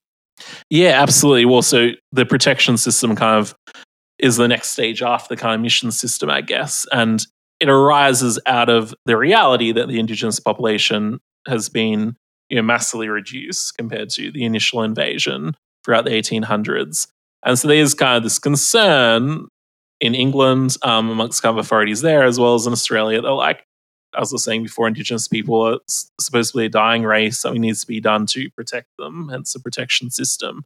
Yeah, 0.70 1.02
absolutely. 1.02 1.46
Well, 1.46 1.62
so 1.62 1.90
the 2.12 2.26
protection 2.26 2.78
system 2.78 3.16
kind 3.16 3.40
of 3.40 3.56
is 4.20 4.38
the 4.38 4.48
next 4.48 4.72
stage 4.72 5.02
after 5.02 5.36
the 5.36 5.42
kind 5.42 5.56
of 5.56 5.62
mission 5.62 5.92
system, 5.92 6.30
I 6.30 6.42
guess. 6.42 6.86
And 6.92 7.26
it 7.60 7.70
arises 7.70 8.40
out 8.46 8.70
of 8.70 8.94
the 9.06 9.18
reality 9.18 9.72
that 9.72 9.88
the 9.88 10.00
indigenous 10.00 10.40
population 10.40 11.20
has 11.48 11.70
been 11.70 12.16
you 12.50 12.56
know, 12.56 12.62
massively 12.62 13.10
reduced 13.10 13.78
compared 13.78 14.10
to 14.12 14.32
the 14.32 14.44
initial 14.44 14.84
invasion 14.84 15.56
throughout 15.84 16.06
the 16.06 16.12
1800s. 16.12 17.08
And 17.46 17.58
so 17.58 17.68
there's 17.68 17.94
kind 17.94 18.18
of 18.18 18.24
this 18.24 18.40
concern 18.40 19.48
in 20.02 20.16
England 20.16 20.78
um, 20.82 21.10
amongst 21.10 21.42
kind 21.42 21.58
of 21.58 21.64
authorities 21.64 22.02
there, 22.02 22.24
as 22.24 22.40
well 22.40 22.56
as 22.56 22.68
in 22.68 22.74
Australia. 22.74 23.22
They're 23.22 23.32
like, 23.32 23.66
as 24.18 24.32
I 24.32 24.36
was 24.36 24.44
saying 24.44 24.64
before, 24.64 24.88
Indigenous 24.88 25.28
people 25.28 25.62
are 25.62 25.80
supposedly 26.20 26.66
a 26.66 26.70
dying 26.70 27.04
race. 27.04 27.40
Something 27.40 27.62
needs 27.62 27.82
to 27.82 27.88
be 27.88 28.00
done 28.00 28.26
to 28.28 28.50
protect 28.52 28.88
them, 28.98 29.30
hence 29.30 29.54
the 29.54 29.60
protection 29.60 30.10
system. 30.10 30.64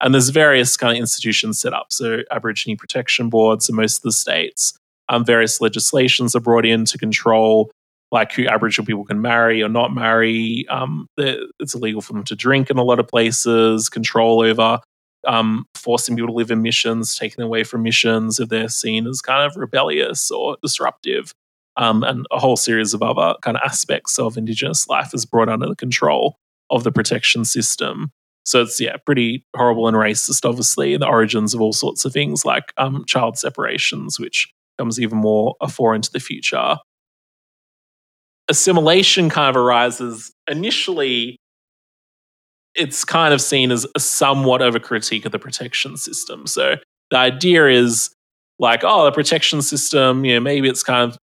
And 0.00 0.12
there's 0.12 0.30
various 0.30 0.76
kind 0.76 0.96
of 0.96 1.00
institutions 1.00 1.60
set 1.60 1.72
up. 1.72 1.92
So 1.92 2.22
Aborigine 2.30 2.76
protection 2.76 3.28
boards 3.28 3.68
in 3.68 3.76
most 3.76 3.98
of 3.98 4.02
the 4.02 4.12
states. 4.12 4.74
Um, 5.08 5.24
various 5.24 5.60
legislations 5.60 6.34
are 6.34 6.40
brought 6.40 6.66
in 6.66 6.84
to 6.86 6.98
control 6.98 7.70
like 8.10 8.32
who 8.32 8.46
Aboriginal 8.46 8.86
people 8.86 9.04
can 9.04 9.22
marry 9.22 9.62
or 9.62 9.68
not 9.68 9.94
marry. 9.94 10.66
Um, 10.68 11.06
it's 11.16 11.74
illegal 11.74 12.02
for 12.02 12.12
them 12.12 12.24
to 12.24 12.36
drink 12.36 12.68
in 12.68 12.76
a 12.76 12.82
lot 12.82 12.98
of 12.98 13.08
places. 13.08 13.88
Control 13.88 14.42
over 14.42 14.80
um, 15.26 15.64
forcing 15.74 16.16
people 16.16 16.28
to 16.28 16.34
live 16.34 16.50
in 16.50 16.62
missions, 16.62 17.16
taking 17.16 17.36
them 17.38 17.46
away 17.46 17.64
from 17.64 17.82
missions 17.82 18.38
if 18.38 18.48
they're 18.48 18.68
seen 18.68 19.06
as 19.06 19.22
kind 19.22 19.48
of 19.48 19.56
rebellious 19.56 20.30
or 20.30 20.56
disruptive 20.62 21.32
um, 21.76 22.02
and 22.02 22.26
a 22.30 22.38
whole 22.38 22.56
series 22.56 22.94
of 22.94 23.02
other 23.02 23.34
kind 23.42 23.56
of 23.56 23.62
aspects 23.64 24.18
of 24.18 24.36
Indigenous 24.36 24.88
life 24.88 25.14
is 25.14 25.24
brought 25.24 25.48
under 25.48 25.66
the 25.66 25.76
control 25.76 26.36
of 26.70 26.84
the 26.84 26.92
protection 26.92 27.44
system. 27.44 28.10
So 28.44 28.62
it's 28.62 28.80
yeah, 28.80 28.96
pretty 28.96 29.44
horrible 29.56 29.86
and 29.86 29.96
racist. 29.96 30.48
Obviously, 30.48 30.96
the 30.96 31.06
origins 31.06 31.54
of 31.54 31.60
all 31.60 31.72
sorts 31.72 32.04
of 32.04 32.12
things 32.12 32.44
like 32.44 32.72
um, 32.76 33.04
child 33.06 33.38
separations, 33.38 34.18
which 34.18 34.52
comes 34.78 35.00
even 35.00 35.18
more 35.18 35.54
far 35.70 35.94
into 35.94 36.10
the 36.10 36.20
future. 36.20 36.76
Assimilation 38.48 39.30
kind 39.30 39.48
of 39.48 39.56
arises 39.56 40.32
initially 40.50 41.38
it's 42.74 43.04
kind 43.04 43.34
of 43.34 43.40
seen 43.40 43.70
as 43.70 43.86
a 43.94 44.00
somewhat 44.00 44.62
of 44.62 44.74
a 44.74 44.80
critique 44.80 45.24
of 45.24 45.32
the 45.32 45.38
protection 45.38 45.96
system. 45.96 46.46
So 46.46 46.76
the 47.10 47.16
idea 47.16 47.68
is 47.68 48.14
like, 48.58 48.80
oh, 48.82 49.04
the 49.04 49.12
protection 49.12 49.62
system, 49.62 50.24
you 50.24 50.34
know, 50.34 50.40
maybe 50.40 50.68
it's 50.68 50.82
kind 50.82 51.10
of 51.10 51.18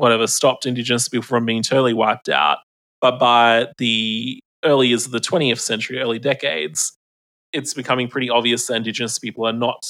whatever 0.00 0.26
stopped 0.26 0.64
Indigenous 0.64 1.08
people 1.08 1.22
from 1.22 1.44
being 1.44 1.62
totally 1.62 1.92
wiped 1.92 2.30
out. 2.30 2.58
But 3.02 3.18
by 3.18 3.68
the 3.76 4.40
early 4.64 4.88
years 4.88 5.04
of 5.04 5.12
the 5.12 5.20
20th 5.20 5.60
century, 5.60 5.98
early 5.98 6.18
decades, 6.18 6.96
it's 7.52 7.74
becoming 7.74 8.08
pretty 8.08 8.30
obvious 8.30 8.66
that 8.66 8.76
Indigenous 8.76 9.18
people 9.18 9.46
are 9.46 9.52
not 9.52 9.84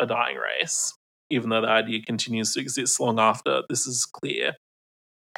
a 0.00 0.06
dying 0.06 0.36
race, 0.36 0.92
even 1.30 1.50
though 1.50 1.60
the 1.60 1.68
idea 1.68 2.02
continues 2.02 2.52
to 2.54 2.60
exist 2.60 2.98
long 2.98 3.20
after 3.20 3.62
this 3.68 3.86
is 3.86 4.04
clear. 4.04 4.54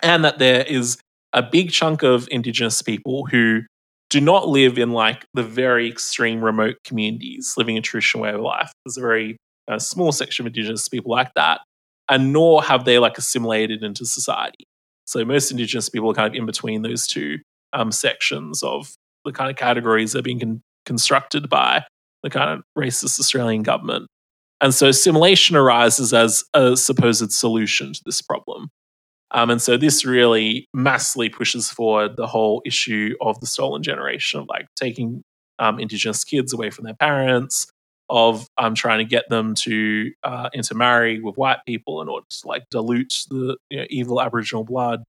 And 0.02 0.24
that 0.24 0.38
there 0.38 0.62
is 0.62 0.96
a 1.34 1.42
big 1.42 1.70
chunk 1.70 2.02
of 2.02 2.26
Indigenous 2.30 2.80
people 2.80 3.26
who 3.26 3.60
do 4.08 4.22
not 4.22 4.48
live 4.48 4.78
in 4.78 4.92
like 4.92 5.26
the 5.34 5.42
very 5.42 5.86
extreme 5.86 6.42
remote 6.42 6.76
communities 6.84 7.54
living 7.58 7.76
a 7.76 7.82
traditional 7.82 8.22
way 8.22 8.30
of 8.30 8.40
life. 8.40 8.72
There's 8.86 8.96
a 8.96 9.02
very 9.02 9.36
uh, 9.68 9.78
small 9.78 10.12
section 10.12 10.44
of 10.44 10.46
Indigenous 10.46 10.88
people 10.88 11.10
like 11.10 11.32
that, 11.34 11.60
and 12.08 12.32
nor 12.32 12.62
have 12.62 12.84
they 12.84 12.98
like 12.98 13.18
assimilated 13.18 13.82
into 13.82 14.04
society. 14.04 14.66
So 15.06 15.24
most 15.24 15.50
Indigenous 15.50 15.88
people 15.88 16.10
are 16.10 16.14
kind 16.14 16.28
of 16.28 16.38
in 16.38 16.46
between 16.46 16.82
those 16.82 17.06
two 17.06 17.38
um, 17.72 17.92
sections 17.92 18.62
of 18.62 18.94
the 19.24 19.32
kind 19.32 19.50
of 19.50 19.56
categories 19.56 20.12
that 20.12 20.20
are 20.20 20.22
being 20.22 20.40
con- 20.40 20.62
constructed 20.86 21.48
by 21.48 21.84
the 22.22 22.30
kind 22.30 22.50
of 22.50 22.62
racist 22.76 23.18
Australian 23.20 23.62
government. 23.62 24.06
And 24.60 24.72
so 24.72 24.88
assimilation 24.88 25.56
arises 25.56 26.14
as 26.14 26.44
a 26.54 26.76
supposed 26.76 27.32
solution 27.32 27.92
to 27.92 28.00
this 28.06 28.22
problem. 28.22 28.70
Um, 29.30 29.50
and 29.50 29.60
so 29.60 29.76
this 29.76 30.04
really 30.04 30.66
massively 30.72 31.28
pushes 31.28 31.68
forward 31.68 32.16
the 32.16 32.26
whole 32.26 32.62
issue 32.64 33.14
of 33.20 33.38
the 33.40 33.46
stolen 33.46 33.82
generation 33.82 34.40
of 34.40 34.46
like 34.48 34.66
taking 34.76 35.22
um, 35.58 35.78
Indigenous 35.78 36.24
kids 36.24 36.52
away 36.52 36.70
from 36.70 36.84
their 36.84 36.94
parents, 36.94 37.66
of 38.10 38.46
um, 38.58 38.74
trying 38.74 38.98
to 38.98 39.04
get 39.04 39.28
them 39.28 39.54
to 39.54 40.12
uh, 40.22 40.50
intermarry 40.52 41.20
with 41.20 41.36
white 41.36 41.58
people 41.66 42.02
in 42.02 42.08
order 42.08 42.26
to 42.28 42.48
like 42.48 42.64
dilute 42.70 43.24
the 43.30 43.56
you 43.70 43.78
know, 43.78 43.86
evil 43.90 44.20
Aboriginal 44.20 44.64
blood, 44.64 45.04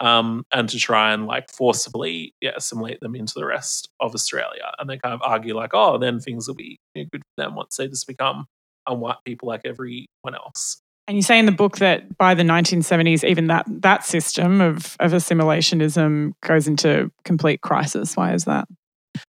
um, 0.00 0.44
and 0.52 0.68
to 0.68 0.78
try 0.78 1.12
and 1.12 1.26
like 1.26 1.50
forcibly 1.50 2.34
yeah, 2.40 2.52
assimilate 2.56 3.00
them 3.00 3.14
into 3.14 3.34
the 3.34 3.46
rest 3.46 3.88
of 4.00 4.14
Australia. 4.14 4.72
And 4.78 4.88
they 4.88 4.98
kind 4.98 5.14
of 5.14 5.20
argue 5.22 5.54
like, 5.54 5.70
oh, 5.74 5.98
then 5.98 6.20
things 6.20 6.48
will 6.48 6.54
be 6.54 6.78
you 6.94 7.02
know, 7.02 7.08
good 7.12 7.22
for 7.22 7.44
them 7.44 7.54
once 7.54 7.76
they 7.76 7.88
just 7.88 8.06
become 8.06 8.46
um, 8.86 9.00
white 9.00 9.18
people 9.24 9.48
like 9.48 9.62
everyone 9.64 10.34
else. 10.34 10.80
And 11.08 11.16
you 11.16 11.22
say 11.22 11.38
in 11.38 11.46
the 11.46 11.52
book 11.52 11.78
that 11.78 12.16
by 12.16 12.34
the 12.34 12.44
1970s, 12.44 13.28
even 13.28 13.48
that 13.48 13.66
that 13.68 14.04
system 14.04 14.60
of, 14.60 14.96
of 15.00 15.12
assimilationism 15.12 16.32
goes 16.42 16.68
into 16.68 17.10
complete 17.24 17.60
crisis. 17.60 18.16
Why 18.16 18.34
is 18.34 18.44
that? 18.44 18.68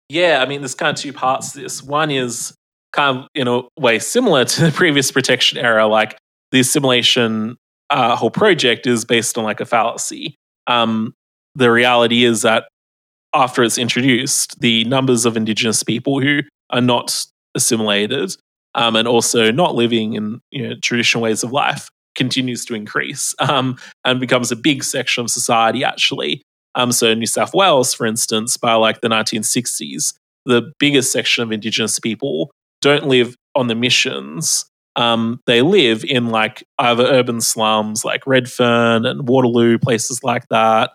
Yeah, 0.10 0.42
I 0.42 0.48
mean, 0.48 0.62
there's 0.62 0.74
kind 0.74 0.98
of 0.98 1.02
two 1.02 1.14
parts 1.14 1.54
to 1.54 1.62
this. 1.62 1.84
One 1.84 2.10
is 2.10 2.56
kind 2.92 3.20
of 3.20 3.28
in 3.36 3.48
a 3.48 3.62
way 3.78 4.00
similar 4.00 4.46
to 4.46 4.66
the 4.66 4.72
previous 4.72 5.12
protection 5.12 5.58
era, 5.58 5.88
like 5.88 6.18
the 6.52 6.60
assimilation 6.60 7.58
uh, 7.90 8.16
whole 8.16 8.32
project 8.32 8.88
is 8.88 9.06
based 9.06 9.38
on 9.38 9.44
like 9.44 9.60
a 9.60 9.66
fallacy. 9.66 10.36
Um, 10.68 11.14
the 11.56 11.72
reality 11.72 12.24
is 12.24 12.44
that 12.44 12.66
after 13.34 13.64
it's 13.64 13.78
introduced, 13.78 14.60
the 14.60 14.84
numbers 14.86 15.26
of 15.26 15.38
Indigenous 15.38 15.84
people 15.84 16.20
who 16.20 16.42
are 16.70 16.82
not 16.82 17.26
assimilated 17.56 18.36
um, 18.76 18.96
and 18.96 19.08
also 19.08 19.52
not 19.52 19.76
living 19.76 20.14
in 20.14 20.42
you 20.52 20.68
know, 20.68 20.76
traditional 20.82 21.24
ways 21.24 21.44
of 21.44 21.52
life 21.52 21.90
continues 22.16 22.66
to 22.66 22.76
increase 22.76 23.34
um, 23.40 23.78
and 24.06 24.20
becomes 24.20 24.52
a 24.52 24.56
big 24.56 24.84
section 24.84 25.24
of 25.24 25.32
society 25.32 25.84
actually. 25.84 26.42
Um, 26.76 26.92
so 26.92 27.14
New 27.14 27.26
South 27.26 27.54
Wales, 27.54 27.94
for 27.94 28.06
instance, 28.06 28.58
by 28.58 28.74
like 28.74 29.02
the 29.02 29.08
1960s, 29.08 30.14
the 30.46 30.72
biggest 30.80 31.12
section 31.12 31.44
of 31.44 31.52
Indigenous 31.52 32.00
people 32.00 32.52
don't 32.82 33.08
live 33.08 33.36
on 33.56 33.68
the 33.68 33.76
missions. 33.76 34.66
Um, 34.96 35.40
they 35.46 35.62
live 35.62 36.04
in 36.04 36.30
like 36.30 36.64
either 36.78 37.06
urban 37.06 37.42
slums 37.42 38.04
like 38.04 38.26
Redfern 38.28 39.06
and 39.06 39.28
Waterloo, 39.28 39.78
places 39.78 40.24
like 40.24 40.48
that, 40.50 40.92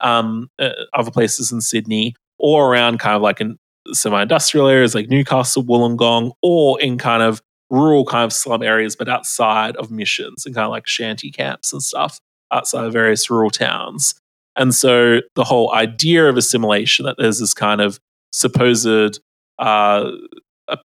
um, 0.00 0.48
uh, 0.58 0.70
other 0.94 1.10
places 1.10 1.52
in 1.52 1.60
Sydney, 1.60 2.14
or 2.38 2.72
around 2.72 2.98
kind 2.98 3.16
of 3.16 3.22
like 3.22 3.40
in 3.40 3.56
semi-industrial 3.92 4.68
areas 4.68 4.94
like 4.94 5.08
Newcastle, 5.08 5.64
Wollongong, 5.64 6.32
or 6.42 6.80
in 6.80 6.98
kind 6.98 7.22
of 7.22 7.42
rural 7.70 8.04
kind 8.04 8.24
of 8.24 8.32
slum 8.32 8.62
areas, 8.62 8.94
but 8.96 9.08
outside 9.08 9.76
of 9.76 9.90
missions 9.90 10.44
and 10.46 10.54
kind 10.54 10.66
of 10.66 10.70
like 10.70 10.86
shanty 10.86 11.30
camps 11.30 11.72
and 11.72 11.82
stuff 11.82 12.18
outside 12.52 12.84
of 12.84 12.92
various 12.92 13.30
rural 13.30 13.50
towns. 13.50 14.14
And 14.56 14.74
so 14.74 15.20
the 15.34 15.44
whole 15.44 15.72
idea 15.74 16.28
of 16.28 16.36
assimilation 16.36 17.06
that 17.06 17.16
there's 17.18 17.38
this 17.38 17.54
kind 17.54 17.80
of 17.80 17.98
supposed 18.32 19.20
uh, 19.58 20.10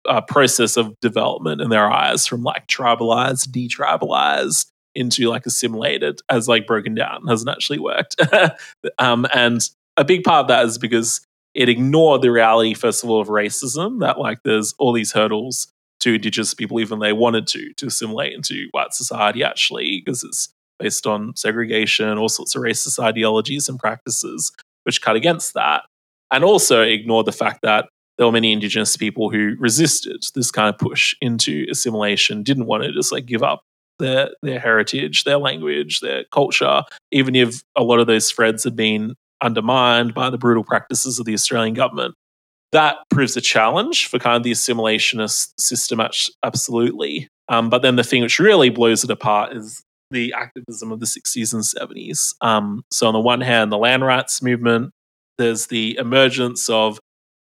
a 0.08 0.22
process 0.22 0.76
of 0.76 0.98
development 1.00 1.60
in 1.60 1.70
their 1.70 1.90
eyes 1.90 2.26
from 2.26 2.42
like 2.42 2.66
tribalized, 2.66 3.48
detribalized 3.48 4.66
into 4.94 5.28
like 5.28 5.46
assimilated 5.46 6.20
as 6.28 6.48
like 6.48 6.66
broken 6.66 6.94
down 6.94 7.26
hasn't 7.26 7.50
actually 7.50 7.78
worked. 7.78 8.16
um, 8.98 9.26
and 9.34 9.68
a 9.96 10.04
big 10.04 10.24
part 10.24 10.44
of 10.44 10.48
that 10.48 10.64
is 10.64 10.78
because 10.78 11.20
it 11.54 11.68
ignored 11.68 12.22
the 12.22 12.30
reality, 12.30 12.74
first 12.74 13.04
of 13.04 13.10
all, 13.10 13.20
of 13.20 13.28
racism, 13.28 14.00
that 14.00 14.18
like 14.18 14.38
there's 14.44 14.74
all 14.78 14.92
these 14.92 15.12
hurdles 15.12 15.68
to 16.00 16.14
indigenous 16.14 16.54
people, 16.54 16.80
even 16.80 16.98
they 16.98 17.12
wanted 17.12 17.46
to, 17.46 17.72
to 17.74 17.86
assimilate 17.86 18.34
into 18.34 18.68
white 18.72 18.92
society 18.92 19.42
actually, 19.42 20.02
because 20.04 20.22
it's 20.22 20.48
based 20.78 21.06
on 21.06 21.34
segregation, 21.36 22.18
all 22.18 22.28
sorts 22.28 22.54
of 22.54 22.62
racist 22.62 22.98
ideologies 22.98 23.68
and 23.68 23.78
practices 23.78 24.52
which 24.84 25.02
cut 25.02 25.16
against 25.16 25.54
that. 25.54 25.82
And 26.30 26.44
also 26.44 26.82
ignored 26.82 27.26
the 27.26 27.32
fact 27.32 27.60
that 27.62 27.88
there 28.18 28.26
were 28.26 28.32
many 28.32 28.52
indigenous 28.52 28.96
people 28.96 29.30
who 29.30 29.56
resisted 29.58 30.24
this 30.34 30.50
kind 30.50 30.68
of 30.68 30.78
push 30.78 31.14
into 31.20 31.66
assimilation, 31.70 32.42
didn't 32.42 32.66
want 32.66 32.82
to 32.82 32.92
just 32.92 33.12
like 33.12 33.26
give 33.26 33.42
up 33.42 33.62
their 33.98 34.30
their 34.42 34.58
heritage, 34.58 35.24
their 35.24 35.38
language, 35.38 36.00
their 36.00 36.24
culture, 36.32 36.82
even 37.12 37.34
if 37.34 37.62
a 37.76 37.82
lot 37.82 38.00
of 38.00 38.06
those 38.06 38.30
threads 38.30 38.64
had 38.64 38.76
been 38.76 39.14
undermined 39.42 40.14
by 40.14 40.30
the 40.30 40.38
brutal 40.38 40.64
practices 40.64 41.18
of 41.18 41.26
the 41.26 41.34
Australian 41.34 41.74
government. 41.74 42.14
That 42.72 42.96
proves 43.10 43.36
a 43.36 43.40
challenge 43.40 44.06
for 44.08 44.18
kind 44.18 44.36
of 44.36 44.42
the 44.42 44.50
assimilationist 44.50 45.52
system, 45.58 46.00
absolutely. 46.42 47.28
Um, 47.48 47.70
but 47.70 47.82
then 47.82 47.96
the 47.96 48.04
thing 48.04 48.22
which 48.22 48.38
really 48.38 48.70
blows 48.70 49.04
it 49.04 49.10
apart 49.10 49.56
is 49.56 49.82
the 50.10 50.32
activism 50.36 50.92
of 50.92 51.00
the 51.00 51.06
60s 51.06 51.52
and 51.52 51.62
70s. 51.62 52.34
Um, 52.40 52.82
so, 52.90 53.06
on 53.06 53.14
the 53.14 53.20
one 53.20 53.40
hand, 53.40 53.70
the 53.70 53.78
land 53.78 54.04
rights 54.04 54.42
movement, 54.42 54.90
there's 55.38 55.66
the 55.66 55.96
emergence 55.96 56.68
of 56.68 56.98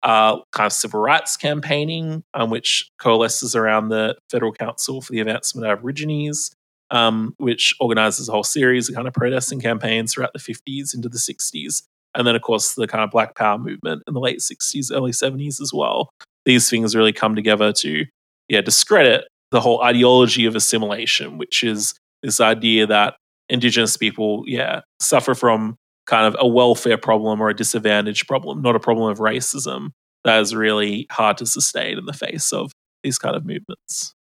uh, 0.03 0.39
kind 0.53 0.67
of 0.67 0.73
civil 0.73 1.01
rights 1.01 1.37
campaigning, 1.37 2.23
um, 2.35 2.51
which 2.51 2.91
coalesces 2.99 3.55
around 3.55 3.89
the 3.89 4.17
Federal 4.31 4.53
Council 4.53 5.01
for 5.01 5.13
the 5.13 5.21
Advancement 5.21 5.67
of 5.67 5.79
Aborigines, 5.79 6.53
um, 6.91 7.35
which 7.39 7.75
organizes 7.81 8.29
a 8.29 8.33
whole 8.33 8.43
series 8.43 8.89
of 8.89 8.95
kind 8.95 9.07
of 9.07 9.15
protesting 9.15 9.61
campaigns 9.61 10.15
throughout 10.15 10.33
the 10.33 10.39
50s 10.39 10.95
into 10.95 11.09
the 11.09 11.19
60s. 11.19 11.83
And 12.15 12.27
then, 12.27 12.35
of 12.35 12.43
course, 12.43 12.75
the 12.75 12.89
kind 12.89 13.05
of 13.05 13.11
Black 13.11 13.37
Power 13.37 13.59
movement 13.59 14.03
in 14.07 14.15
the 14.15 14.21
late 14.21 14.39
60s, 14.39 14.91
early 14.93 15.13
70s 15.13 15.61
as 15.61 15.73
well. 15.73 16.11
These 16.45 16.69
things 16.69 16.97
really 16.97 17.13
come 17.13 17.37
together 17.37 17.73
to, 17.75 18.07
yeah, 18.49 18.63
discredit 18.63 19.25
the 19.51 19.61
whole 19.61 19.83
ideology 19.83 20.47
of 20.47 20.57
assimilation, 20.57 21.39
which 21.39 21.63
is 21.63 21.95
this 22.23 22.41
idea 22.41 22.87
that 22.87 23.15
Indigenous 23.49 23.97
people, 23.97 24.45
yeah, 24.47 24.81
suffer 25.01 25.35
from 25.35 25.77
kind 26.11 26.27
of 26.27 26.35
a 26.41 26.47
welfare 26.47 26.99
problem 26.99 27.41
or 27.41 27.51
a 27.51 27.55
disadvantage 27.55 28.27
problem, 28.27 28.61
not 28.61 28.75
a 28.75 28.81
problem 28.81 29.09
of 29.09 29.19
racism. 29.19 29.91
That 30.25 30.41
is 30.41 30.55
really 30.55 31.07
hard 31.09 31.39
to 31.39 31.47
sustain 31.47 31.99
in 31.99 32.05
the 32.05 32.13
face 32.13 32.53
of 32.53 32.73
these 33.05 33.17
kind 33.17 33.37
of 33.37 33.47
movements. 33.47 34.13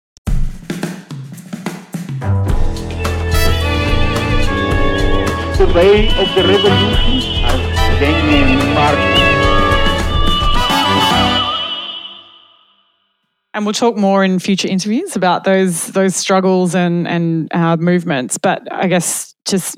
The 5.58 5.72
way 5.74 6.08
of 6.16 6.34
the 6.36 6.44
revolution 6.46 7.44
as 7.44 7.98
Damien 7.98 8.74
Martin. 8.74 9.40
And 13.52 13.66
we'll 13.66 13.72
talk 13.72 13.96
more 13.96 14.24
in 14.24 14.38
future 14.38 14.68
interviews 14.68 15.16
about 15.16 15.42
those 15.42 15.88
those 15.88 16.14
struggles 16.14 16.76
and 16.76 17.08
and 17.08 17.52
uh, 17.52 17.76
movements. 17.76 18.38
But 18.38 18.72
I 18.72 18.86
guess 18.86 19.34
just 19.44 19.76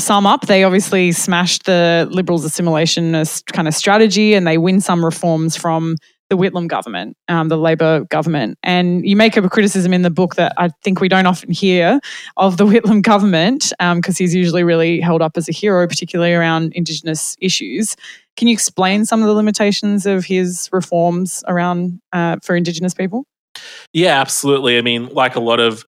sum 0.00 0.26
up, 0.26 0.46
they 0.46 0.64
obviously 0.64 1.12
smashed 1.12 1.64
the 1.64 2.08
Liberals' 2.10 2.46
assimilationist 2.46 3.52
kind 3.52 3.68
of 3.68 3.74
strategy 3.74 4.34
and 4.34 4.46
they 4.46 4.58
win 4.58 4.80
some 4.80 5.04
reforms 5.04 5.56
from 5.56 5.96
the 6.30 6.36
Whitlam 6.36 6.68
government, 6.68 7.16
um, 7.28 7.48
the 7.48 7.56
Labor 7.56 8.04
government. 8.04 8.58
And 8.62 9.06
you 9.06 9.16
make 9.16 9.36
a 9.36 9.48
criticism 9.48 9.94
in 9.94 10.02
the 10.02 10.10
book 10.10 10.34
that 10.34 10.52
I 10.58 10.68
think 10.84 11.00
we 11.00 11.08
don't 11.08 11.26
often 11.26 11.50
hear 11.50 12.00
of 12.36 12.58
the 12.58 12.64
Whitlam 12.66 13.02
government 13.02 13.72
because 13.78 14.20
um, 14.20 14.24
he's 14.24 14.34
usually 14.34 14.62
really 14.62 15.00
held 15.00 15.22
up 15.22 15.36
as 15.36 15.48
a 15.48 15.52
hero, 15.52 15.86
particularly 15.86 16.34
around 16.34 16.72
Indigenous 16.74 17.36
issues. 17.40 17.96
Can 18.36 18.46
you 18.46 18.52
explain 18.52 19.04
some 19.04 19.22
of 19.22 19.26
the 19.26 19.34
limitations 19.34 20.06
of 20.06 20.24
his 20.24 20.68
reforms 20.70 21.42
around 21.48 22.00
uh, 22.12 22.36
for 22.42 22.54
Indigenous 22.54 22.94
people? 22.94 23.24
Yeah, 23.92 24.20
absolutely. 24.20 24.78
I 24.78 24.82
mean, 24.82 25.08
like 25.08 25.34
a 25.34 25.40
lot 25.40 25.60
of 25.60 25.84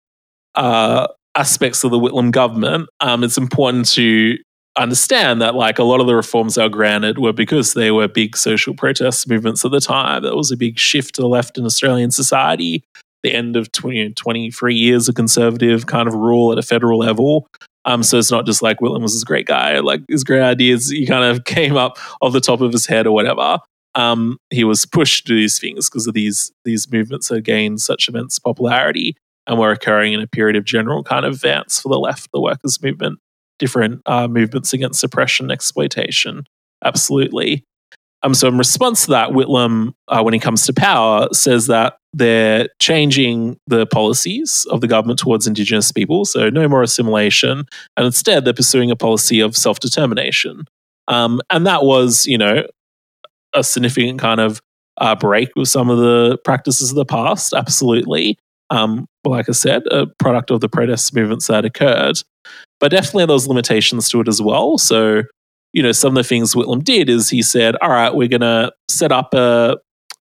uh, 0.54 1.09
aspects 1.37 1.84
of 1.84 1.91
the 1.91 1.99
Whitlam 1.99 2.30
government, 2.30 2.89
um, 3.01 3.22
it's 3.22 3.39
important 3.39 3.89
to 3.93 4.39
understand 4.76 5.41
that 5.41 5.55
like 5.55 5.78
a 5.78 5.84
lot 5.84 6.01
of 6.01 6.07
the 6.07 6.14
reforms 6.14 6.55
they 6.55 6.62
were 6.62 6.68
granted 6.68 7.18
were 7.18 7.32
because 7.32 7.74
they 7.74 7.91
were 7.91 8.09
big 8.09 8.37
social 8.37 8.74
protest 8.74 9.28
movements 9.28 9.64
at 9.64 9.70
the 9.70 9.80
time. 9.80 10.22
There 10.22 10.37
was 10.37 10.51
a 10.51 10.57
big 10.57 10.78
shift 10.78 11.14
to 11.14 11.22
the 11.22 11.28
left 11.28 11.57
in 11.57 11.64
Australian 11.64 12.11
society. 12.11 12.84
The 13.22 13.34
end 13.34 13.57
of 13.57 13.72
20, 13.72 14.12
23 14.12 14.74
years 14.74 15.09
of 15.09 15.14
conservative 15.14 15.87
kind 15.87 16.07
of 16.07 16.14
rule 16.14 16.53
at 16.53 16.59
a 16.59 16.62
federal 16.62 16.99
level. 16.99 17.49
Um, 17.84 18.03
so 18.03 18.18
it's 18.18 18.30
not 18.30 18.47
just 18.47 18.62
like 18.62 18.78
Whitlam 18.78 19.03
was 19.03 19.14
this 19.14 19.24
great 19.24 19.47
guy, 19.47 19.78
like 19.78 20.03
his 20.09 20.24
great 20.24 20.43
ideas, 20.43 20.91
he 20.91 21.07
kind 21.07 21.24
of 21.24 21.45
came 21.45 21.76
up 21.76 21.99
off 22.20 22.32
the 22.32 22.41
top 22.41 22.61
of 22.61 22.72
his 22.72 22.87
head 22.87 23.07
or 23.07 23.12
whatever. 23.12 23.59
Um, 23.95 24.39
he 24.51 24.64
was 24.64 24.84
pushed 24.84 25.26
to 25.26 25.34
these 25.34 25.59
things 25.59 25.89
because 25.89 26.07
of 26.07 26.12
these 26.12 26.53
these 26.66 26.91
movements 26.91 27.28
that 27.28 27.41
gained 27.43 27.80
such 27.80 28.09
immense 28.09 28.39
popularity 28.39 29.16
and 29.47 29.59
were 29.59 29.70
occurring 29.70 30.12
in 30.12 30.20
a 30.20 30.26
period 30.26 30.57
of 30.57 30.64
general 30.64 31.03
kind 31.03 31.24
of 31.24 31.34
advance 31.34 31.80
for 31.80 31.88
the 31.88 31.99
left, 31.99 32.30
the 32.32 32.40
workers' 32.40 32.82
movement, 32.82 33.18
different 33.59 34.03
uh, 34.07 34.28
movements 34.28 34.72
against 34.72 35.01
suppression, 35.01 35.51
exploitation. 35.51 36.44
Absolutely. 36.84 37.64
Um, 38.22 38.34
so, 38.34 38.49
in 38.49 38.59
response 38.59 39.05
to 39.05 39.12
that, 39.12 39.30
Whitlam, 39.30 39.92
uh, 40.09 40.22
when 40.22 40.34
he 40.34 40.40
comes 40.40 40.66
to 40.66 40.72
power, 40.72 41.28
says 41.32 41.66
that 41.66 41.99
they're 42.12 42.68
changing 42.80 43.59
the 43.66 43.86
policies 43.86 44.66
of 44.70 44.80
the 44.80 44.88
government 44.88 45.18
towards 45.18 45.47
Indigenous 45.47 45.92
people. 45.92 46.24
So, 46.24 46.49
no 46.51 46.66
more 46.68 46.82
assimilation. 46.82 47.64
And 47.97 48.07
instead, 48.07 48.44
they're 48.44 48.55
pursuing 48.55 48.90
a 48.90 48.97
policy 48.97 49.40
of 49.40 49.57
self 49.57 49.80
determination. 49.80 50.64
Um, 51.09 51.40
and 51.51 51.66
that 51.66 51.84
was, 51.84 52.26
you 52.26 52.38
know, 52.38 52.66
a 53.55 53.62
significant 53.62 54.18
kind 54.18 54.40
of 54.40 54.61
uh, 54.99 55.14
break 55.14 55.51
with 55.55 55.68
some 55.68 55.90
of 55.90 55.99
the 55.99 56.38
practices 56.44 56.90
of 56.90 56.97
the 56.97 57.05
past. 57.05 57.53
Absolutely. 57.53 58.38
Um, 58.71 59.07
like 59.25 59.49
I 59.49 59.53
said, 59.53 59.83
a 59.91 60.07
product 60.19 60.51
of 60.51 60.61
the 60.61 60.69
protest 60.69 61.14
movements 61.14 61.47
that 61.49 61.64
occurred. 61.64 62.23
But 62.81 62.91
definitely 62.91 63.27
those 63.27 63.47
limitations 63.47 64.09
to 64.11 64.21
it 64.21 64.29
as 64.29 64.41
well. 64.41 64.79
So, 64.79 65.23
you 65.73 65.83
know, 65.83 65.93
some 65.93 66.17
of 66.17 66.23
the 66.23 66.29
things 66.29 66.55
Whitlam 66.55 66.85
did 66.85 67.09
is 67.09 67.31
he 67.31 67.43
said, 67.43 67.77
all 67.81 67.91
right, 67.91 68.14
we're 68.14 68.29
going 68.29 68.41
to 68.43 68.73
set 68.91 69.12
up 69.12 69.35
a, 69.35 69.79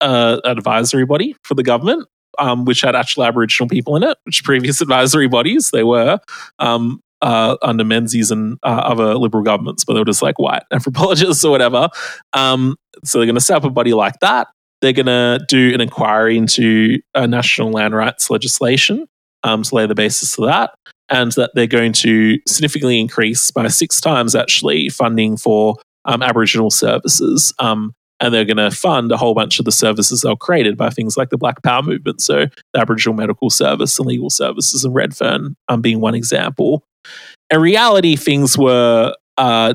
a, 0.02 0.42
advisory 0.46 1.06
body 1.06 1.36
for 1.44 1.54
the 1.54 1.64
government, 1.64 2.08
um, 2.40 2.66
which 2.66 2.82
had 2.82 2.96
actual 2.96 3.24
Aboriginal 3.24 3.70
people 3.70 3.96
in 3.96 4.04
it, 4.04 4.18
which 4.24 4.44
previous 4.44 4.82
advisory 4.82 5.28
bodies 5.28 5.72
they 5.72 5.84
were. 5.84 6.20
Um, 6.60 7.02
uh, 7.22 7.58
under 7.62 7.84
Menzies 7.84 8.32
and 8.32 8.58
uh, 8.64 8.82
other 8.84 9.16
liberal 9.16 9.44
governments, 9.44 9.84
but 9.84 9.94
they 9.94 10.00
were 10.00 10.06
just 10.06 10.22
like 10.22 10.40
white 10.40 10.64
anthropologists 10.72 11.44
or 11.44 11.52
whatever. 11.52 11.90
Um, 12.34 12.78
so 13.04 13.18
they're 13.18 13.26
going 13.26 13.36
to 13.36 13.42
set 13.42 13.58
up 13.58 13.66
a 13.66 13.70
body 13.70 13.94
like 13.94 14.20
that. 14.22 14.48
They're 14.82 14.94
going 14.94 15.08
to 15.08 15.44
do 15.48 15.74
an 15.74 15.82
inquiry 15.82 16.38
into 16.38 17.00
uh, 17.14 17.26
national 17.26 17.72
land 17.72 17.96
rights 17.96 18.30
legislation 18.30 19.08
um, 19.44 19.64
to 19.64 19.76
lay 19.76 19.86
the 19.86 19.96
basis 19.96 20.36
for 20.36 20.46
that 20.46 20.72
and 21.10 21.32
that 21.34 21.52
they're 21.56 21.68
going 21.68 21.94
to 21.94 22.38
significantly 22.48 23.00
increase 23.00 23.52
by 23.52 23.68
six 23.68 24.00
times 24.00 24.36
actually 24.36 24.90
funding 24.90 25.38
for 25.38 25.76
um, 26.06 26.22
Aboriginal 26.22 26.70
services. 26.70 27.54
Um, 27.60 27.94
and 28.20 28.34
they're 28.34 28.46
going 28.46 28.58
to 28.58 28.72
fund 28.72 29.12
a 29.12 29.18
whole 29.18 29.34
bunch 29.34 29.60
of 29.60 29.66
the 29.66 29.72
services 29.72 30.22
that 30.22 30.30
were 30.30 30.36
created 30.36 30.78
by 30.78 30.90
things 30.90 31.16
like 31.16 31.30
the 31.30 31.38
Black 31.38 31.64
Power 31.64 31.82
movement. 31.82 32.22
So, 32.22 32.48
the 32.74 32.80
Aboriginal 32.80 33.16
Medical 33.16 33.50
Service 33.50 33.98
and 33.98 34.08
legal 34.08 34.30
services 34.30 34.84
and 34.84 34.94
Redfern 34.94 35.56
um, 35.70 35.82
being 35.82 36.02
one 36.02 36.16
example. 36.16 36.84
In 37.50 37.62
reality, 37.62 38.18
things 38.18 38.58
were 38.58 39.16
uh, 39.38 39.74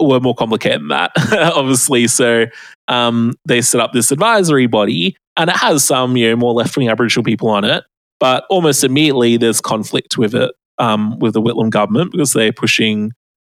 were 0.00 0.20
more 0.20 0.34
complicated 0.34 0.80
than 0.80 0.88
that, 0.88 1.12
obviously. 1.54 2.08
So, 2.08 2.46
um, 2.88 3.34
they 3.46 3.60
set 3.60 3.80
up 3.80 3.92
this 3.92 4.10
advisory 4.10 4.66
body, 4.66 5.16
and 5.36 5.50
it 5.50 5.56
has 5.56 5.84
some 5.84 6.16
you 6.16 6.30
know 6.30 6.36
more 6.36 6.52
left 6.52 6.76
wing 6.76 6.88
Aboriginal 6.88 7.24
people 7.24 7.48
on 7.48 7.64
it. 7.64 7.84
But 8.20 8.44
almost 8.50 8.82
immediately, 8.82 9.36
there's 9.36 9.60
conflict 9.60 10.18
with 10.18 10.34
it, 10.34 10.52
um, 10.78 11.18
with 11.20 11.34
the 11.34 11.42
Whitlam 11.42 11.70
government, 11.70 12.12
because 12.12 12.32
they're 12.32 12.52
pushing 12.52 13.12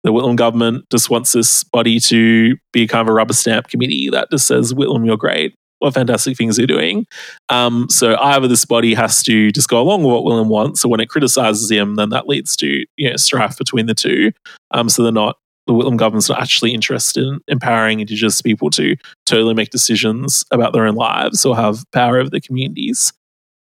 the 0.04 0.12
Whitlam 0.12 0.36
government 0.36 0.84
just 0.90 1.10
wants 1.10 1.32
this 1.32 1.64
body 1.64 2.00
to 2.00 2.56
be 2.72 2.86
kind 2.86 3.02
of 3.02 3.10
a 3.10 3.12
rubber 3.12 3.34
stamp 3.34 3.68
committee 3.68 4.08
that 4.10 4.30
just 4.30 4.46
says, 4.46 4.72
Whitlam, 4.72 5.06
you're 5.06 5.16
great. 5.16 5.54
What 5.80 5.94
fantastic 5.94 6.36
things 6.36 6.58
you're 6.58 6.66
doing. 6.66 7.06
Um, 7.50 7.86
so 7.88 8.16
either 8.20 8.48
this 8.48 8.64
body 8.64 8.94
has 8.94 9.22
to 9.24 9.52
just 9.52 9.68
go 9.68 9.80
along 9.80 10.02
with 10.02 10.12
what 10.12 10.24
Whitlam 10.24 10.48
wants. 10.48 10.80
So 10.80 10.88
when 10.88 10.98
it 11.00 11.08
criticizes 11.08 11.70
him, 11.70 11.94
then 11.94 12.08
that 12.10 12.26
leads 12.26 12.56
to 12.56 12.84
you 12.96 13.10
know 13.10 13.16
strife 13.16 13.56
between 13.56 13.86
the 13.86 13.94
two. 13.94 14.32
Um, 14.72 14.88
so 14.88 15.02
they're 15.02 15.12
not 15.12 15.36
the 15.68 15.74
Whitlam 15.74 15.98
government's 15.98 16.30
not 16.30 16.40
actually 16.40 16.72
interested 16.72 17.22
in 17.22 17.40
empowering 17.46 18.00
Indigenous 18.00 18.40
people 18.40 18.70
to 18.70 18.96
totally 19.26 19.54
make 19.54 19.68
decisions 19.68 20.44
about 20.50 20.72
their 20.72 20.86
own 20.86 20.94
lives 20.94 21.44
or 21.44 21.54
have 21.54 21.84
power 21.92 22.18
over 22.18 22.30
the 22.30 22.40
communities. 22.40 23.12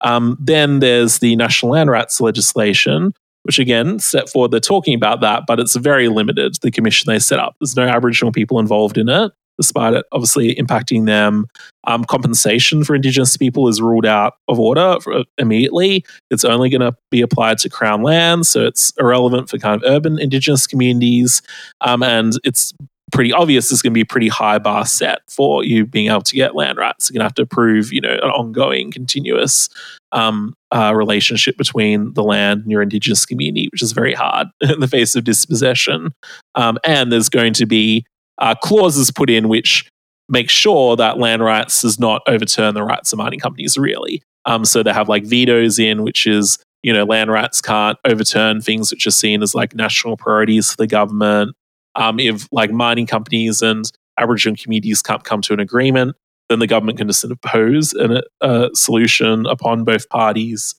Um, 0.01 0.37
then 0.41 0.81
there's 0.81 1.21
the 1.21 1.37
national 1.37 1.73
land 1.73 1.91
rights 1.91 2.21
legislation, 2.21 3.15
which 3.45 3.61
again 3.61 4.01
set 4.01 4.29
forward 4.29 4.51
they're 4.51 4.59
talking 4.59 4.95
about 4.95 5.21
that, 5.21 5.45
but 5.47 5.61
it's 5.61 5.77
very 5.77 6.09
limited. 6.09 6.57
The 6.61 6.73
commission 6.73 7.11
they 7.11 7.21
set 7.21 7.39
up, 7.39 7.55
there's 7.61 7.77
no 7.77 7.87
Aboriginal 7.87 8.33
people 8.33 8.59
involved 8.59 8.99
in 8.99 9.09
it, 9.09 9.31
despite 9.59 9.95
it 9.95 10.05
obviously 10.13 10.55
impacting 10.55 11.07
them. 11.07 11.47
Um, 11.87 12.05
compensation 12.05 12.85
for 12.85 12.95
Indigenous 12.95 13.37
people 13.37 13.69
is 13.69 13.81
ruled 13.81 14.07
out 14.07 14.35
of 14.49 14.59
order 14.59 14.97
for, 15.03 15.25
immediately. 15.39 16.05
It's 16.31 16.45
only 16.45 16.71
going 16.71 16.81
to 16.81 16.97
be 17.11 17.21
applied 17.21 17.59
to 17.59 17.69
Crown 17.69 18.03
lands, 18.03 18.49
so 18.49 18.65
it's 18.65 18.93
irrelevant 18.99 19.51
for 19.51 19.59
kind 19.59 19.83
of 19.83 19.91
urban 19.91 20.19
Indigenous 20.19 20.67
communities, 20.67 21.43
um, 21.81 22.03
and 22.03 22.33
it's 22.43 22.73
pretty 23.15 23.33
obvious 23.33 23.69
there's 23.69 23.81
going 23.81 23.93
to 23.93 23.95
be 23.95 24.01
a 24.01 24.07
pretty 24.07 24.29
high 24.29 24.59
bar 24.59 24.85
set 24.85 25.21
for 25.29 25.63
you 25.63 25.87
being 25.87 26.09
able 26.09 26.23
to 26.23 26.35
get 26.35 26.57
land 26.57 26.77
rights. 26.77 27.09
You're 27.09 27.15
going 27.15 27.21
to 27.21 27.25
have 27.27 27.35
to 27.35 27.47
prove, 27.47 27.93
you 27.93 28.01
know, 28.01 28.13
an 28.13 28.31
ongoing, 28.31 28.91
continuous 28.91 29.69
um, 30.13 30.55
uh, 30.73 30.93
relationship 30.95 31.57
between 31.57 32.13
the 32.15 32.25
land 32.25 32.63
and 32.63 32.71
your 32.71 32.83
indigenous 32.83 33.25
community, 33.25 33.69
which 33.71 33.83
is 33.83 33.93
very 33.93 34.15
hard 34.15 34.49
in 34.61 34.81
the 34.81 34.89
face 34.89 35.15
of 35.15 35.25
dispossession. 35.25 36.13
Um, 36.57 36.79
and 36.85 37.13
there's 37.13 37.29
going 37.29 37.53
to 37.55 37.67
be 37.67 38.05
uh, 38.39 38.55
clauses 38.55 39.11
put 39.11 39.31
in 39.31 39.49
which 39.49 39.89
make 40.29 40.51
sure 40.51 40.97
that 40.97 41.19
land 41.19 41.43
rights 41.43 41.83
does 41.83 41.99
not 41.99 42.23
overturn 42.27 42.75
the 42.75 42.83
rights 42.83 43.13
of 43.13 43.19
mining 43.19 43.41
companies, 43.41 43.77
really. 43.77 44.23
Um, 44.47 44.65
so 44.65 44.83
they 44.83 44.93
have 44.93 45.09
like 45.09 45.25
vetoes 45.25 45.79
in, 45.79 46.03
which 46.03 46.27
is 46.27 46.59
you 46.83 46.93
know, 46.93 47.05
land 47.05 47.31
rights 47.31 47.63
can't 47.63 47.99
overturn 48.05 48.61
things 48.61 48.91
which 48.91 49.07
are 49.07 49.11
seen 49.11 49.43
as 49.43 49.55
like 49.55 49.75
national 49.75 50.19
priorities 50.19 50.71
for 50.71 50.77
the 50.77 50.87
government 50.87 51.57
um, 51.97 52.19
if 52.19 52.49
like 52.53 52.71
mining 52.71 53.07
companies 53.07 53.63
and 53.63 53.91
Aboriginal 54.19 54.57
communities 54.57 55.03
can't 55.03 55.25
come 55.25 55.41
to 55.43 55.53
an 55.53 55.61
agreement, 55.61 56.17
then 56.49 56.59
the 56.59 56.67
government 56.67 56.99
can 56.99 57.09
just 57.09 57.25
impose 57.25 57.93
an, 57.95 58.21
a 58.41 58.71
solution 58.75 59.47
upon 59.47 59.85
both 59.85 60.09
parties, 60.09 60.75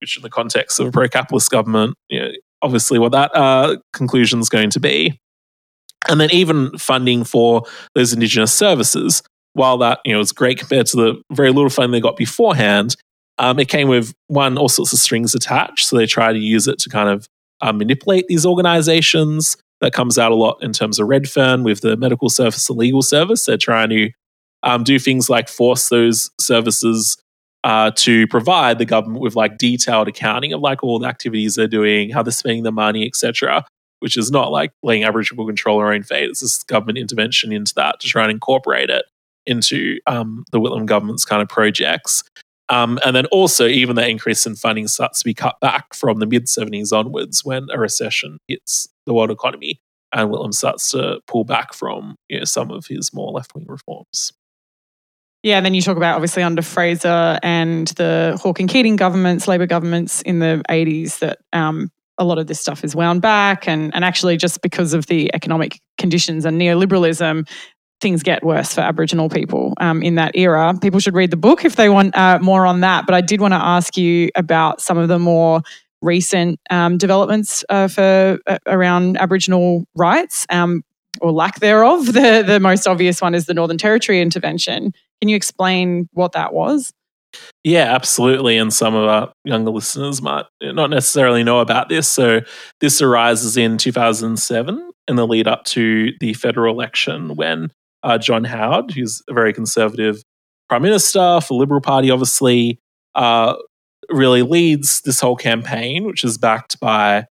which 0.00 0.16
in 0.16 0.22
the 0.22 0.30
context 0.30 0.78
of 0.80 0.88
a 0.88 0.90
pro-capitalist 0.90 1.50
government, 1.50 1.94
you 2.08 2.20
know, 2.20 2.30
obviously 2.62 2.98
what 2.98 3.12
that 3.12 3.34
uh, 3.34 3.76
conclusion 3.92 4.40
is 4.40 4.48
going 4.48 4.70
to 4.70 4.80
be. 4.80 5.18
And 6.08 6.20
then 6.20 6.30
even 6.30 6.76
funding 6.78 7.24
for 7.24 7.64
those 7.94 8.12
Indigenous 8.12 8.52
services, 8.52 9.22
while 9.54 9.78
that 9.78 10.00
you 10.04 10.12
know 10.12 10.18
was 10.18 10.32
great 10.32 10.58
compared 10.58 10.86
to 10.86 10.96
the 10.96 11.22
very 11.32 11.50
little 11.50 11.70
funding 11.70 11.92
they 11.92 12.00
got 12.00 12.16
beforehand, 12.16 12.94
um, 13.38 13.58
it 13.58 13.68
came 13.68 13.88
with 13.88 14.14
one 14.28 14.56
all 14.58 14.68
sorts 14.68 14.92
of 14.92 14.98
strings 14.98 15.34
attached. 15.34 15.86
So 15.86 15.96
they 15.96 16.06
try 16.06 16.32
to 16.32 16.38
use 16.38 16.68
it 16.68 16.78
to 16.80 16.88
kind 16.88 17.08
of 17.08 17.26
uh, 17.60 17.72
manipulate 17.72 18.26
these 18.28 18.46
organizations 18.46 19.56
that 19.80 19.92
comes 19.92 20.18
out 20.18 20.32
a 20.32 20.34
lot 20.34 20.58
in 20.62 20.72
terms 20.72 20.98
of 20.98 21.08
Redfern 21.08 21.62
with 21.62 21.80
the 21.80 21.96
medical 21.96 22.28
service 22.28 22.68
and 22.68 22.78
legal 22.78 23.02
service. 23.02 23.46
They're 23.46 23.56
trying 23.56 23.90
to 23.90 24.10
um, 24.62 24.84
do 24.84 24.98
things 24.98 25.30
like 25.30 25.48
force 25.48 25.88
those 25.88 26.30
services 26.40 27.16
uh, 27.64 27.90
to 27.96 28.26
provide 28.28 28.78
the 28.78 28.84
government 28.84 29.20
with 29.20 29.36
like 29.36 29.58
detailed 29.58 30.08
accounting 30.08 30.52
of 30.52 30.60
like 30.60 30.82
all 30.82 30.98
the 30.98 31.06
activities 31.06 31.54
they're 31.54 31.68
doing, 31.68 32.10
how 32.10 32.22
they're 32.22 32.32
spending 32.32 32.62
the 32.62 32.72
money, 32.72 33.06
etc. 33.06 33.64
Which 34.00 34.16
is 34.16 34.30
not 34.30 34.52
like 34.52 34.72
letting 34.82 35.04
Aboriginal 35.04 35.46
control 35.46 35.78
our 35.78 35.92
own 35.92 36.02
fate. 36.02 36.30
It's 36.30 36.40
this 36.40 36.62
government 36.62 36.98
intervention 36.98 37.52
into 37.52 37.74
that 37.74 38.00
to 38.00 38.06
try 38.08 38.22
and 38.22 38.30
incorporate 38.30 38.90
it 38.90 39.04
into 39.46 39.98
um, 40.06 40.44
the 40.52 40.60
Whitlam 40.60 40.86
government's 40.86 41.24
kind 41.24 41.42
of 41.42 41.48
projects. 41.48 42.22
Um, 42.68 42.98
and 43.04 43.16
then 43.16 43.26
also, 43.26 43.66
even 43.66 43.96
the 43.96 44.06
increase 44.06 44.46
in 44.46 44.54
funding 44.54 44.88
starts 44.88 45.20
to 45.20 45.24
be 45.24 45.34
cut 45.34 45.58
back 45.60 45.94
from 45.94 46.18
the 46.18 46.26
mid 46.26 46.46
70s 46.46 46.92
onwards 46.92 47.44
when 47.44 47.66
a 47.72 47.78
recession 47.78 48.38
hits 48.46 48.88
the 49.06 49.14
world 49.14 49.30
economy 49.30 49.80
and 50.12 50.30
Whitlam 50.30 50.54
starts 50.54 50.90
to 50.92 51.20
pull 51.26 51.44
back 51.44 51.72
from 51.72 52.16
you 52.28 52.38
know, 52.38 52.44
some 52.44 52.70
of 52.70 52.86
his 52.86 53.12
more 53.12 53.32
left 53.32 53.54
wing 53.54 53.66
reforms. 53.68 54.32
Yeah, 55.42 55.56
and 55.56 55.64
then 55.64 55.74
you 55.74 55.82
talk 55.82 55.96
about 55.96 56.14
obviously 56.14 56.42
under 56.42 56.62
Fraser 56.62 57.38
and 57.42 57.88
the 57.88 58.38
Hawke 58.42 58.58
and 58.58 58.68
Keating 58.68 58.96
governments, 58.96 59.46
Labor 59.46 59.66
governments 59.66 60.20
in 60.22 60.40
the 60.40 60.62
80s, 60.68 61.20
that 61.20 61.38
um, 61.52 61.92
a 62.18 62.24
lot 62.24 62.38
of 62.38 62.46
this 62.46 62.60
stuff 62.60 62.84
is 62.84 62.94
wound 62.94 63.22
back. 63.22 63.68
And, 63.68 63.94
and 63.94 64.04
actually, 64.04 64.36
just 64.36 64.60
because 64.62 64.94
of 64.94 65.06
the 65.06 65.32
economic 65.34 65.80
conditions 65.96 66.44
and 66.44 66.60
neoliberalism, 66.60 67.48
things 68.00 68.22
get 68.22 68.44
worse 68.44 68.74
for 68.74 68.80
Aboriginal 68.80 69.28
people 69.28 69.74
um, 69.78 70.02
in 70.02 70.14
that 70.16 70.36
era. 70.36 70.74
People 70.80 71.00
should 71.00 71.14
read 71.14 71.30
the 71.30 71.36
book 71.36 71.64
if 71.64 71.76
they 71.76 71.88
want 71.88 72.16
uh, 72.16 72.38
more 72.40 72.66
on 72.66 72.80
that. 72.80 73.06
But 73.06 73.14
I 73.14 73.20
did 73.20 73.40
want 73.40 73.52
to 73.52 73.62
ask 73.62 73.96
you 73.96 74.30
about 74.34 74.80
some 74.80 74.98
of 74.98 75.08
the 75.08 75.18
more 75.18 75.62
recent 76.00 76.60
um, 76.70 76.96
developments 76.96 77.64
uh, 77.68 77.88
for 77.88 78.38
uh, 78.46 78.58
around 78.66 79.16
Aboriginal 79.16 79.84
rights 79.96 80.46
um, 80.50 80.82
or 81.20 81.32
lack 81.32 81.60
thereof. 81.60 82.06
The 82.12 82.44
the 82.46 82.60
most 82.60 82.86
obvious 82.86 83.20
one 83.20 83.34
is 83.34 83.46
the 83.46 83.54
Northern 83.54 83.78
Territory 83.78 84.20
intervention. 84.20 84.92
Can 85.20 85.28
you 85.28 85.36
explain 85.36 86.08
what 86.12 86.32
that 86.32 86.52
was? 86.52 86.92
Yeah, 87.64 87.94
absolutely. 87.94 88.56
And 88.56 88.72
some 88.72 88.94
of 88.94 89.04
our 89.08 89.32
younger 89.44 89.70
listeners 89.70 90.22
might 90.22 90.46
not 90.62 90.90
necessarily 90.90 91.42
know 91.44 91.60
about 91.60 91.88
this. 91.88 92.08
So, 92.08 92.40
this 92.80 93.02
arises 93.02 93.56
in 93.56 93.78
2007 93.78 94.90
in 95.08 95.16
the 95.16 95.26
lead 95.26 95.46
up 95.48 95.64
to 95.64 96.12
the 96.20 96.34
federal 96.34 96.74
election 96.74 97.36
when 97.36 97.70
uh, 98.02 98.18
John 98.18 98.44
Howard, 98.44 98.92
who's 98.92 99.22
a 99.28 99.34
very 99.34 99.52
conservative 99.52 100.22
prime 100.68 100.82
minister 100.82 101.40
for 101.40 101.58
Liberal 101.58 101.80
Party, 101.80 102.10
obviously, 102.10 102.78
uh, 103.14 103.54
really 104.10 104.42
leads 104.42 105.00
this 105.02 105.20
whole 105.20 105.36
campaign, 105.36 106.04
which 106.04 106.24
is 106.24 106.38
backed 106.38 106.78
by 106.80 107.26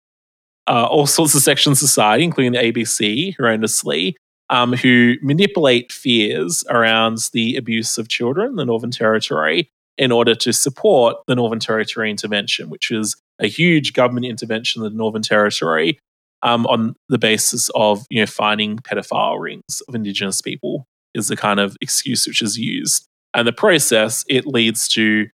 uh, 0.66 0.86
all 0.86 1.06
sorts 1.06 1.34
of 1.34 1.42
sections 1.42 1.82
of 1.82 1.88
society, 1.88 2.24
including 2.24 2.52
the 2.52 2.58
ABC, 2.58 3.36
horrendously, 3.36 4.14
um, 4.50 4.72
who 4.72 5.14
manipulate 5.22 5.92
fears 5.92 6.64
around 6.70 7.18
the 7.32 7.56
abuse 7.56 7.98
of 7.98 8.08
children 8.08 8.50
in 8.50 8.56
the 8.56 8.64
Northern 8.64 8.90
Territory 8.90 9.70
in 9.96 10.12
order 10.12 10.34
to 10.34 10.52
support 10.52 11.16
the 11.26 11.34
Northern 11.34 11.60
Territory 11.60 12.10
intervention, 12.10 12.68
which 12.68 12.90
is 12.90 13.16
a 13.40 13.46
huge 13.46 13.92
government 13.92 14.26
intervention 14.26 14.84
in 14.84 14.92
the 14.92 14.96
Northern 14.96 15.22
Territory 15.22 15.98
um, 16.42 16.66
on 16.66 16.94
the 17.08 17.18
basis 17.18 17.70
of 17.74 18.06
you 18.10 18.20
know 18.20 18.26
finding 18.26 18.78
pedophile 18.78 19.40
rings 19.40 19.82
of 19.88 19.94
Indigenous 19.94 20.40
people 20.40 20.86
is 21.14 21.28
the 21.28 21.36
kind 21.36 21.60
of 21.60 21.76
excuse 21.80 22.26
which 22.26 22.42
is 22.42 22.58
used. 22.58 23.06
And 23.32 23.46
the 23.46 23.52
process 23.52 24.24
it 24.28 24.46
leads 24.46 24.88
to 24.88 25.26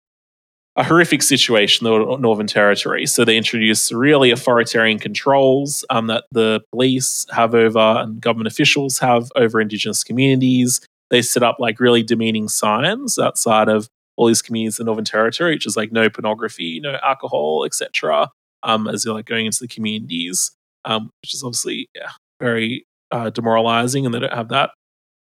a 0.75 0.83
horrific 0.83 1.21
situation 1.21 1.85
in 1.85 1.93
the 1.93 2.17
Northern 2.17 2.47
Territory. 2.47 3.05
So 3.05 3.25
they 3.25 3.35
introduce 3.35 3.91
really 3.91 4.31
authoritarian 4.31 4.99
controls 4.99 5.83
um, 5.89 6.07
that 6.07 6.23
the 6.31 6.61
police 6.71 7.25
have 7.31 7.53
over 7.53 7.79
and 7.79 8.21
government 8.21 8.47
officials 8.47 8.99
have 8.99 9.29
over 9.35 9.59
Indigenous 9.59 10.03
communities. 10.03 10.79
They 11.09 11.21
set 11.21 11.43
up 11.43 11.57
like 11.59 11.81
really 11.81 12.03
demeaning 12.03 12.47
signs 12.47 13.19
outside 13.19 13.67
of 13.67 13.89
all 14.19 14.27
these 14.27 14.41
communities 14.41 14.77
in 14.77 14.85
the 14.85 14.89
Northern 14.89 15.05
Territory, 15.05 15.53
which 15.53 15.65
is 15.65 15.77
like 15.77 15.93
no 15.93 16.09
pornography, 16.09 16.81
no 16.81 16.97
alcohol, 17.01 17.63
etc. 17.65 18.29
Um, 18.63 18.85
as 18.89 19.03
they're 19.03 19.13
like 19.13 19.25
going 19.25 19.45
into 19.45 19.59
the 19.61 19.67
communities, 19.67 20.51
um, 20.83 21.09
which 21.23 21.33
is 21.33 21.41
obviously 21.41 21.87
yeah, 21.95 22.09
very 22.41 22.85
uh, 23.11 23.29
demoralizing, 23.29 24.05
and 24.05 24.13
they 24.13 24.19
don't 24.19 24.33
have 24.33 24.49
that 24.49 24.71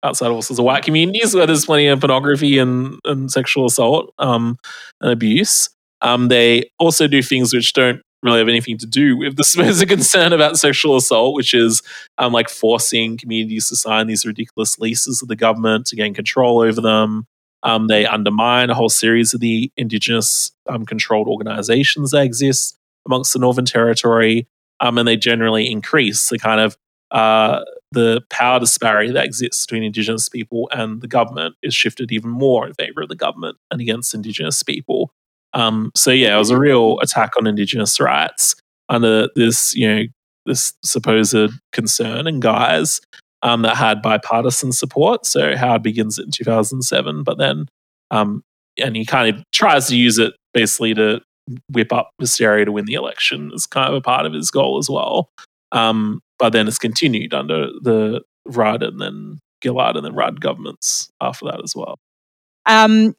outside 0.04 0.28
of 0.28 0.34
all 0.34 0.40
of 0.40 0.58
white 0.60 0.84
communities 0.84 1.34
where 1.34 1.48
there's 1.48 1.66
plenty 1.66 1.88
of 1.88 2.02
pornography 2.02 2.60
and, 2.60 3.00
and 3.04 3.32
sexual 3.32 3.66
assault 3.66 4.14
um, 4.20 4.58
and 5.02 5.12
abuse. 5.12 5.70
Um, 6.02 6.28
they 6.28 6.70
also 6.78 7.08
do 7.08 7.24
things 7.24 7.52
which 7.52 7.74
don't 7.74 8.02
really 8.22 8.40
have 8.40 8.50
anything 8.50 8.78
to 8.78 8.86
do 8.86 9.18
with 9.18 9.38
this 9.38 9.56
the 9.56 9.64
supposed 9.74 9.88
concern 9.88 10.34
about 10.34 10.58
sexual 10.58 10.98
assault, 10.98 11.34
which 11.34 11.56
is 11.56 11.82
um, 12.20 12.32
like 12.32 12.50
forcing 12.50 13.18
communities 13.18 13.70
to 13.70 13.76
sign 13.76 14.06
these 14.06 14.24
ridiculous 14.24 14.78
leases 14.78 15.24
of 15.24 15.30
the 15.30 15.36
government 15.36 15.88
to 15.88 15.96
gain 15.96 16.14
control 16.14 16.62
over 16.62 16.80
them. 16.80 17.26
Um, 17.64 17.88
they 17.88 18.06
undermine 18.06 18.70
a 18.70 18.74
whole 18.74 18.90
series 18.90 19.34
of 19.34 19.40
the 19.40 19.72
indigenous 19.78 20.52
um, 20.68 20.86
controlled 20.86 21.28
organizations 21.28 22.12
that 22.12 22.24
exist 22.24 22.78
amongst 23.06 23.34
the 23.34 23.40
Northern 23.40 23.66
Territory, 23.66 24.48
um, 24.80 24.98
and 24.98 25.08
they 25.08 25.18
generally 25.18 25.70
increase 25.70 26.30
the 26.30 26.38
kind 26.38 26.60
of 26.60 26.78
uh, 27.12 27.64
the 27.92 28.22
power 28.30 28.60
disparity 28.60 29.12
that 29.12 29.26
exists 29.26 29.66
between 29.66 29.84
Indigenous 29.84 30.28
people 30.28 30.68
and 30.72 31.02
the 31.02 31.08
government 31.08 31.56
is 31.62 31.74
shifted 31.74 32.12
even 32.12 32.32
more 32.32 32.66
in 32.66 32.74
favor 32.74 33.04
of 33.04 33.10
the 33.10 33.16
government 33.16 33.58
and 33.70 33.80
against 33.80 34.14
Indigenous 34.14 34.64
people. 34.64 35.14
Um, 35.54 35.92
so 35.96 36.10
yeah, 36.10 36.36
it 36.36 36.40
was 36.40 36.50
a 36.50 36.58
real 36.58 37.00
attack 37.00 37.34
on 37.38 37.46
Indigenous 37.46 38.00
rights 38.00 38.56
under 38.90 39.30
this, 39.36 39.76
you 39.76 39.88
know, 39.88 40.04
this 40.46 40.74
supposed 40.84 41.52
concern 41.72 42.28
and 42.28 42.42
guise 42.42 43.00
um, 43.44 43.62
that 43.62 43.76
had 43.78 44.02
bipartisan 44.02 44.72
support. 44.72 45.26
So 45.26 45.56
Howard 45.56 45.84
begins 45.84 46.18
it 46.18 46.26
in 46.26 46.32
2007, 46.32 47.24
but 47.24 47.38
then, 47.38 47.68
um, 48.10 48.42
and 48.78 48.96
he 48.96 49.06
kind 49.06 49.36
of 49.36 49.44
tries 49.52 49.88
to 49.88 49.98
use 49.98 50.18
it 50.18 50.34
basically 50.54 50.94
to 50.96 51.22
whip 51.70 51.92
up 51.92 52.12
hysteria 52.20 52.66
to 52.66 52.72
win 52.72 52.86
the 52.86 52.94
election 52.94 53.52
as 53.54 53.68
kind 53.68 53.90
of 53.90 53.96
a 53.96 54.02
part 54.02 54.26
of 54.26 54.34
his 54.34 54.50
goal 54.50 54.78
as 54.78 54.90
well. 54.90 55.30
Um, 55.74 56.22
but 56.40 56.54
then 56.54 56.68
it's 56.68 56.80
continued 56.80 57.34
under 57.34 57.68
the 57.82 58.22
Rudd 58.46 58.82
and 58.82 59.00
then 59.00 59.40
Gillard 59.62 59.98
and 59.98 60.06
then 60.06 60.16
Rudd 60.16 60.40
governments 60.40 61.10
after 61.22 61.46
that 61.46 61.62
as 61.64 61.76
well. 61.76 62.00
Um, 62.66 63.14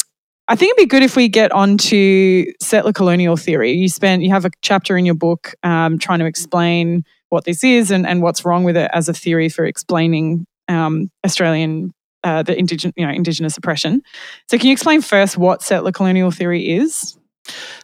I 0.49 0.57
think 0.57 0.71
it'd 0.71 0.89
be 0.89 0.89
good 0.89 1.03
if 1.03 1.17
we 1.17 1.29
get 1.29 1.53
on 1.53 1.79
to 1.79 2.53
settler 2.63 2.93
colonial 2.93 3.37
theory. 3.37 3.73
You 3.73 3.89
spent 3.89 4.23
you 4.23 4.31
have 4.31 4.45
a 4.45 4.51
chapter 4.63 4.97
in 4.97 5.05
your 5.05 5.15
book 5.15 5.55
um, 5.63 5.99
trying 5.99 6.19
to 6.19 6.27
explain 6.27 7.05
what 7.35 7.45
this 7.45 7.63
is 7.63 7.91
and, 7.91 8.07
and 8.07 8.23
what's 8.23 8.45
wrong 8.45 8.65
with 8.65 8.77
it 8.77 8.91
as 8.95 9.09
a 9.09 9.13
theory 9.13 9.49
for 9.49 9.67
explaining 9.67 10.47
um, 10.69 11.11
Australian 11.27 11.93
uh, 12.23 12.43
the 12.43 12.59
indigenous 12.59 12.95
you 12.97 13.07
know 13.07 13.13
indigenous 13.13 13.59
oppression. 13.59 14.03
So 14.49 14.57
can 14.57 14.69
you 14.69 14.73
explain 14.73 15.03
first 15.03 15.37
what 15.37 15.63
settler 15.63 15.93
colonial 15.93 16.31
theory 16.31 16.71
is? 16.71 17.19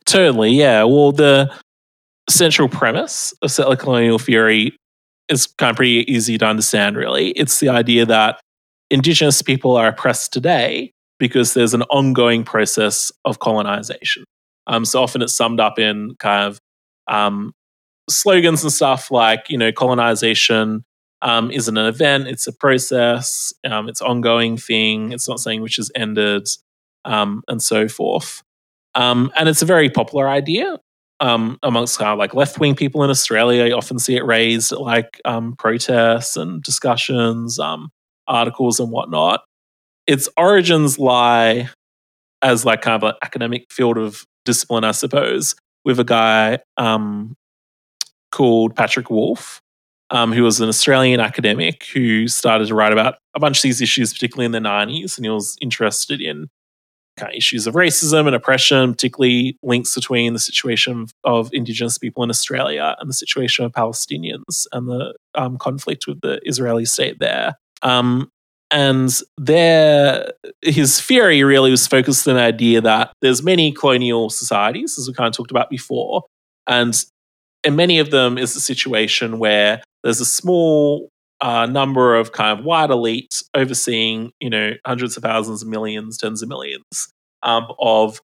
Totally, 0.06 0.52
yeah. 0.52 0.84
Well, 0.84 1.12
the 1.12 1.54
central 2.30 2.68
premise 2.68 3.34
of 3.42 3.50
settler 3.50 3.76
colonial 3.76 4.18
theory 4.18 4.74
is 5.28 5.46
kind 5.46 5.70
of 5.70 5.76
pretty 5.76 6.10
easy 6.10 6.38
to 6.38 6.46
understand, 6.46 6.96
really. 6.96 7.30
It's 7.30 7.60
the 7.60 7.68
idea 7.68 8.06
that 8.06 8.40
Indigenous 8.90 9.42
people 9.42 9.76
are 9.76 9.88
oppressed 9.88 10.32
today 10.32 10.90
because 11.18 11.54
there's 11.54 11.74
an 11.74 11.82
ongoing 11.84 12.42
process 12.44 13.12
of 13.24 13.38
colonization. 13.38 14.24
Um, 14.66 14.84
so 14.84 15.02
often 15.02 15.22
it's 15.22 15.34
summed 15.34 15.60
up 15.60 15.78
in 15.78 16.14
kind 16.18 16.48
of 16.48 16.58
um, 17.06 17.52
slogans 18.10 18.62
and 18.62 18.72
stuff 18.72 19.10
like, 19.10 19.48
you 19.48 19.58
know, 19.58 19.72
colonization 19.72 20.84
um, 21.22 21.50
isn't 21.50 21.76
an 21.76 21.86
event, 21.86 22.28
it's 22.28 22.46
a 22.46 22.52
process, 22.52 23.52
um, 23.64 23.88
it's 23.88 24.00
ongoing 24.00 24.56
thing, 24.56 25.12
it's 25.12 25.28
not 25.28 25.38
something 25.38 25.60
which 25.60 25.76
has 25.76 25.90
ended, 25.94 26.48
um, 27.04 27.42
and 27.48 27.62
so 27.62 27.88
forth. 27.88 28.42
Um, 28.94 29.30
and 29.36 29.48
it's 29.48 29.62
a 29.62 29.66
very 29.66 29.90
popular 29.90 30.28
idea 30.28 30.78
um, 31.20 31.58
amongst 31.62 31.98
kind 31.98 32.10
of 32.10 32.18
like 32.18 32.34
left 32.34 32.58
wing 32.58 32.74
people 32.74 33.04
in 33.04 33.10
Australia. 33.10 33.66
You 33.66 33.74
often 33.74 33.98
see 33.98 34.16
it 34.16 34.24
raised 34.24 34.72
at 34.72 34.80
like 34.80 35.20
um, 35.24 35.54
protests 35.56 36.36
and 36.36 36.62
discussions, 36.62 37.58
articles 38.26 38.80
and 38.80 38.90
whatnot. 38.90 39.42
Its 40.06 40.28
origins 40.36 40.98
lie 40.98 41.68
as 42.42 42.64
like 42.64 42.80
kind 42.82 43.02
of 43.02 43.10
an 43.10 43.14
academic 43.22 43.66
field 43.70 43.98
of 43.98 44.24
discipline, 44.44 44.84
I 44.84 44.92
suppose, 44.92 45.54
with 45.84 46.00
a 46.00 46.04
guy 46.04 46.60
um, 46.76 47.36
called 48.30 48.76
Patrick 48.76 49.10
Wolfe, 49.10 49.60
um, 50.10 50.32
who 50.32 50.42
was 50.42 50.60
an 50.60 50.68
Australian 50.68 51.20
academic 51.20 51.86
who 51.92 52.28
started 52.28 52.68
to 52.68 52.74
write 52.74 52.92
about 52.92 53.16
a 53.34 53.40
bunch 53.40 53.58
of 53.58 53.62
these 53.62 53.80
issues, 53.80 54.12
particularly 54.12 54.46
in 54.46 54.52
the 54.52 54.58
90s, 54.58 55.16
and 55.16 55.24
he 55.24 55.30
was 55.30 55.56
interested 55.60 56.20
in 56.20 56.48
kind 57.16 57.32
of 57.32 57.36
issues 57.36 57.66
of 57.66 57.74
racism 57.74 58.26
and 58.26 58.34
oppression, 58.34 58.92
particularly 58.92 59.58
links 59.62 59.94
between 59.94 60.32
the 60.32 60.38
situation 60.38 61.06
of 61.24 61.50
Indigenous 61.52 61.98
people 61.98 62.24
in 62.24 62.30
Australia 62.30 62.96
and 62.98 63.08
the 63.08 63.14
situation 63.14 63.64
of 63.64 63.72
Palestinians 63.72 64.66
and 64.72 64.88
the 64.88 65.14
um, 65.34 65.58
conflict 65.58 66.06
with 66.06 66.20
the 66.22 66.40
Israeli 66.44 66.84
state 66.84 67.18
there. 67.20 67.54
Um, 67.82 68.30
and 68.70 69.20
there, 69.36 70.32
his 70.62 71.00
theory 71.00 71.42
really 71.42 71.72
was 71.72 71.86
focused 71.86 72.26
on 72.28 72.36
the 72.36 72.40
idea 72.40 72.80
that 72.80 73.12
there's 73.20 73.42
many 73.42 73.72
colonial 73.72 74.30
societies, 74.30 74.96
as 74.98 75.08
we 75.08 75.14
kind 75.14 75.26
of 75.26 75.36
talked 75.36 75.50
about 75.50 75.70
before, 75.70 76.22
and 76.66 77.04
in 77.64 77.76
many 77.76 77.98
of 77.98 78.10
them 78.10 78.38
is 78.38 78.56
a 78.56 78.60
situation 78.60 79.38
where 79.38 79.82
there's 80.02 80.20
a 80.20 80.24
small 80.24 81.08
uh, 81.40 81.66
number 81.66 82.16
of 82.16 82.32
kind 82.32 82.58
of 82.58 82.64
white 82.64 82.90
elites 82.90 83.42
overseeing, 83.54 84.32
you 84.40 84.50
know, 84.50 84.72
hundreds 84.86 85.16
of 85.16 85.22
thousands, 85.22 85.64
millions, 85.64 86.18
tens 86.18 86.42
of 86.42 86.48
millions 86.48 87.10
um, 87.42 87.66
of 87.78 88.20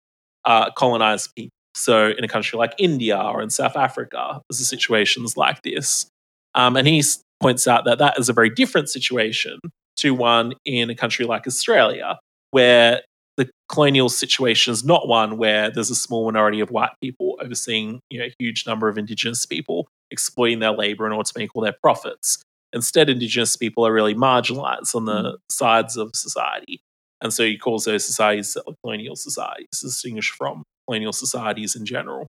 uh, 0.44 0.70
colonized 0.72 1.30
people. 1.36 1.50
So 1.74 2.08
in 2.16 2.24
a 2.24 2.28
country 2.28 2.58
like 2.58 2.74
India 2.78 3.18
or 3.18 3.42
in 3.42 3.50
South 3.50 3.76
Africa, 3.76 4.40
there's 4.48 4.66
situations 4.66 5.36
like 5.36 5.62
this. 5.62 6.06
Um, 6.54 6.76
and 6.76 6.86
he 6.86 7.02
points 7.40 7.66
out 7.66 7.84
that 7.86 7.98
that 7.98 8.18
is 8.18 8.28
a 8.28 8.32
very 8.32 8.50
different 8.50 8.88
situation 8.88 9.58
to 9.96 10.14
one 10.14 10.54
in 10.64 10.90
a 10.90 10.94
country 10.94 11.24
like 11.24 11.46
Australia, 11.46 12.18
where 12.50 13.02
the 13.36 13.48
colonial 13.68 14.08
situation 14.08 14.72
is 14.72 14.84
not 14.84 15.08
one 15.08 15.38
where 15.38 15.70
there's 15.70 15.90
a 15.90 15.94
small 15.94 16.26
minority 16.26 16.60
of 16.60 16.70
white 16.70 16.92
people 17.00 17.38
overseeing 17.40 18.00
you 18.10 18.18
know, 18.18 18.26
a 18.26 18.34
huge 18.38 18.66
number 18.66 18.88
of 18.88 18.98
indigenous 18.98 19.46
people 19.46 19.88
exploiting 20.10 20.58
their 20.58 20.72
labor 20.72 21.06
in 21.06 21.12
order 21.12 21.26
to 21.26 21.38
make 21.38 21.54
all 21.54 21.62
their 21.62 21.76
profits. 21.82 22.42
Instead, 22.72 23.10
Indigenous 23.10 23.56
people 23.56 23.86
are 23.86 23.92
really 23.92 24.14
marginalized 24.14 24.94
on 24.94 25.04
the 25.04 25.22
mm. 25.22 25.36
sides 25.50 25.96
of 25.96 26.10
society. 26.14 26.80
And 27.20 27.32
so 27.32 27.44
he 27.44 27.56
calls 27.56 27.84
those 27.84 28.04
societies 28.04 28.56
colonial 28.82 29.16
societies, 29.16 29.68
distinguished 29.80 30.34
from 30.34 30.64
colonial 30.86 31.12
societies 31.12 31.76
in 31.76 31.86
general. 31.86 32.26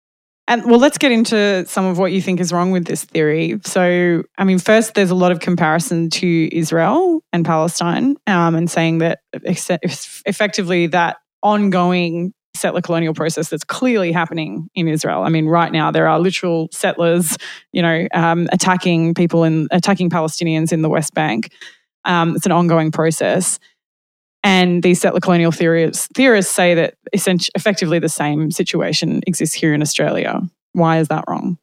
And 0.49 0.65
well, 0.65 0.79
let's 0.79 0.99
get 0.99 1.11
into 1.11 1.65
some 1.67 1.85
of 1.87 1.99
what 1.99 2.13
you 2.13 2.23
think 2.23 2.39
is 2.39 2.53
wrong 2.53 2.71
with 2.71 2.85
this 2.85 3.05
theory. 3.05 3.59
So, 3.65 4.23
I 4.39 4.45
mean, 4.45 4.59
first, 4.59 4.95
there's 4.95 5.11
a 5.11 5.15
lot 5.15 5.33
of 5.33 5.41
comparison 5.41 6.09
to 6.11 6.57
Israel 6.57 7.21
and 7.33 7.45
Palestine, 7.45 8.17
um, 8.27 8.55
and 8.55 8.71
saying 8.71 8.99
that 8.99 9.21
effectively 9.33 10.87
that 10.89 11.17
ongoing 11.43 12.33
settler 12.55 12.81
colonial 12.81 13.13
process 13.13 13.51
that's 13.51 13.65
clearly 13.65 14.13
happening 14.13 14.69
in 14.75 14.89
Israel. 14.89 15.23
I 15.23 15.29
mean, 15.29 15.47
right 15.47 15.71
now 15.71 15.91
there 15.91 16.09
are 16.09 16.19
literal 16.19 16.69
settlers, 16.73 17.37
you 17.73 17.83
know, 17.83 18.07
um, 18.15 18.49
attacking 18.53 19.15
people 19.15 19.45
and 19.45 19.69
attacking 19.71 20.11
Palestinians 20.11 20.73
in 20.73 20.83
the 20.83 20.89
West 20.89 21.13
Bank. 21.13 21.53
Um, 22.05 22.37
it's 22.37 22.47
an 22.47 22.53
ongoing 22.53 22.93
process. 22.93 23.59
And 24.47 24.85
these 24.85 25.01
settler 25.01 25.19
colonial 25.19 25.51
theorists, 25.51 26.07
theorists 26.15 26.55
say 26.55 26.73
that 26.77 26.95
essentially, 27.13 27.51
effectively 27.57 27.99
the 27.99 28.09
same 28.09 28.53
situation 28.53 29.21
exists 29.27 29.57
here 29.57 29.75
in 29.75 29.83
Australia. 29.83 30.41
Why 30.73 31.01
is 31.01 31.09
that 31.09 31.25
wrong? 31.27 31.59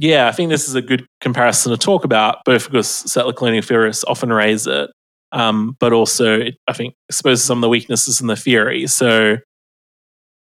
Yeah, 0.00 0.26
I 0.26 0.32
think 0.32 0.50
this 0.50 0.68
is 0.68 0.74
a 0.74 0.82
good 0.82 1.06
comparison 1.20 1.70
to 1.70 1.78
talk 1.78 2.04
about, 2.04 2.38
both 2.44 2.66
because 2.66 2.88
settler 2.88 3.32
colonial 3.32 3.62
theorists 3.62 4.02
often 4.08 4.32
raise 4.32 4.66
it, 4.66 4.90
um, 5.30 5.76
but 5.78 5.92
also 5.92 6.48
I 6.66 6.72
think 6.72 6.96
exposes 7.08 7.44
some 7.44 7.58
of 7.58 7.62
the 7.62 7.68
weaknesses 7.68 8.20
in 8.20 8.26
the 8.26 8.34
theory. 8.34 8.88
So, 8.88 9.36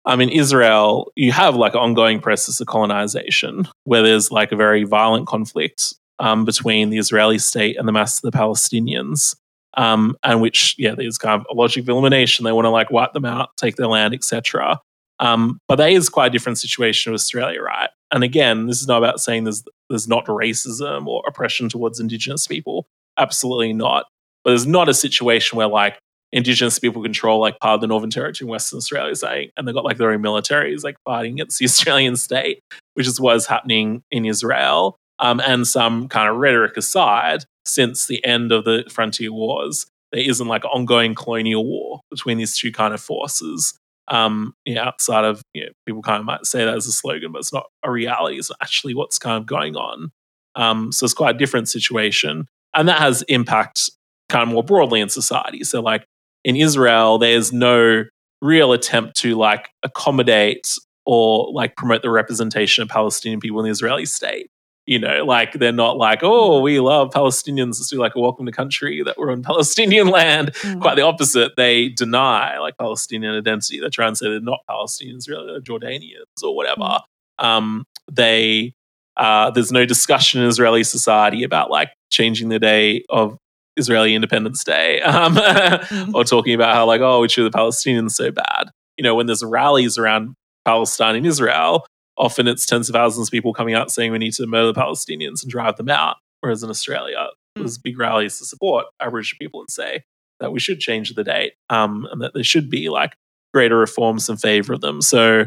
I 0.05 0.15
mean, 0.15 0.29
Israel, 0.29 1.11
you 1.15 1.31
have 1.31 1.55
like 1.55 1.73
an 1.73 1.79
ongoing 1.79 2.19
process 2.19 2.59
of 2.59 2.67
colonization 2.67 3.67
where 3.85 4.03
there's 4.03 4.29
like 4.29 4.51
a 4.51 4.55
very 4.55 4.83
violent 4.83 5.25
conflict 5.25 5.95
um, 6.19 6.45
between 6.45 6.91
the 6.91 6.99
Israeli 6.99 7.39
state 7.39 7.77
and 7.77 7.87
the 7.87 7.91
mass 7.91 8.23
of 8.23 8.31
the 8.31 8.37
Palestinians 8.37 9.35
um, 9.75 10.17
and 10.23 10.41
which 10.41 10.75
yeah, 10.77 10.95
there's 10.95 11.17
kind 11.17 11.39
of 11.39 11.47
a 11.49 11.53
logic 11.53 11.83
of 11.83 11.89
elimination. 11.89 12.45
They 12.45 12.51
want 12.51 12.65
to 12.65 12.69
like 12.69 12.91
wipe 12.91 13.13
them 13.13 13.25
out, 13.25 13.55
take 13.57 13.75
their 13.75 13.87
land, 13.87 14.13
etc. 14.13 14.79
Um, 15.19 15.59
but 15.67 15.75
that 15.75 15.91
is 15.91 16.09
quite 16.09 16.27
a 16.27 16.29
different 16.29 16.57
situation 16.57 17.11
in 17.11 17.15
Australia, 17.15 17.61
right? 17.61 17.89
And 18.11 18.23
again, 18.23 18.67
this 18.67 18.81
is 18.81 18.87
not 18.87 18.97
about 18.97 19.19
saying 19.19 19.43
there's 19.43 19.63
there's 19.89 20.07
not 20.07 20.25
racism 20.25 21.07
or 21.07 21.23
oppression 21.27 21.69
towards 21.69 21.99
Indigenous 21.99 22.47
people. 22.47 22.87
Absolutely 23.17 23.73
not. 23.73 24.05
But 24.43 24.51
there's 24.51 24.67
not 24.67 24.89
a 24.89 24.93
situation 24.93 25.57
where 25.57 25.67
like 25.67 25.99
Indigenous 26.31 26.79
people 26.79 27.01
control 27.01 27.39
like 27.39 27.59
part 27.59 27.75
of 27.75 27.81
the 27.81 27.87
Northern 27.87 28.09
Territory 28.09 28.47
in 28.47 28.51
Western 28.51 28.77
Australia, 28.77 29.15
saying, 29.15 29.49
and 29.57 29.67
they've 29.67 29.75
got 29.75 29.83
like 29.83 29.97
their 29.97 30.11
own 30.11 30.21
militaries 30.21 30.83
like 30.83 30.95
fighting 31.03 31.33
against 31.33 31.59
the 31.59 31.65
Australian 31.71 32.15
state, 32.15 32.59
which 32.93 33.07
is 33.07 33.19
what 33.19 33.35
is 33.35 33.45
happening 33.45 34.03
in 34.11 34.25
Israel. 34.25 34.95
Um, 35.19 35.41
and 35.41 35.67
some 35.67 36.07
kind 36.07 36.29
of 36.29 36.37
rhetoric 36.37 36.77
aside, 36.77 37.43
since 37.65 38.07
the 38.07 38.23
end 38.25 38.51
of 38.51 38.65
the 38.65 38.85
frontier 38.89 39.31
wars, 39.31 39.85
there 40.11 40.21
isn't 40.21 40.47
like 40.47 40.65
ongoing 40.65 41.13
colonial 41.13 41.65
war 41.65 42.01
between 42.09 42.37
these 42.37 42.57
two 42.57 42.71
kind 42.71 42.93
of 42.93 43.01
forces. 43.01 43.77
Um, 44.07 44.53
you 44.65 44.75
know, 44.75 44.83
outside 44.83 45.25
of 45.25 45.41
you 45.53 45.65
know, 45.65 45.71
people 45.85 46.01
kind 46.01 46.19
of 46.19 46.25
might 46.25 46.45
say 46.45 46.65
that 46.65 46.75
as 46.75 46.87
a 46.87 46.91
slogan, 46.91 47.31
but 47.31 47.39
it's 47.39 47.53
not 47.53 47.67
a 47.83 47.91
reality. 47.91 48.37
It's 48.37 48.49
not 48.49 48.57
actually 48.61 48.95
what's 48.95 49.19
kind 49.19 49.37
of 49.37 49.45
going 49.45 49.75
on. 49.75 50.11
Um, 50.55 50.91
so 50.91 51.03
it's 51.03 51.13
quite 51.13 51.35
a 51.35 51.37
different 51.37 51.69
situation, 51.69 52.47
and 52.73 52.87
that 52.87 52.99
has 52.99 53.21
impact 53.23 53.89
kind 54.29 54.43
of 54.43 54.49
more 54.49 54.63
broadly 54.63 54.99
in 54.99 55.09
society. 55.09 55.63
So 55.63 55.81
like 55.81 56.05
in 56.43 56.55
Israel, 56.55 57.17
there's 57.17 57.53
no 57.53 58.05
real 58.41 58.71
attempt 58.73 59.17
to 59.17 59.35
like 59.35 59.69
accommodate 59.83 60.75
or 61.05 61.51
like 61.51 61.75
promote 61.75 62.01
the 62.01 62.09
representation 62.09 62.81
of 62.81 62.89
Palestinian 62.89 63.39
people 63.39 63.59
in 63.59 63.65
the 63.65 63.71
Israeli 63.71 64.05
state 64.05 64.49
you 64.89 64.97
know, 64.97 65.23
like 65.23 65.53
they're 65.53 65.71
not 65.71 65.97
like, 65.97 66.21
oh, 66.23 66.61
we 66.61 66.79
love 66.79 67.11
Palestinians. 67.11 67.77
Let's 67.77 67.89
do 67.89 67.99
like 67.99 68.15
a 68.15 68.19
welcome 68.19 68.47
to 68.47 68.51
country 68.51 69.03
that 69.03 69.19
we're 69.19 69.31
on 69.31 69.43
Palestinian 69.43 70.07
land. 70.07 70.51
Mm. 70.53 70.81
Quite 70.81 70.95
the 70.95 71.03
opposite. 71.03 71.51
They 71.55 71.89
deny 71.89 72.57
like 72.57 72.75
Palestinian 72.75 73.35
identity. 73.35 73.79
They 73.79 73.89
try 73.89 74.07
and 74.07 74.17
say 74.17 74.31
they're 74.31 74.39
not 74.39 74.61
Palestinians, 74.67 75.29
really, 75.29 75.45
they're 75.45 75.61
Jordanians 75.61 76.43
or 76.43 76.55
whatever. 76.55 77.01
Mm. 77.39 77.45
Um, 77.45 77.83
they 78.11 78.73
uh, 79.15 79.51
there's 79.51 79.71
no 79.71 79.85
discussion 79.85 80.41
in 80.41 80.47
Israeli 80.47 80.83
society 80.83 81.43
about 81.43 81.69
like 81.69 81.91
changing 82.11 82.49
the 82.49 82.57
day 82.57 83.03
of 83.09 83.37
Israeli 83.77 84.15
Independence 84.15 84.63
Day 84.63 85.01
um, 85.03 85.35
mm. 85.35 86.15
or 86.15 86.23
talking 86.23 86.55
about 86.55 86.73
how 86.73 86.87
like, 86.87 87.01
oh, 87.01 87.19
we 87.19 87.27
treat 87.27 87.43
the 87.43 87.55
Palestinians 87.55 88.13
so 88.13 88.31
bad. 88.31 88.71
You 88.97 89.03
know, 89.03 89.13
when 89.13 89.27
there's 89.27 89.43
rallies 89.43 89.99
around 89.99 90.33
Palestine 90.65 91.15
and 91.15 91.27
Israel, 91.27 91.85
often 92.19 92.47
it's 92.47 92.65
tens 92.65 92.89
of 92.89 92.93
thousands 92.93 93.29
of 93.29 93.31
people 93.31 93.53
coming 93.53 93.73
out 93.73 93.89
saying 93.89 94.11
we 94.11 94.17
need 94.17 94.33
to 94.33 94.45
murder 94.45 94.71
the 94.71 94.79
Palestinians 94.79 95.41
and 95.41 95.49
drive 95.49 95.77
them 95.77 95.89
out. 95.89 96.17
Whereas 96.41 96.61
in 96.61 96.69
Australia, 96.69 97.29
mm. 97.57 97.61
there's 97.61 97.77
big 97.77 97.97
rallies 97.97 98.37
to 98.39 98.45
support 98.45 98.85
Aboriginal 98.99 99.37
people 99.39 99.61
and 99.61 99.71
say 99.71 100.03
that 100.39 100.51
we 100.51 100.59
should 100.59 100.79
change 100.79 101.13
the 101.15 101.23
date 101.23 101.53
um, 101.69 102.07
and 102.11 102.21
that 102.21 102.33
there 102.33 102.43
should 102.43 102.69
be 102.69 102.89
like 102.89 103.15
greater 103.53 103.77
reforms 103.77 104.29
in 104.29 104.37
favor 104.37 104.73
of 104.73 104.81
them. 104.81 105.01
So, 105.01 105.45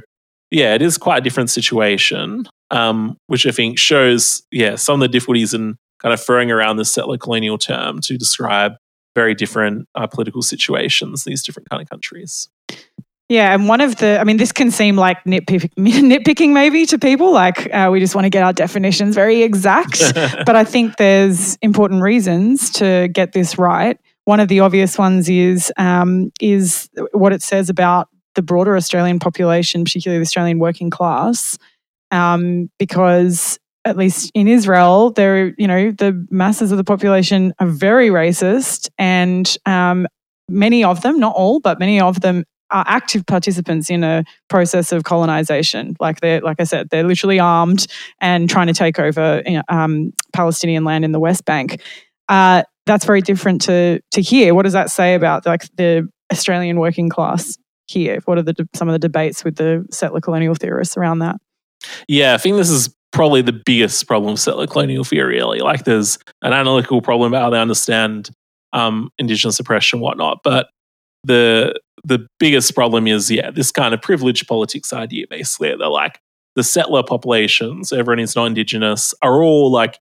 yeah, 0.50 0.74
it 0.74 0.82
is 0.82 0.98
quite 0.98 1.18
a 1.18 1.20
different 1.20 1.50
situation, 1.50 2.46
um, 2.70 3.16
which 3.26 3.46
I 3.46 3.52
think 3.52 3.78
shows, 3.78 4.42
yeah, 4.50 4.76
some 4.76 4.94
of 4.94 5.00
the 5.00 5.08
difficulties 5.08 5.54
in 5.54 5.76
kind 6.00 6.12
of 6.12 6.20
throwing 6.20 6.50
around 6.50 6.76
this 6.76 6.92
settler 6.92 7.16
colonial 7.16 7.58
term 7.58 8.00
to 8.00 8.18
describe 8.18 8.72
very 9.14 9.34
different 9.34 9.86
uh, 9.94 10.06
political 10.06 10.42
situations, 10.42 11.24
these 11.24 11.42
different 11.42 11.68
kind 11.70 11.82
of 11.82 11.88
countries. 11.88 12.48
Yeah, 13.32 13.54
and 13.54 13.66
one 13.66 13.80
of 13.80 13.96
the, 13.96 14.20
I 14.20 14.24
mean, 14.24 14.36
this 14.36 14.52
can 14.52 14.70
seem 14.70 14.94
like 14.94 15.24
nitpick, 15.24 15.72
nitpicking 15.78 16.52
maybe 16.52 16.84
to 16.84 16.98
people, 16.98 17.32
like 17.32 17.72
uh, 17.72 17.88
we 17.90 17.98
just 17.98 18.14
want 18.14 18.26
to 18.26 18.28
get 18.28 18.42
our 18.42 18.52
definitions 18.52 19.14
very 19.14 19.42
exact. 19.42 20.12
but 20.44 20.54
I 20.54 20.64
think 20.64 20.98
there's 20.98 21.56
important 21.62 22.02
reasons 22.02 22.68
to 22.72 23.08
get 23.08 23.32
this 23.32 23.56
right. 23.56 23.98
One 24.26 24.38
of 24.38 24.48
the 24.48 24.60
obvious 24.60 24.98
ones 24.98 25.30
is 25.30 25.72
um, 25.78 26.30
is 26.42 26.90
what 27.12 27.32
it 27.32 27.42
says 27.42 27.70
about 27.70 28.10
the 28.34 28.42
broader 28.42 28.76
Australian 28.76 29.18
population, 29.18 29.82
particularly 29.84 30.18
the 30.18 30.26
Australian 30.26 30.58
working 30.58 30.90
class, 30.90 31.56
um, 32.10 32.70
because 32.78 33.58
at 33.86 33.96
least 33.96 34.30
in 34.34 34.46
Israel, 34.46 35.10
there, 35.10 35.54
you 35.56 35.66
know, 35.66 35.90
the 35.90 36.26
masses 36.30 36.70
of 36.70 36.76
the 36.76 36.84
population 36.84 37.54
are 37.60 37.66
very 37.66 38.10
racist, 38.10 38.90
and 38.98 39.56
um, 39.64 40.06
many 40.50 40.84
of 40.84 41.00
them, 41.00 41.18
not 41.18 41.34
all, 41.34 41.60
but 41.60 41.78
many 41.78 41.98
of 41.98 42.20
them 42.20 42.44
are 42.72 42.84
active 42.86 43.24
participants 43.26 43.90
in 43.90 44.02
a 44.02 44.24
process 44.48 44.92
of 44.92 45.04
colonization. 45.04 45.94
Like 46.00 46.20
they're, 46.20 46.40
like 46.40 46.60
I 46.60 46.64
said, 46.64 46.88
they're 46.90 47.04
literally 47.04 47.38
armed 47.38 47.86
and 48.20 48.48
trying 48.48 48.66
to 48.66 48.72
take 48.72 48.98
over 48.98 49.42
um, 49.68 50.12
Palestinian 50.32 50.84
land 50.84 51.04
in 51.04 51.12
the 51.12 51.20
West 51.20 51.44
Bank. 51.44 51.80
Uh, 52.28 52.62
that's 52.86 53.04
very 53.04 53.20
different 53.20 53.60
to 53.62 54.00
to 54.12 54.22
here. 54.22 54.54
What 54.54 54.62
does 54.62 54.72
that 54.72 54.90
say 54.90 55.14
about 55.14 55.46
like 55.46 55.68
the 55.76 56.08
Australian 56.32 56.78
working 56.78 57.08
class 57.08 57.56
here? 57.86 58.18
What 58.24 58.38
are 58.38 58.42
the 58.42 58.68
some 58.74 58.88
of 58.88 58.92
the 58.92 58.98
debates 58.98 59.44
with 59.44 59.56
the 59.56 59.86
settler 59.90 60.20
colonial 60.20 60.54
theorists 60.54 60.96
around 60.96 61.20
that? 61.20 61.36
Yeah, 62.08 62.34
I 62.34 62.38
think 62.38 62.56
this 62.56 62.70
is 62.70 62.94
probably 63.12 63.42
the 63.42 63.52
biggest 63.52 64.06
problem 64.06 64.32
with 64.32 64.40
settler 64.40 64.66
colonial 64.66 65.04
theory. 65.04 65.36
Really, 65.36 65.60
like 65.60 65.84
there's 65.84 66.18
an 66.42 66.52
analytical 66.52 67.02
problem 67.02 67.32
about 67.32 67.42
how 67.42 67.50
they 67.50 67.60
understand 67.60 68.30
um, 68.72 69.10
indigenous 69.18 69.60
oppression 69.60 69.98
and 69.98 70.02
whatnot, 70.02 70.38
but 70.42 70.68
the 71.24 71.78
the 72.04 72.26
biggest 72.38 72.74
problem 72.74 73.06
is, 73.06 73.30
yeah, 73.30 73.50
this 73.50 73.70
kind 73.70 73.94
of 73.94 74.02
privileged 74.02 74.48
politics 74.48 74.92
idea, 74.92 75.26
basically. 75.28 75.74
They're 75.76 75.88
like 75.88 76.18
the 76.56 76.62
settler 76.62 77.02
populations, 77.02 77.92
everyone 77.92 78.18
is 78.18 78.36
not 78.36 78.46
indigenous, 78.46 79.14
are 79.22 79.42
all 79.42 79.70
like 79.70 79.98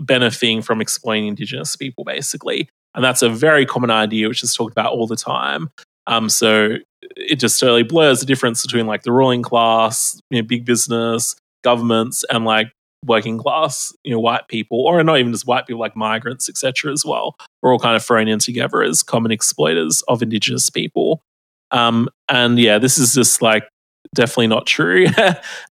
benefiting 0.00 0.62
from 0.62 0.80
exploiting 0.80 1.26
indigenous 1.26 1.76
people, 1.76 2.04
basically. 2.04 2.68
And 2.94 3.04
that's 3.04 3.22
a 3.22 3.28
very 3.28 3.66
common 3.66 3.90
idea, 3.90 4.28
which 4.28 4.42
is 4.42 4.54
talked 4.54 4.72
about 4.72 4.92
all 4.92 5.06
the 5.06 5.16
time. 5.16 5.70
Um, 6.06 6.28
so 6.28 6.76
it 7.16 7.36
just 7.36 7.60
totally 7.60 7.82
blurs 7.82 8.20
the 8.20 8.26
difference 8.26 8.62
between 8.62 8.86
like 8.86 9.02
the 9.02 9.12
ruling 9.12 9.42
class, 9.42 10.20
you 10.30 10.40
know, 10.40 10.46
big 10.46 10.64
business, 10.64 11.36
governments, 11.62 12.24
and 12.30 12.44
like 12.44 12.72
working 13.06 13.38
class, 13.38 13.94
you 14.04 14.12
know, 14.12 14.20
white 14.20 14.48
people, 14.48 14.80
or 14.86 15.02
not 15.02 15.18
even 15.18 15.32
just 15.32 15.46
white 15.46 15.66
people, 15.66 15.80
like 15.80 15.96
migrants, 15.96 16.48
etc. 16.48 16.92
As 16.92 17.04
well, 17.04 17.36
we're 17.62 17.72
all 17.72 17.78
kind 17.78 17.96
of 17.96 18.04
thrown 18.04 18.28
in 18.28 18.38
together 18.38 18.82
as 18.82 19.02
common 19.02 19.30
exploiters 19.30 20.02
of 20.08 20.22
indigenous 20.22 20.70
people. 20.70 21.22
Um, 21.70 22.08
and 22.28 22.58
yeah, 22.58 22.78
this 22.78 22.98
is 22.98 23.14
just 23.14 23.42
like 23.42 23.64
definitely 24.14 24.48
not 24.48 24.66
true. 24.66 25.06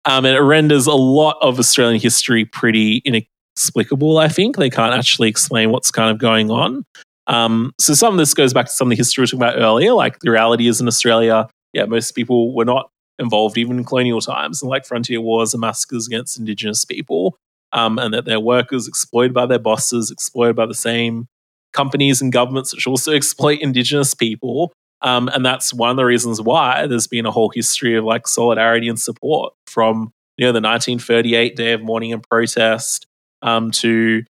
um, 0.05 0.25
and 0.25 0.27
it 0.27 0.41
renders 0.41 0.87
a 0.87 0.93
lot 0.93 1.37
of 1.41 1.59
Australian 1.59 1.99
history 1.99 2.45
pretty 2.45 3.01
inexplicable, 3.05 4.17
I 4.17 4.27
think. 4.27 4.57
They 4.57 4.69
can't 4.69 4.93
actually 4.93 5.29
explain 5.29 5.71
what's 5.71 5.91
kind 5.91 6.11
of 6.11 6.17
going 6.17 6.51
on. 6.51 6.85
Um, 7.27 7.73
so 7.79 7.93
some 7.93 8.13
of 8.13 8.17
this 8.17 8.33
goes 8.33 8.53
back 8.53 8.65
to 8.65 8.71
some 8.71 8.87
of 8.87 8.89
the 8.89 8.95
history 8.95 9.21
we 9.21 9.23
were 9.23 9.27
talking 9.27 9.41
about 9.41 9.61
earlier. 9.61 9.93
Like 9.93 10.19
the 10.19 10.31
reality 10.31 10.67
is 10.67 10.81
in 10.81 10.87
Australia, 10.87 11.47
yeah, 11.73 11.85
most 11.85 12.13
people 12.13 12.53
were 12.53 12.65
not 12.65 12.89
involved 13.19 13.57
even 13.57 13.77
in 13.77 13.83
colonial 13.83 14.21
times 14.21 14.61
and 14.61 14.69
like 14.69 14.85
frontier 14.85 15.21
wars 15.21 15.53
and 15.53 15.61
massacres 15.61 16.07
against 16.07 16.39
indigenous 16.39 16.85
people. 16.85 17.37
Um, 17.71 17.99
and 17.99 18.11
that 18.15 18.25
their 18.25 18.39
workers 18.39 18.87
exploited 18.87 19.31
by 19.31 19.45
their 19.45 19.59
bosses, 19.59 20.09
exploited 20.09 20.55
by 20.55 20.65
the 20.65 20.73
same 20.73 21.27
companies 21.71 22.19
and 22.19 22.31
governments 22.31 22.73
which 22.73 22.87
also 22.87 23.13
exploit 23.15 23.59
indigenous 23.59 24.15
people. 24.15 24.73
Um, 25.01 25.29
and 25.29 25.45
that's 25.45 25.73
one 25.73 25.89
of 25.89 25.95
the 25.95 26.05
reasons 26.05 26.41
why 26.41 26.87
there's 26.87 27.07
been 27.07 27.25
a 27.25 27.31
whole 27.31 27.51
history 27.53 27.95
of 27.95 28.03
like 28.03 28.27
solidarity 28.27 28.89
and 28.89 28.99
support 28.99 29.53
from 29.65 30.11
you 30.37 30.45
know 30.45 30.51
the 30.51 30.61
1938 30.61 31.55
day 31.55 31.73
of 31.73 31.81
mourning 31.81 32.13
and 32.13 32.23
protest 32.23 33.05
um, 33.41 33.71
to 33.71 34.23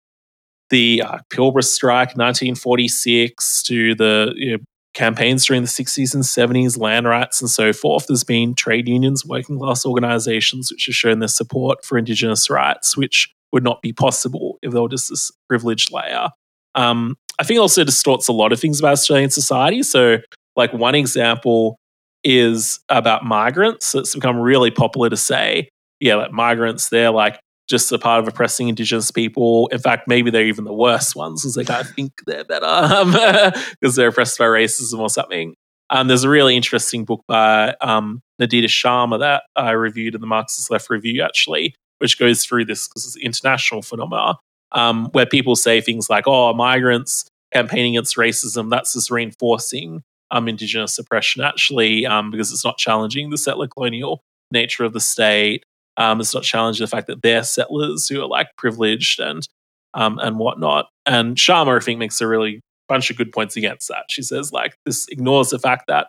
the 0.70 1.02
uh, 1.02 1.20
Pilbara 1.30 1.64
strike 1.64 2.10
1946 2.18 3.64
to 3.64 3.96
the 3.96 4.34
you 4.36 4.52
know, 4.52 4.64
campaigns 4.94 5.46
during 5.46 5.62
the 5.62 5.68
60s 5.68 6.14
and 6.14 6.24
70s, 6.24 6.78
land 6.78 7.08
rights 7.08 7.40
and 7.40 7.50
so 7.50 7.72
forth. 7.72 8.08
There's 8.08 8.24
been 8.24 8.56
trade 8.56 8.88
unions, 8.88 9.26
working 9.26 9.60
class 9.60 9.86
organizations 9.86 10.72
which 10.72 10.88
have 10.88 10.96
shown 10.96 11.20
their 11.20 11.28
support 11.28 11.86
for 11.86 11.98
Indigenous 11.98 12.50
rights, 12.50 12.98
which 12.98 13.34
would 13.54 13.64
not 13.64 13.82
be 13.82 13.94
possible 13.94 14.58
if 14.62 14.74
they 14.74 14.80
were 14.80 14.90
just 14.90 15.10
this 15.10 15.32
privileged 15.48 15.92
layer. 15.92 16.30
Um, 16.76 17.16
I 17.40 17.44
think 17.44 17.58
it 17.58 17.62
also 17.62 17.84
distorts 17.84 18.28
a 18.28 18.34
lot 18.34 18.52
of 18.52 18.60
things 18.60 18.80
about 18.80 18.94
Australian 18.94 19.30
society. 19.30 19.84
So 19.84 20.18
like 20.58 20.74
one 20.74 20.96
example 20.96 21.78
is 22.24 22.80
about 22.90 23.24
migrants. 23.24 23.96
It's 23.96 24.16
become 24.16 24.38
really 24.38 24.72
popular 24.72 25.10
to 25.10 25.16
say, 25.16 25.70
yeah, 26.00 26.16
like 26.16 26.32
migrants, 26.32 26.90
they're 26.90 27.12
like 27.12 27.40
just 27.70 27.92
a 27.92 28.00
part 28.00 28.20
of 28.20 28.28
oppressing 28.28 28.68
Indigenous 28.68 29.12
people. 29.12 29.68
In 29.68 29.80
fact, 29.80 30.08
maybe 30.08 30.32
they're 30.32 30.46
even 30.46 30.66
the 30.66 30.74
worst 30.74 31.16
ones 31.16 31.42
because 31.42 31.56
they 31.56 31.64
kind 31.64 31.86
of 31.86 31.90
think 31.96 32.12
they're 32.26 32.44
better 32.44 33.54
because 33.80 33.96
they're 33.96 34.10
oppressed 34.10 34.38
by 34.40 34.46
racism 34.46 35.00
or 35.00 35.10
something. 35.10 35.56
Um, 35.90 36.10
there's 36.10 36.26
a 36.26 36.30
really 36.30 36.58
interesting 36.58 37.06
book 37.06 37.24
by 37.28 37.76
um, 37.80 38.22
Nandita 38.42 38.66
Sharma 38.66 39.20
that 39.20 39.44
I 39.56 39.72
reviewed 39.72 40.16
in 40.16 40.22
the 40.22 40.28
Marxist 40.28 40.70
Left 40.70 40.90
Review, 40.90 41.22
actually, 41.22 41.76
which 42.00 42.20
goes 42.20 42.44
through 42.44 42.66
this 42.66 42.88
because 42.88 43.06
it's 43.06 43.16
an 43.16 43.22
international 43.22 43.82
phenomena 43.82 44.38
um, 44.74 45.10
where 45.14 45.26
people 45.26 45.56
say 45.56 45.80
things 45.80 46.10
like, 46.10 46.26
oh, 46.28 46.54
migrants 46.54 47.30
campaigning 47.54 47.96
against 47.96 48.18
racism, 48.18 48.70
that's 48.70 48.94
just 48.94 49.10
reinforcing 49.10 50.04
um, 50.32 50.48
Indigenous 50.48 50.98
oppression, 51.00 51.44
actually, 51.44 52.06
um, 52.06 52.32
because 52.32 52.52
it's 52.52 52.66
not 52.66 52.78
challenging 52.78 53.30
the 53.30 53.38
settler 53.38 53.68
colonial 53.68 54.22
nature 54.52 54.84
of 54.84 54.94
the 54.94 55.00
state. 55.00 55.64
Um, 55.98 56.20
it's 56.20 56.34
not 56.34 56.44
challenging 56.44 56.84
the 56.84 56.90
fact 56.90 57.08
that 57.08 57.22
they're 57.22 57.44
settlers 57.44 58.08
who 58.08 58.22
are 58.22 58.28
like 58.28 58.50
privileged 58.58 59.20
and 59.20 59.48
um, 59.94 60.20
and 60.20 60.38
whatnot. 60.38 60.90
And 61.06 61.38
Sharma, 61.38 61.78
I 61.78 61.80
think, 61.80 62.00
makes 62.00 62.22
a 62.22 62.28
really 62.28 62.62
bunch 62.88 63.10
of 63.10 63.18
good 63.18 63.32
points 63.32 63.58
against 63.58 63.88
that. 63.88 64.06
She 64.10 64.22
says, 64.22 64.52
like, 64.54 64.76
this 64.86 65.08
ignores 65.10 65.50
the 65.50 65.60
fact 65.60 65.86
that 65.88 66.08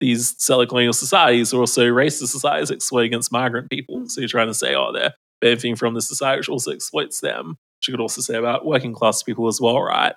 these 0.00 0.34
settler 0.38 0.66
colonial 0.66 0.92
societies 0.92 1.52
are 1.54 1.60
also 1.60 1.84
racist 1.86 2.28
societies 2.28 2.70
exploit 2.70 3.04
against 3.04 3.32
migrant 3.32 3.70
people. 3.70 4.08
So 4.08 4.20
you're 4.20 4.28
trying 4.28 4.48
to 4.48 4.54
say, 4.54 4.74
oh, 4.74 4.92
they're 4.92 5.14
benefiting 5.40 5.76
from 5.76 5.94
the 5.94 6.02
society 6.02 6.40
which 6.40 6.48
also 6.48 6.72
exploits 6.72 7.20
them. 7.20 7.56
She 7.80 7.92
could 7.92 8.00
also 8.00 8.20
say 8.20 8.36
about 8.36 8.64
working 8.64 8.94
class 8.94 9.22
people 9.22 9.48
as 9.48 9.60
well, 9.60 9.80
right? 9.80 10.14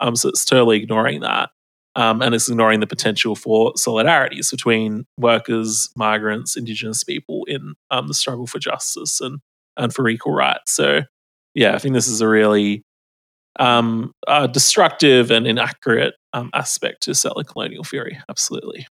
Um, 0.00 0.14
so 0.14 0.28
it's 0.28 0.44
totally 0.44 0.76
ignoring 0.78 1.20
that. 1.20 1.50
Um, 1.98 2.22
and 2.22 2.32
it's 2.32 2.48
ignoring 2.48 2.78
the 2.78 2.86
potential 2.86 3.34
for 3.34 3.72
solidarities 3.72 4.52
between 4.52 5.04
workers, 5.18 5.90
migrants, 5.96 6.56
indigenous 6.56 7.02
people 7.02 7.44
in 7.48 7.74
um, 7.90 8.06
the 8.06 8.14
struggle 8.14 8.46
for 8.46 8.60
justice 8.60 9.20
and, 9.20 9.40
and 9.76 9.92
for 9.92 10.08
equal 10.08 10.32
rights. 10.32 10.70
So, 10.70 11.02
yeah, 11.56 11.74
I 11.74 11.78
think 11.78 11.94
this 11.94 12.06
is 12.06 12.20
a 12.20 12.28
really 12.28 12.84
um, 13.58 14.12
uh, 14.28 14.46
destructive 14.46 15.32
and 15.32 15.44
inaccurate 15.44 16.14
um, 16.32 16.50
aspect 16.54 17.02
to 17.02 17.16
settler 17.16 17.42
colonial 17.42 17.82
theory. 17.82 18.16
Absolutely. 18.28 18.86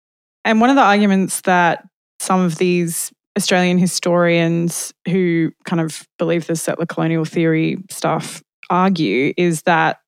And 0.43 0.59
one 0.59 0.71
of 0.71 0.75
the 0.75 0.81
arguments 0.81 1.41
that 1.41 1.85
some 2.19 2.41
of 2.41 2.57
these 2.57 3.11
Australian 3.37 3.77
historians 3.77 4.95
who 5.07 5.51
kind 5.65 5.79
of 5.79 6.07
believe 6.17 6.47
the 6.47 6.55
settler 6.55 6.87
colonial 6.87 7.23
theory 7.23 7.77
stuff 7.91 8.41
argue 8.71 9.31
is 9.37 9.61
that 9.63 9.99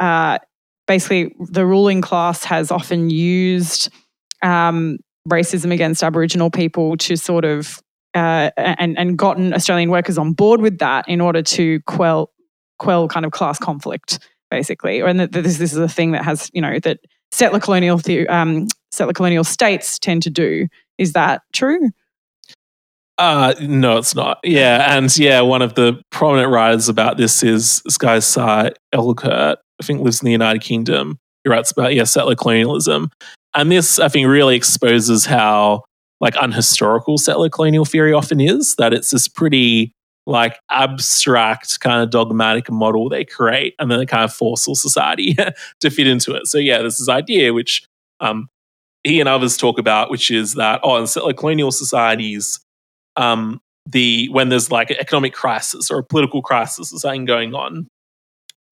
uh, 0.00 0.38
basically 0.86 1.34
the 1.38 1.66
ruling 1.66 2.00
class 2.00 2.44
has 2.44 2.70
often 2.70 3.10
used 3.10 3.90
um, 4.42 4.98
racism 5.28 5.72
against 5.72 6.02
Aboriginal 6.02 6.50
people 6.50 6.96
to 6.98 7.16
sort 7.16 7.44
of 7.44 7.80
uh, 8.14 8.50
and 8.56 8.98
and 8.98 9.16
gotten 9.16 9.54
Australian 9.54 9.90
workers 9.90 10.18
on 10.18 10.32
board 10.32 10.60
with 10.60 10.78
that 10.78 11.08
in 11.08 11.20
order 11.20 11.42
to 11.42 11.80
quell 11.86 12.30
quell 12.78 13.08
kind 13.08 13.24
of 13.24 13.32
class 13.32 13.58
conflict, 13.58 14.18
basically, 14.50 15.00
and 15.00 15.20
that 15.20 15.32
this 15.32 15.58
this 15.58 15.72
is 15.72 15.78
a 15.78 15.88
thing 15.88 16.12
that 16.12 16.24
has 16.24 16.50
you 16.52 16.60
know 16.60 16.78
that 16.80 16.98
settler 17.30 17.60
colonial 17.60 17.96
the, 17.98 18.28
um, 18.28 18.66
settler 18.90 19.14
colonial 19.14 19.44
states 19.44 19.98
tend 19.98 20.22
to 20.22 20.30
do. 20.30 20.68
Is 20.98 21.14
that 21.14 21.42
true? 21.52 21.90
Uh, 23.18 23.54
no, 23.60 23.98
it's 23.98 24.14
not. 24.14 24.38
Yeah, 24.42 24.96
and 24.96 25.16
yeah, 25.16 25.40
one 25.40 25.62
of 25.62 25.74
the 25.74 26.02
prominent 26.10 26.50
writers 26.50 26.88
about 26.88 27.16
this 27.16 27.42
is 27.42 27.80
this 27.82 27.96
guy 27.96 28.18
Sai 28.18 28.72
Englert, 28.94 29.56
I 29.82 29.84
think 29.84 30.00
lives 30.00 30.20
in 30.20 30.26
the 30.26 30.32
United 30.32 30.62
Kingdom. 30.62 31.18
He 31.44 31.50
writes 31.50 31.72
about 31.72 31.94
yeah 31.94 32.04
settler 32.04 32.36
colonialism, 32.36 33.10
and 33.54 33.70
this 33.70 33.98
I 33.98 34.08
think 34.08 34.28
really 34.28 34.56
exposes 34.56 35.26
how 35.26 35.82
like 36.20 36.34
unhistorical 36.34 37.18
settler 37.18 37.50
colonial 37.50 37.84
theory 37.84 38.12
often 38.12 38.40
is. 38.40 38.76
That 38.76 38.94
it's 38.94 39.10
this 39.10 39.26
pretty 39.26 39.92
like 40.26 40.58
abstract 40.70 41.80
kind 41.80 42.00
of 42.00 42.10
dogmatic 42.10 42.70
model 42.70 43.08
they 43.08 43.24
create 43.24 43.74
and 43.80 43.90
then 43.90 43.98
they 43.98 44.06
kind 44.06 44.22
of 44.22 44.32
force 44.32 44.68
all 44.68 44.76
society 44.76 45.34
to 45.80 45.90
fit 45.90 46.06
into 46.06 46.32
it. 46.32 46.46
So 46.46 46.58
yeah, 46.58 46.78
there's 46.78 46.98
this 46.98 47.08
idea 47.08 47.52
which 47.52 47.84
um, 48.20 48.48
he 49.02 49.18
and 49.18 49.28
others 49.28 49.56
talk 49.56 49.78
about, 49.78 50.10
which 50.12 50.30
is 50.30 50.54
that 50.54 50.80
oh, 50.84 50.96
in 50.96 51.08
settler 51.08 51.32
colonial 51.32 51.72
societies, 51.72 52.60
um, 53.16 53.60
the 53.86 54.28
when 54.28 54.48
there's 54.48 54.70
like 54.70 54.90
an 54.90 54.96
economic 55.00 55.32
crisis 55.32 55.90
or 55.90 55.98
a 55.98 56.04
political 56.04 56.40
crisis 56.40 56.92
or 56.92 56.98
something 56.98 57.24
going 57.24 57.52
on, 57.52 57.88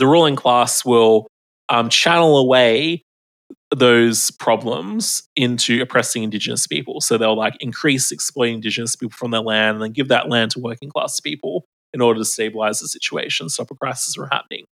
the 0.00 0.06
ruling 0.06 0.34
class 0.34 0.84
will 0.84 1.28
um, 1.68 1.88
channel 1.88 2.38
away 2.38 3.04
those 3.74 4.30
problems 4.32 5.22
into 5.36 5.80
oppressing 5.80 6.22
indigenous 6.22 6.66
people. 6.66 7.00
So 7.00 7.16
they'll 7.16 7.36
like 7.36 7.54
increase 7.60 8.10
exploiting 8.10 8.56
indigenous 8.56 8.96
people 8.96 9.16
from 9.16 9.30
their 9.30 9.42
land 9.42 9.76
and 9.76 9.82
then 9.82 9.92
give 9.92 10.08
that 10.08 10.28
land 10.28 10.50
to 10.52 10.58
working 10.58 10.90
class 10.90 11.20
people 11.20 11.64
in 11.92 12.00
order 12.00 12.18
to 12.18 12.24
stabilize 12.24 12.80
the 12.80 12.88
situation, 12.88 13.48
stop 13.48 13.70
a 13.70 13.74
crisis 13.74 14.14
from 14.14 14.28
happening. 14.30 14.64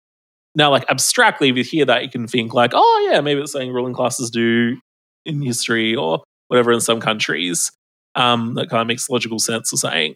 Now, 0.55 0.71
like 0.71 0.86
abstractly, 0.89 1.49
if 1.49 1.57
you 1.57 1.63
hear 1.63 1.86
that, 1.86 2.03
you 2.03 2.09
can 2.09 2.25
think 2.28 2.53
like, 2.53 2.71
oh 2.73 3.09
yeah, 3.11 3.21
maybe 3.21 3.41
it's 3.41 3.51
something 3.51 3.71
ruling 3.71 3.93
classes 3.93 4.32
do 4.32 4.78
in 5.25 5.41
history 5.41 5.95
or 5.95 6.23
whatever 6.47 6.71
in 6.71 6.80
some 6.80 6.99
countries. 6.99 7.71
Um, 8.15 8.55
that 8.55 8.69
kind 8.69 8.82
of 8.82 8.88
makes 8.88 9.09
logical 9.09 9.39
sense 9.39 9.71
or 9.71 9.78
something. 9.78 10.15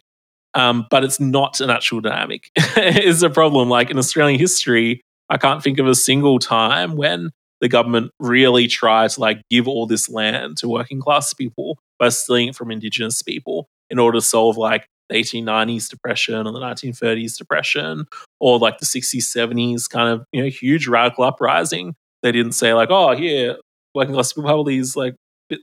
Um, 0.54 0.86
but 0.90 1.04
it's 1.04 1.20
not 1.20 1.62
an 1.62 1.70
actual 1.70 2.02
dynamic. 2.02 2.50
it's 2.56 3.22
a 3.22 3.30
problem. 3.30 3.70
Like 3.70 3.90
in 3.90 3.98
Australian 3.98 4.40
history, 4.40 5.02
I 5.30 5.38
can't 5.38 5.64
think 5.64 5.80
of 5.80 5.88
a 5.88 5.96
single 5.96 6.40
time 6.40 6.98
when 6.98 7.32
the 7.62 7.70
government 7.70 8.12
really 8.20 8.68
tried 8.68 9.12
to 9.12 9.22
like 9.22 9.42
give 9.50 9.68
all 9.68 9.86
this 9.86 10.10
land 10.10 10.58
to 10.58 10.68
working 10.68 11.00
class 11.00 11.34
people 11.34 11.78
by 12.00 12.10
stealing 12.10 12.50
it 12.50 12.56
from 12.56 12.72
indigenous 12.72 13.22
people 13.22 13.68
in 13.90 14.00
order 14.00 14.18
to 14.18 14.26
solve 14.26 14.58
like 14.58 14.88
the 15.10 15.16
1890s 15.16 15.90
depression 15.90 16.48
or 16.48 16.52
the 16.52 16.60
1930s 16.60 17.38
depression 17.38 18.06
or 18.40 18.58
like 18.58 18.80
the 18.80 18.86
60s 18.86 19.24
70s 19.24 19.90
kind 19.90 20.10
of 20.10 20.26
you 20.32 20.42
know 20.42 20.50
huge 20.50 20.88
radical 20.88 21.24
uprising 21.24 21.94
they 22.24 22.32
didn't 22.32 22.54
say 22.54 22.74
like 22.74 22.90
oh 22.90 23.16
here 23.16 23.58
working 23.94 24.14
class 24.14 24.34
people 24.34 24.48
have 24.48 24.58
all 24.58 24.64
these 24.64 24.96
like 24.96 25.16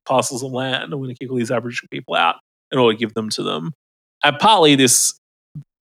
parcels 0.05 0.43
of 0.43 0.53
land 0.53 0.85
and 0.85 0.93
we're 0.93 1.07
going 1.07 1.15
to 1.15 1.19
kick 1.19 1.31
all 1.31 1.39
these 1.39 1.51
aboriginal 1.51 1.89
people 1.91 2.15
out 2.15 2.37
in 2.71 2.79
order 2.79 2.95
to 2.95 2.99
give 2.99 3.15
them 3.15 3.31
to 3.31 3.43
them 3.43 3.73
and 4.25 4.39
partly 4.39 4.75
this 4.75 5.19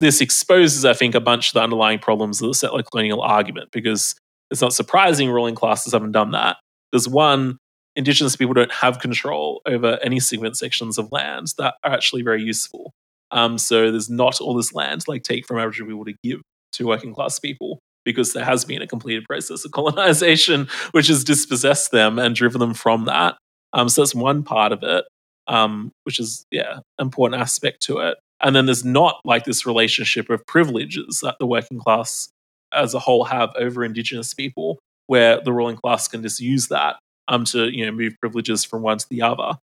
this 0.00 0.20
exposes 0.20 0.84
i 0.84 0.92
think 0.92 1.14
a 1.14 1.20
bunch 1.20 1.48
of 1.48 1.54
the 1.54 1.60
underlying 1.60 1.98
problems 1.98 2.40
of 2.40 2.48
the 2.48 2.54
settler 2.54 2.82
colonial 2.82 3.20
argument 3.20 3.70
because 3.72 4.14
it's 4.50 4.60
not 4.60 4.72
surprising 4.72 5.30
ruling 5.30 5.54
classes 5.54 5.92
haven't 5.92 6.12
done 6.12 6.32
that. 6.32 6.56
There's 6.92 7.08
one, 7.08 7.58
Indigenous 7.96 8.36
people 8.36 8.54
don't 8.54 8.72
have 8.72 8.98
control 8.98 9.62
over 9.66 9.98
any 10.02 10.20
significant 10.20 10.56
sections 10.56 10.98
of 10.98 11.10
land 11.12 11.48
that 11.58 11.74
are 11.84 11.92
actually 11.92 12.22
very 12.22 12.42
useful. 12.42 12.92
Um, 13.30 13.58
so 13.58 13.90
there's 13.90 14.10
not 14.10 14.40
all 14.40 14.54
this 14.54 14.74
land 14.74 15.04
like 15.06 15.22
take 15.22 15.46
from 15.46 15.58
Aboriginal 15.58 15.88
people 15.88 16.04
to 16.04 16.14
give 16.24 16.42
to 16.72 16.86
working 16.86 17.14
class 17.14 17.38
people 17.38 17.78
because 18.04 18.32
there 18.32 18.44
has 18.44 18.64
been 18.64 18.82
a 18.82 18.86
completed 18.86 19.24
process 19.24 19.64
of 19.64 19.70
colonization 19.72 20.68
which 20.92 21.08
has 21.08 21.22
dispossessed 21.22 21.92
them 21.92 22.18
and 22.18 22.34
driven 22.34 22.58
them 22.58 22.74
from 22.74 23.04
that. 23.04 23.36
Um, 23.72 23.88
so 23.88 24.02
that's 24.02 24.14
one 24.14 24.42
part 24.42 24.72
of 24.72 24.82
it, 24.82 25.04
um, 25.50 25.92
which 26.04 26.18
is 26.18 26.46
yeah, 26.50 26.78
important 26.98 27.42
aspect 27.42 27.82
to 27.82 27.98
it. 27.98 28.16
And 28.40 28.56
then 28.56 28.64
there's 28.64 28.84
not 28.84 29.20
like 29.24 29.44
this 29.44 29.66
relationship 29.66 30.30
of 30.30 30.46
privileges 30.46 31.20
that 31.22 31.36
the 31.38 31.46
working 31.46 31.78
class 31.78 32.30
as 32.72 32.94
a 32.94 32.98
whole 32.98 33.24
have 33.24 33.50
over 33.58 33.84
Indigenous 33.84 34.32
people, 34.32 34.78
where 35.08 35.40
the 35.42 35.52
ruling 35.52 35.76
class 35.76 36.08
can 36.08 36.22
just 36.22 36.40
use 36.40 36.68
that 36.68 36.96
um, 37.28 37.44
to 37.46 37.68
you 37.68 37.84
know 37.84 37.92
move 37.92 38.14
privileges 38.20 38.64
from 38.64 38.80
one 38.80 38.96
to 38.96 39.06
the 39.10 39.20
other. 39.20 39.58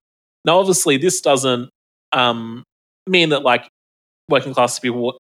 Now, 0.46 0.60
obviously, 0.60 0.98
this 0.98 1.22
doesn't 1.22 1.70
um, 2.14 2.64
mean 3.06 3.30
that 3.30 3.44
like 3.44 3.68
working 4.30 4.54
class 4.54 4.80
people 4.80 5.18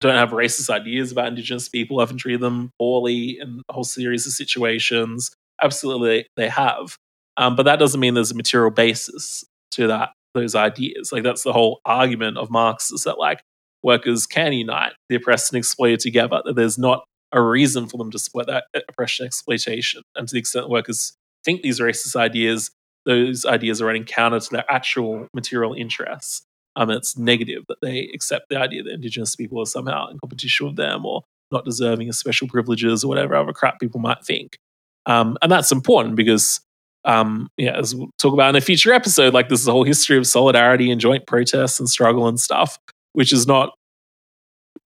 don't 0.00 0.16
have 0.16 0.30
racist 0.30 0.70
ideas 0.70 1.12
about 1.12 1.28
Indigenous 1.28 1.68
people, 1.68 2.00
often 2.00 2.18
treat 2.18 2.40
them 2.40 2.70
poorly 2.78 3.38
in 3.38 3.62
a 3.68 3.72
whole 3.72 3.84
series 3.84 4.26
of 4.26 4.32
situations. 4.32 5.30
Absolutely, 5.62 6.26
they 6.36 6.48
have, 6.48 6.96
um, 7.36 7.54
but 7.54 7.62
that 7.62 7.78
doesn't 7.78 8.00
mean 8.00 8.14
there's 8.14 8.32
a 8.32 8.36
material 8.36 8.70
basis 8.70 9.44
to 9.72 9.86
that 9.88 10.10
those 10.34 10.54
ideas. 10.54 11.12
Like 11.12 11.22
that's 11.22 11.42
the 11.42 11.52
whole 11.52 11.80
argument 11.84 12.38
of 12.38 12.50
Marx 12.50 12.90
is 12.92 13.04
that 13.04 13.18
like 13.18 13.42
workers 13.82 14.26
can 14.26 14.52
unite, 14.52 14.92
the 15.08 15.16
oppressed 15.16 15.52
and 15.52 15.58
exploited 15.58 16.00
together. 16.00 16.42
That 16.44 16.54
there's 16.56 16.78
not 16.78 17.04
a 17.32 17.42
reason 17.42 17.86
for 17.86 17.96
them 17.96 18.10
to 18.10 18.18
support 18.18 18.46
that 18.46 18.64
oppression 18.88 19.26
exploitation. 19.26 20.02
And 20.16 20.28
to 20.28 20.32
the 20.32 20.38
extent 20.38 20.68
workers 20.68 21.12
think 21.44 21.62
these 21.62 21.80
racist 21.80 22.16
ideas, 22.16 22.70
those 23.06 23.44
ideas 23.44 23.80
are 23.80 23.86
running 23.86 24.04
counter 24.04 24.40
to 24.40 24.50
their 24.50 24.70
actual 24.70 25.28
material 25.34 25.74
interests. 25.74 26.42
Um, 26.76 26.90
it's 26.90 27.16
negative 27.18 27.64
that 27.68 27.80
they 27.82 28.10
accept 28.14 28.46
the 28.48 28.56
idea 28.56 28.82
that 28.82 28.92
Indigenous 28.92 29.34
people 29.34 29.60
are 29.60 29.66
somehow 29.66 30.08
in 30.08 30.18
competition 30.18 30.66
with 30.66 30.76
them 30.76 31.04
or 31.04 31.22
not 31.50 31.64
deserving 31.64 32.08
of 32.08 32.14
special 32.14 32.46
privileges 32.46 33.02
or 33.02 33.08
whatever 33.08 33.34
other 33.34 33.52
crap 33.52 33.80
people 33.80 34.00
might 34.00 34.24
think. 34.24 34.58
Um, 35.06 35.36
and 35.42 35.50
that's 35.50 35.72
important 35.72 36.14
because, 36.14 36.60
um, 37.04 37.48
yeah, 37.56 37.76
as 37.78 37.94
we'll 37.94 38.10
talk 38.18 38.34
about 38.34 38.50
in 38.50 38.56
a 38.56 38.60
future 38.60 38.92
episode, 38.92 39.32
like 39.32 39.48
this 39.48 39.60
is 39.60 39.68
a 39.68 39.72
whole 39.72 39.84
history 39.84 40.16
of 40.16 40.26
solidarity 40.26 40.90
and 40.90 41.00
joint 41.00 41.26
protests 41.26 41.80
and 41.80 41.88
struggle 41.88 42.28
and 42.28 42.38
stuff, 42.38 42.78
which 43.12 43.32
is 43.32 43.46
not 43.46 43.74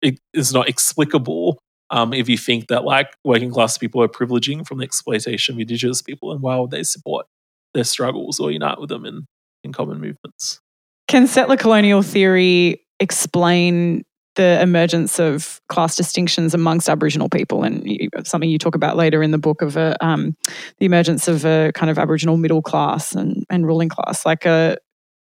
it 0.02 0.18
is 0.32 0.52
not 0.52 0.68
explicable 0.68 1.58
um, 1.90 2.12
if 2.12 2.28
you 2.28 2.38
think 2.38 2.68
that 2.68 2.84
like 2.84 3.14
working 3.24 3.50
class 3.50 3.76
people 3.76 4.02
are 4.02 4.08
privileging 4.08 4.66
from 4.66 4.78
the 4.78 4.84
exploitation 4.84 5.54
of 5.54 5.60
indigenous 5.60 6.02
people, 6.02 6.32
and 6.32 6.40
why 6.40 6.56
would 6.56 6.70
they 6.70 6.82
support 6.82 7.26
their 7.74 7.84
struggles 7.84 8.40
or 8.40 8.50
unite 8.50 8.80
with 8.80 8.88
them 8.88 9.04
in, 9.04 9.26
in 9.64 9.72
common 9.72 10.00
movements? 10.00 10.60
Can 11.08 11.26
settler 11.26 11.56
colonial 11.56 12.02
theory 12.02 12.84
explain 13.00 14.04
the 14.36 14.60
emergence 14.60 15.18
of 15.18 15.60
class 15.68 15.96
distinctions 15.96 16.54
amongst 16.54 16.88
Aboriginal 16.88 17.28
people, 17.28 17.62
and 17.62 17.82
you, 17.84 18.08
something 18.24 18.48
you 18.48 18.58
talk 18.58 18.74
about 18.74 18.96
later 18.96 19.22
in 19.22 19.30
the 19.30 19.38
book 19.38 19.62
of 19.62 19.76
a, 19.76 19.96
um, 20.04 20.36
the 20.78 20.86
emergence 20.86 21.28
of 21.28 21.44
a 21.44 21.72
kind 21.74 21.90
of 21.90 21.98
Aboriginal 21.98 22.36
middle 22.36 22.62
class 22.62 23.12
and, 23.14 23.44
and 23.50 23.66
ruling 23.66 23.88
class. 23.88 24.24
Like, 24.24 24.46
a, 24.46 24.50
uh, 24.50 24.76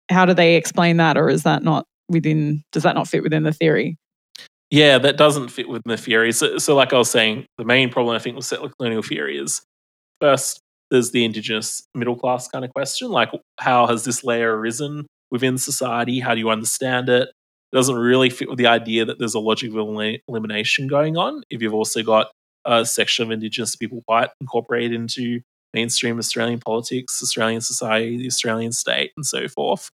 how 0.10 0.26
do 0.26 0.34
they 0.34 0.56
explain 0.56 0.98
that, 0.98 1.18
or 1.18 1.30
is 1.30 1.44
that 1.44 1.64
not 1.64 1.86
within? 2.10 2.64
Does 2.72 2.84
that 2.84 2.96
not 2.96 3.08
fit 3.08 3.24
within 3.24 3.44
the 3.44 3.54
theory? 3.54 3.98
Yeah, 4.70 4.98
that 4.98 5.18
doesn't 5.18 5.50
fit 5.50 5.70
within 5.70 5.90
the 5.90 5.98
theory. 5.98 6.32
So, 6.32 6.58
so 6.58 6.76
like 6.76 6.92
I 6.92 6.98
was 6.98 7.10
saying, 7.10 7.46
the 7.58 7.66
main 7.66 7.90
problem 7.90 8.16
I 8.16 8.20
think 8.20 8.36
with 8.36 8.46
settler 8.46 8.70
colonial 8.70 9.02
theory 9.02 9.38
is 9.38 9.62
first 10.20 10.62
there's 10.90 11.12
the 11.12 11.26
indigenous 11.26 11.86
middle 11.94 12.16
class 12.16 12.48
kind 12.48 12.64
of 12.64 12.74
question, 12.74 13.10
like 13.10 13.30
how 13.60 13.88
has 13.88 14.06
this 14.06 14.24
layer 14.24 14.58
arisen 14.58 15.06
within 15.32 15.58
society? 15.58 16.20
How 16.20 16.34
do 16.34 16.40
you 16.40 16.50
understand 16.50 17.10
it? 17.10 17.30
It 17.72 17.76
doesn't 17.76 17.96
really 17.96 18.30
fit 18.30 18.50
with 18.50 18.58
the 18.58 18.68
idea 18.68 19.06
that 19.06 19.20
there's 19.20 19.34
a 19.34 19.40
logic 19.40 19.72
of 19.74 19.78
elimination 20.28 20.88
going 20.88 21.18
on. 21.18 21.44
If 21.50 21.62
you've 21.62 21.74
also 21.74 22.02
got 22.02 22.28
a 22.66 22.86
section 22.86 23.24
of 23.24 23.32
Indigenous 23.32 23.76
people 23.76 24.04
quite 24.08 24.30
incorporated 24.42 24.94
into 24.94 25.42
mainstream 25.74 26.18
Australian 26.18 26.60
politics, 26.60 27.22
Australian 27.22 27.62
society, 27.62 28.18
the 28.18 28.28
Australian 28.28 28.72
state, 28.72 29.12
and 29.18 29.26
so 29.26 29.48
forth, 29.48 29.90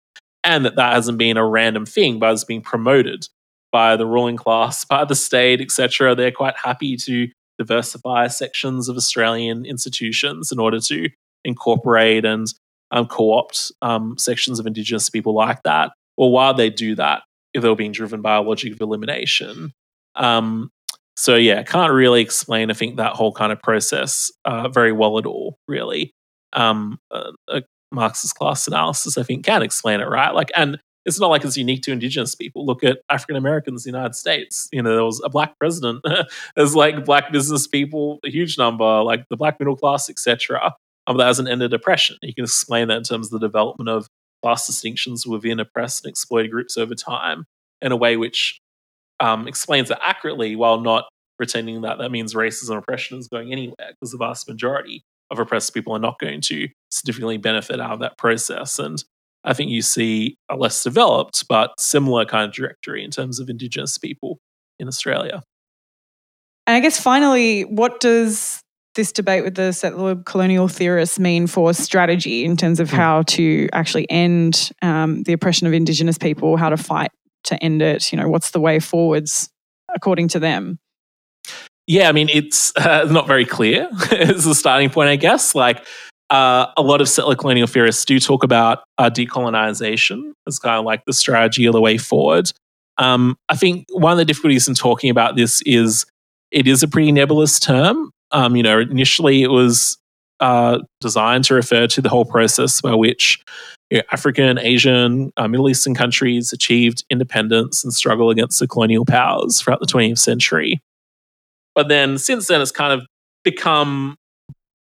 and 0.44 0.66
that 0.66 0.76
that 0.76 0.94
hasn't 0.94 1.18
been 1.18 1.38
a 1.38 1.46
random 1.46 1.86
thing, 1.86 2.20
but 2.20 2.30
has 2.30 2.44
been 2.44 2.62
promoted 2.62 3.28
by 3.72 3.96
the 3.96 4.06
ruling 4.06 4.38
class, 4.38 4.86
by 4.90 5.06
the 5.06 5.16
state, 5.16 5.62
etc. 5.62 6.16
They're 6.16 6.32
quite 6.32 6.58
happy 6.58 6.96
to 6.98 7.28
diversify 7.58 8.28
sections 8.28 8.88
of 8.88 8.96
Australian 8.96 9.66
institutions 9.66 10.52
in 10.52 10.60
order 10.60 10.80
to 10.80 11.10
incorporate 11.44 12.26
and 12.26 12.48
um, 12.92 13.06
co-opt 13.06 13.72
um, 13.82 14.18
sections 14.18 14.60
of 14.60 14.66
Indigenous 14.66 15.10
people 15.10 15.36
like 15.36 15.62
that. 15.64 15.92
Or 16.18 16.32
while 16.32 16.54
they 16.54 16.70
do 16.70 16.96
that, 16.96 17.24
if 17.60 17.64
they 17.64 17.70
were 17.70 17.76
being 17.76 17.91
driven 17.91 18.22
by 18.22 18.36
a 18.36 18.41
logic 18.41 18.74
of 18.74 18.82
elimination. 18.82 19.74
Um, 20.16 20.72
so 21.16 21.36
yeah, 21.36 21.64
can't 21.64 21.91
really 21.91 22.22
explain. 22.22 22.72
I 22.72 22.74
think 22.74 22.97
that 22.97 23.14
whole 23.14 23.34
kind 23.34 23.51
of 23.51 23.62
process 23.62 24.32
uh, 24.45 24.70
very 24.70 24.91
well 24.91 25.20
at 25.20 25.26
all. 25.26 25.57
Really, 25.68 26.14
um, 26.53 26.97
a, 27.12 27.32
a 27.49 27.64
Marxist 27.91 28.36
class 28.36 28.68
analysis, 28.68 29.18
I 29.18 29.24
think, 29.24 29.45
can 29.45 29.62
explain 29.62 29.99
it, 29.99 30.07
right? 30.07 30.34
Like, 30.34 30.51
and 30.55 30.80
it's 31.05 31.20
not 31.20 31.30
like 31.30 31.43
it's 31.43 31.57
unique 31.57 31.82
to 31.84 31.91
indigenous 31.91 32.36
people. 32.36 32.66
Look 32.66 32.84
at 32.84 32.99
African 33.10 33.36
Americans 33.36 33.86
in 33.86 33.91
the 33.91 33.97
United 33.97 34.16
States. 34.16 34.68
You 34.72 34.82
know, 34.82 34.93
there 34.93 35.03
was 35.03 35.22
a 35.24 35.30
black 35.30 35.57
president. 35.60 36.05
There's 36.55 36.76
like 36.76 37.03
black 37.05 37.32
business 37.32 37.68
people, 37.68 38.20
a 38.24 38.30
huge 38.30 38.57
number, 38.57 39.01
like 39.03 39.26
the 39.30 39.38
black 39.38 39.60
middle 39.60 39.76
class, 39.76 40.10
etc. 40.10 40.74
Um, 41.07 41.18
that 41.18 41.26
hasn't 41.26 41.49
ended 41.49 41.74
oppression. 41.74 42.18
You 42.22 42.34
can 42.34 42.43
explain 42.43 42.89
that 42.89 42.97
in 42.97 43.03
terms 43.03 43.28
of 43.28 43.39
the 43.39 43.45
development 43.45 43.89
of 43.89 44.07
class 44.44 44.68
distinctions 44.68 45.26
within 45.26 45.60
oppressed 45.60 46.04
and 46.04 46.10
exploited 46.10 46.52
groups 46.52 46.78
over 46.78 46.96
time 46.96 47.46
in 47.82 47.92
a 47.92 47.96
way 47.96 48.18
which 48.18 48.60
um, 49.20 49.48
explains 49.48 49.92
it 49.92 49.98
accurately 50.02 50.56
while 50.56 50.80
not 50.80 51.06
pretending 51.38 51.82
that 51.82 51.98
that 51.98 52.12
means 52.12 52.34
racism 52.34 52.70
and 52.70 52.80
oppression 52.80 53.18
is 53.18 53.28
going 53.28 53.52
anywhere 53.52 53.92
because 53.92 54.12
the 54.12 54.18
vast 54.18 54.48
majority 54.48 55.04
of 55.32 55.40
oppressed 55.40 55.74
people 55.74 55.94
are 55.94 56.00
not 56.00 56.20
going 56.20 56.42
to 56.42 56.68
significantly 56.90 57.38
benefit 57.38 57.80
out 57.80 57.92
of 57.92 58.00
that 58.00 58.18
process. 58.18 58.80
And 58.80 59.04
I 59.44 59.54
think 59.54 59.70
you 59.70 59.82
see 59.82 60.38
a 60.50 60.56
less 60.56 60.84
developed 60.84 61.46
but 61.48 61.80
similar 61.80 62.26
kind 62.26 62.48
of 62.48 62.54
trajectory 62.54 63.04
in 63.04 63.12
terms 63.12 63.40
of 63.40 63.50
Indigenous 63.50 63.98
people 63.98 64.40
in 64.80 64.88
Australia. 64.88 65.44
And 66.68 66.76
I 66.76 66.80
guess 66.82 67.00
finally, 67.00 67.64
what 67.64 68.00
does 68.00 68.62
this 68.96 69.12
debate 69.12 69.44
with 69.44 69.56
the 69.56 69.72
settler 69.72 70.16
colonial 70.16 70.68
theorists 70.68 71.20
mean 71.20 71.48
for 71.48 71.74
strategy 71.74 72.44
in 72.44 72.58
terms 72.58 72.80
of 72.80 72.90
hmm. 72.90 72.96
how 72.96 73.22
to 73.24 73.70
actually 73.74 74.10
end 74.10 74.72
um, 74.82 75.24
the 75.24 75.34
oppression 75.34 75.68
of 75.68 75.74
Indigenous 75.74 76.18
people, 76.18 76.58
how 76.58 76.70
to 76.70 76.78
fight 76.78 77.12
to 77.46 77.62
end 77.64 77.82
it? 77.82 78.12
You 78.12 78.18
know, 78.18 78.30
what's 78.30 78.52
the 78.52 78.60
way 78.60 78.80
forwards 78.80 79.50
according 79.94 80.30
to 80.30 80.40
them? 80.40 80.80
Yeah, 81.88 82.10
I 82.10 82.12
mean, 82.12 82.30
it's 82.30 82.72
uh, 82.78 83.06
not 83.10 83.28
very 83.28 83.46
clear 83.46 83.90
as 84.12 84.46
a 84.46 84.56
starting 84.56 84.90
point, 84.90 85.10
I 85.10 85.16
guess. 85.16 85.56
Like, 85.56 85.86
uh, 86.30 86.68
a 86.78 86.84
lot 86.84 87.02
of 87.02 87.10
settler 87.10 87.36
colonial 87.36 87.66
theorists 87.66 88.06
do 88.06 88.20
talk 88.20 88.44
about 88.44 88.84
uh, 89.00 89.10
decolonization 89.10 90.34
as 90.48 90.60
kind 90.60 90.78
of 90.78 90.86
like 90.86 91.04
the 91.06 91.14
strategy 91.14 91.68
or 91.68 91.72
the 91.72 91.82
way 91.82 91.98
forward. 91.98 92.52
Um, 93.00 93.36
I 93.48 93.56
think 93.56 93.86
one 93.92 94.12
of 94.12 94.18
the 94.20 94.26
difficulties 94.26 94.68
in 94.68 94.76
talking 94.76 95.10
about 95.10 95.36
this 95.36 95.64
is 95.66 96.06
it 96.52 96.68
is 96.68 96.84
a 96.84 96.88
pretty 96.88 97.12
nebulous 97.12 97.60
term. 97.60 98.12
Um, 98.32 98.56
you 98.56 98.64
know, 98.64 98.80
initially 98.80 99.44
it 99.44 99.50
was 99.50 99.98
uh, 100.40 100.80
designed 101.02 101.46
to 101.46 101.56
refer 101.56 101.88
to 101.88 102.02
the 102.02 102.10
whole 102.10 102.26
process 102.26 102.82
by 102.82 102.94
which 102.94 103.44
you 103.90 103.98
know, 103.98 104.04
African, 104.12 104.60
Asian, 104.60 105.32
uh, 105.38 105.48
Middle 105.48 105.70
Eastern 105.70 105.96
countries 105.96 106.54
achieved 106.54 107.04
independence 107.10 107.84
and 107.84 107.94
struggle 107.94 108.30
against 108.30 108.60
the 108.60 108.68
colonial 108.68 109.06
powers 109.06 109.60
throughout 109.60 109.80
the 109.80 109.88
20th 109.88 110.20
century. 110.20 110.80
But 111.76 111.88
then 111.88 112.18
since 112.18 112.48
then, 112.48 112.62
it's 112.62 112.72
kind 112.72 112.94
of 112.94 113.06
become 113.44 114.16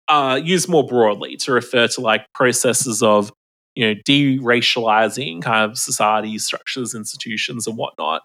uh, 0.09 0.41
used 0.43 0.69
more 0.69 0.87
broadly 0.87 1.37
to 1.37 1.53
refer 1.53 1.89
to 1.89 2.01
like 2.01 2.27
processes 2.35 3.03
of 3.03 3.33
you 3.75 3.87
know 3.87 4.01
deracializing 4.07 5.43
kind 5.43 5.71
of 5.71 5.79
society 5.79 6.37
structures, 6.39 6.95
institutions, 6.95 7.67
and 7.67 7.77
whatnot. 7.77 8.23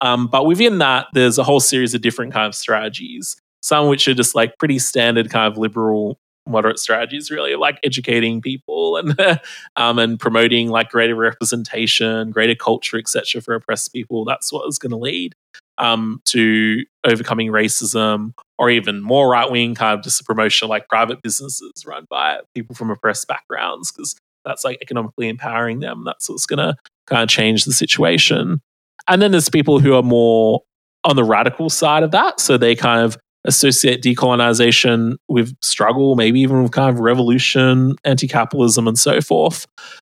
Um, 0.00 0.26
but 0.26 0.46
within 0.46 0.78
that, 0.78 1.06
there's 1.12 1.38
a 1.38 1.44
whole 1.44 1.60
series 1.60 1.94
of 1.94 2.00
different 2.00 2.32
kind 2.32 2.46
of 2.46 2.54
strategies. 2.54 3.36
Some 3.62 3.88
which 3.88 4.06
are 4.08 4.14
just 4.14 4.34
like 4.34 4.56
pretty 4.58 4.78
standard 4.78 5.30
kind 5.30 5.50
of 5.50 5.58
liberal 5.58 6.18
moderate 6.46 6.78
strategies 6.78 7.30
really 7.30 7.56
like 7.56 7.78
educating 7.84 8.40
people 8.40 8.96
and 8.96 9.20
um, 9.76 9.98
and 9.98 10.18
promoting 10.18 10.70
like 10.70 10.88
greater 10.88 11.14
representation 11.14 12.30
greater 12.30 12.54
culture 12.54 12.98
etc 12.98 13.42
for 13.42 13.54
oppressed 13.54 13.92
people. 13.92 14.24
That's 14.24 14.52
what 14.52 14.66
is 14.66 14.78
going 14.78 14.90
to 14.90 14.96
lead 14.96 15.34
um, 15.78 16.20
to 16.26 16.84
overcoming 17.04 17.48
racism 17.48 18.32
or 18.58 18.70
even 18.70 19.00
more 19.00 19.30
right 19.30 19.50
wing 19.50 19.74
kind 19.74 19.96
of 19.98 20.04
just 20.04 20.20
a 20.20 20.24
promotion 20.24 20.68
like 20.68 20.88
private 20.88 21.22
businesses 21.22 21.84
run 21.86 22.04
by 22.10 22.40
people 22.54 22.74
from 22.74 22.90
oppressed 22.90 23.28
backgrounds 23.28 23.92
because 23.92 24.16
that's 24.44 24.64
like 24.64 24.78
economically 24.82 25.28
empowering 25.28 25.80
them. 25.80 26.04
That's 26.04 26.28
what's 26.28 26.46
going 26.46 26.58
to 26.58 26.76
kind 27.06 27.22
of 27.22 27.28
change 27.28 27.64
the 27.64 27.72
situation. 27.72 28.60
And 29.06 29.22
then 29.22 29.30
there's 29.30 29.48
people 29.48 29.78
who 29.78 29.94
are 29.94 30.02
more 30.02 30.62
on 31.04 31.16
the 31.16 31.24
radical 31.24 31.70
side 31.70 32.02
of 32.02 32.10
that. 32.10 32.40
So 32.40 32.56
they 32.56 32.74
kind 32.74 33.02
of 33.04 33.16
associate 33.48 34.02
decolonization 34.02 35.16
with 35.28 35.56
struggle, 35.62 36.14
maybe 36.14 36.40
even 36.40 36.62
with 36.62 36.72
kind 36.72 36.90
of 36.90 37.00
revolution, 37.00 37.96
anti 38.04 38.28
capitalism, 38.28 38.86
and 38.86 38.98
so 38.98 39.20
forth. 39.20 39.66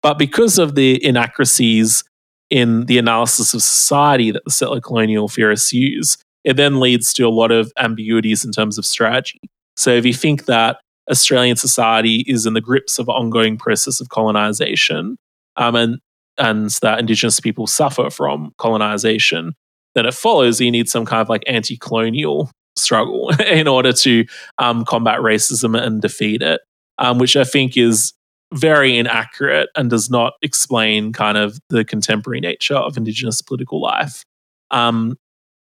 But 0.02 0.18
because 0.18 0.58
of 0.58 0.74
the 0.74 1.04
inaccuracies 1.04 2.04
in 2.50 2.86
the 2.86 2.98
analysis 2.98 3.54
of 3.54 3.62
society 3.62 4.30
that 4.30 4.44
the 4.44 4.50
settler 4.50 4.80
colonial 4.80 5.28
theorists 5.28 5.72
use, 5.72 6.18
it 6.44 6.56
then 6.56 6.80
leads 6.80 7.12
to 7.14 7.22
a 7.22 7.30
lot 7.30 7.50
of 7.50 7.72
ambiguities 7.78 8.44
in 8.44 8.52
terms 8.52 8.78
of 8.78 8.84
strategy. 8.84 9.40
So 9.76 9.90
if 9.90 10.04
you 10.04 10.12
think 10.12 10.44
that 10.44 10.78
Australian 11.10 11.56
society 11.56 12.24
is 12.28 12.46
in 12.46 12.54
the 12.54 12.60
grips 12.60 12.98
of 12.98 13.08
an 13.08 13.14
ongoing 13.14 13.56
process 13.56 14.00
of 14.00 14.10
colonization, 14.10 15.16
um, 15.56 15.74
and 15.74 15.98
and 16.38 16.70
that 16.82 16.98
Indigenous 16.98 17.40
people 17.40 17.66
suffer 17.66 18.10
from 18.10 18.52
colonization, 18.58 19.54
then 19.94 20.06
it 20.06 20.14
follows 20.14 20.60
you 20.60 20.70
need 20.70 20.88
some 20.88 21.04
kind 21.04 21.20
of 21.20 21.28
like 21.28 21.42
anti-colonial 21.46 22.50
struggle 22.76 23.30
in 23.40 23.68
order 23.68 23.92
to 23.92 24.24
um, 24.58 24.84
combat 24.84 25.20
racism 25.20 25.80
and 25.80 26.00
defeat 26.00 26.42
it, 26.42 26.60
um, 26.98 27.18
which 27.18 27.36
I 27.36 27.44
think 27.44 27.76
is 27.76 28.12
very 28.52 28.96
inaccurate 28.96 29.70
and 29.76 29.88
does 29.88 30.10
not 30.10 30.34
explain 30.42 31.12
kind 31.12 31.38
of 31.38 31.58
the 31.70 31.84
contemporary 31.84 32.40
nature 32.40 32.76
of 32.76 32.96
Indigenous 32.96 33.40
political 33.40 33.80
life. 33.80 34.24
Um, 34.70 35.16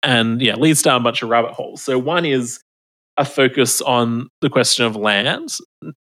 and 0.03 0.41
yeah, 0.41 0.55
leads 0.55 0.83
down 0.83 1.01
a 1.01 1.05
bunch 1.05 1.23
of 1.23 1.29
rabbit 1.29 1.53
holes. 1.53 1.83
So, 1.83 1.99
one 1.99 2.25
is 2.25 2.61
a 3.17 3.25
focus 3.25 3.81
on 3.83 4.29
the 4.41 4.49
question 4.49 4.87
of 4.87 4.95
land. 4.97 5.57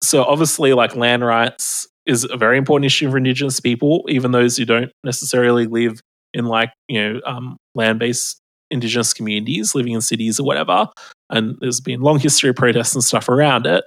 So, 0.02 0.24
obviously, 0.24 0.74
like 0.74 0.94
land 0.94 1.24
rights 1.24 1.88
is 2.06 2.26
a 2.30 2.36
very 2.36 2.58
important 2.58 2.86
issue 2.86 3.10
for 3.10 3.16
Indigenous 3.16 3.60
people, 3.60 4.04
even 4.08 4.32
those 4.32 4.56
who 4.56 4.64
don't 4.64 4.92
necessarily 5.04 5.66
live 5.66 6.00
in 6.34 6.46
like, 6.46 6.70
you 6.88 7.00
know, 7.00 7.20
um, 7.24 7.56
land 7.74 7.98
based 7.98 8.40
indigenous 8.70 9.12
communities 9.14 9.74
living 9.74 9.92
in 9.92 10.00
cities 10.00 10.38
or 10.38 10.44
whatever. 10.44 10.88
And 11.30 11.56
there's 11.60 11.80
been 11.80 12.00
long 12.00 12.18
history 12.18 12.50
of 12.50 12.56
protests 12.56 12.94
and 12.94 13.04
stuff 13.04 13.28
around 13.28 13.66
it. 13.66 13.84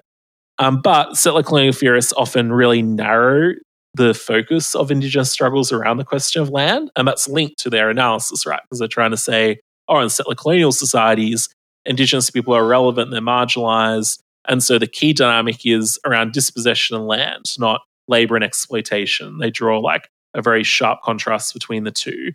Um, 0.60 0.82
but 0.82 1.18
settler 1.18 1.44
colonial 1.44 1.74
theorists 1.74 2.14
often 2.16 2.52
really 2.52 2.82
narrow 2.82 3.54
the 3.94 4.14
focus 4.14 4.76
of 4.76 4.92
indigenous 4.92 5.32
struggles 5.32 5.72
around 5.72 5.98
the 5.98 6.06
question 6.06 6.42
of 6.42 6.50
land. 6.50 6.92
And 6.96 7.08
that's 7.08 7.28
linked 7.28 7.58
to 7.60 7.70
their 7.70 7.90
analysis, 7.90 8.46
right? 8.46 8.62
Because 8.64 8.80
they're 8.80 8.88
trying 8.88 9.12
to 9.12 9.18
say, 9.18 9.60
oh, 9.88 10.00
in 10.00 10.10
settler 10.10 10.36
colonial 10.36 10.72
societies, 10.72 11.50
indigenous 11.86 12.30
people 12.30 12.54
are 12.54 12.66
relevant, 12.66 13.12
they're 13.12 13.22
marginalized. 13.22 14.20
And 14.48 14.64
so 14.64 14.80
the 14.80 14.88
key 14.88 15.14
dynamic 15.14 15.66
is 15.66 16.00
around 16.06 16.34
dispossession 16.34 16.96
of 16.96 17.04
land, 17.04 17.46
not 17.60 17.82
labor 18.08 18.36
and 18.36 18.44
exploitation. 18.44 19.40
They 19.40 19.52
draw 19.52 19.80
like 19.80 20.10
a 20.34 20.42
very 20.42 20.64
sharp 20.64 21.02
contrast 21.02 21.54
between 21.54 21.84
the 21.84 21.92
two. 21.92 22.32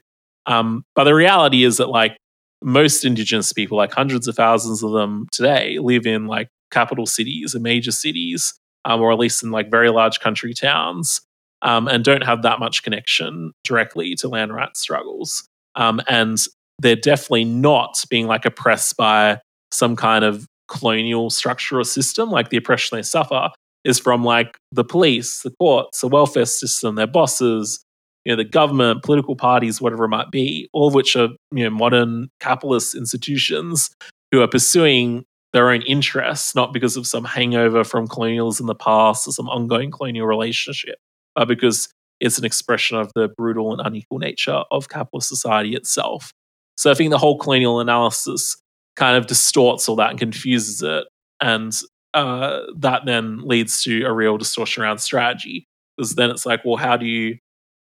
Um, 0.46 0.84
but 0.94 1.04
the 1.04 1.14
reality 1.14 1.64
is 1.64 1.78
that 1.78 1.88
like 1.88 2.16
most 2.62 3.04
indigenous 3.04 3.52
people, 3.52 3.76
like 3.76 3.92
hundreds 3.92 4.28
of 4.28 4.34
thousands 4.34 4.82
of 4.82 4.92
them 4.92 5.26
today, 5.32 5.78
live 5.78 6.06
in 6.06 6.26
like 6.26 6.48
capital 6.70 7.06
cities 7.06 7.54
and 7.54 7.62
major 7.62 7.92
cities, 7.92 8.54
um, 8.84 9.00
or 9.00 9.12
at 9.12 9.18
least 9.18 9.42
in 9.42 9.50
like 9.50 9.70
very 9.70 9.90
large 9.90 10.20
country 10.20 10.54
towns, 10.54 11.20
um, 11.62 11.88
and 11.88 12.04
don't 12.04 12.24
have 12.24 12.42
that 12.42 12.58
much 12.58 12.82
connection 12.82 13.52
directly 13.64 14.14
to 14.16 14.28
land 14.28 14.54
rights 14.54 14.80
struggles. 14.80 15.46
Um, 15.74 16.00
and 16.08 16.38
they're 16.78 16.96
definitely 16.96 17.44
not 17.44 18.04
being 18.10 18.26
like 18.26 18.44
oppressed 18.44 18.96
by 18.96 19.40
some 19.72 19.96
kind 19.96 20.24
of 20.24 20.46
colonial 20.68 21.30
structure 21.30 21.78
or 21.78 21.84
system. 21.84 22.30
Like 22.30 22.50
the 22.50 22.56
oppression 22.56 22.96
they 22.96 23.02
suffer 23.02 23.50
is 23.84 23.98
from 23.98 24.24
like 24.24 24.58
the 24.72 24.84
police, 24.84 25.42
the 25.42 25.52
courts, 25.58 26.00
the 26.00 26.08
welfare 26.08 26.46
system, 26.46 26.96
their 26.96 27.06
bosses, 27.06 27.84
you 28.26 28.32
know, 28.32 28.36
the 28.36 28.44
government, 28.44 29.04
political 29.04 29.36
parties, 29.36 29.80
whatever 29.80 30.04
it 30.04 30.08
might 30.08 30.32
be, 30.32 30.68
all 30.72 30.88
of 30.88 30.94
which 30.94 31.14
are 31.14 31.28
you 31.52 31.62
know 31.62 31.70
modern 31.70 32.28
capitalist 32.40 32.96
institutions 32.96 33.88
who 34.32 34.42
are 34.42 34.48
pursuing 34.48 35.24
their 35.52 35.70
own 35.70 35.82
interests, 35.82 36.52
not 36.52 36.72
because 36.72 36.96
of 36.96 37.06
some 37.06 37.22
hangover 37.22 37.84
from 37.84 38.08
colonialism 38.08 38.64
in 38.64 38.66
the 38.66 38.74
past 38.74 39.28
or 39.28 39.30
some 39.30 39.48
ongoing 39.48 39.92
colonial 39.92 40.26
relationship, 40.26 40.96
but 41.36 41.46
because 41.46 41.88
it's 42.18 42.36
an 42.36 42.44
expression 42.44 42.96
of 42.96 43.12
the 43.14 43.28
brutal 43.28 43.72
and 43.72 43.80
unequal 43.86 44.18
nature 44.18 44.64
of 44.72 44.88
capitalist 44.88 45.28
society 45.28 45.76
itself. 45.76 46.32
So 46.76 46.90
I 46.90 46.94
think 46.94 47.10
the 47.10 47.18
whole 47.18 47.38
colonial 47.38 47.78
analysis 47.78 48.56
kind 48.96 49.16
of 49.16 49.28
distorts 49.28 49.88
all 49.88 49.96
that 49.96 50.10
and 50.10 50.18
confuses 50.18 50.82
it. 50.82 51.04
And 51.40 51.72
uh, 52.12 52.62
that 52.78 53.02
then 53.06 53.46
leads 53.46 53.82
to 53.84 54.02
a 54.02 54.12
real 54.12 54.36
distortion 54.36 54.82
around 54.82 54.98
strategy. 54.98 55.68
Because 55.96 56.16
then 56.16 56.30
it's 56.30 56.44
like, 56.44 56.64
well, 56.64 56.76
how 56.76 56.96
do 56.96 57.06
you 57.06 57.38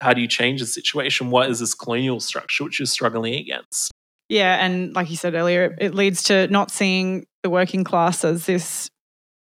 how 0.01 0.13
do 0.15 0.21
you 0.21 0.29
change 0.29 0.61
the 0.61 0.67
situation? 0.67 1.31
What 1.31 1.51
is 1.51 1.61
this 1.61 1.75
colonial 1.75 2.21
structure 2.21 2.65
which 2.65 2.79
you're 2.79 2.87
struggling 2.87 3.35
against? 3.35 3.93
Yeah, 4.29 4.65
and 4.65 4.95
like 4.95 5.11
you 5.11 5.17
said 5.17 5.35
earlier, 5.35 5.77
it 5.81 5.95
leads 5.95 6.23
to 6.25 6.47
not 6.49 6.71
seeing 6.71 7.27
the 7.43 7.51
working 7.51 7.85
class 7.85 8.25
as 8.25 8.47
this 8.47 8.91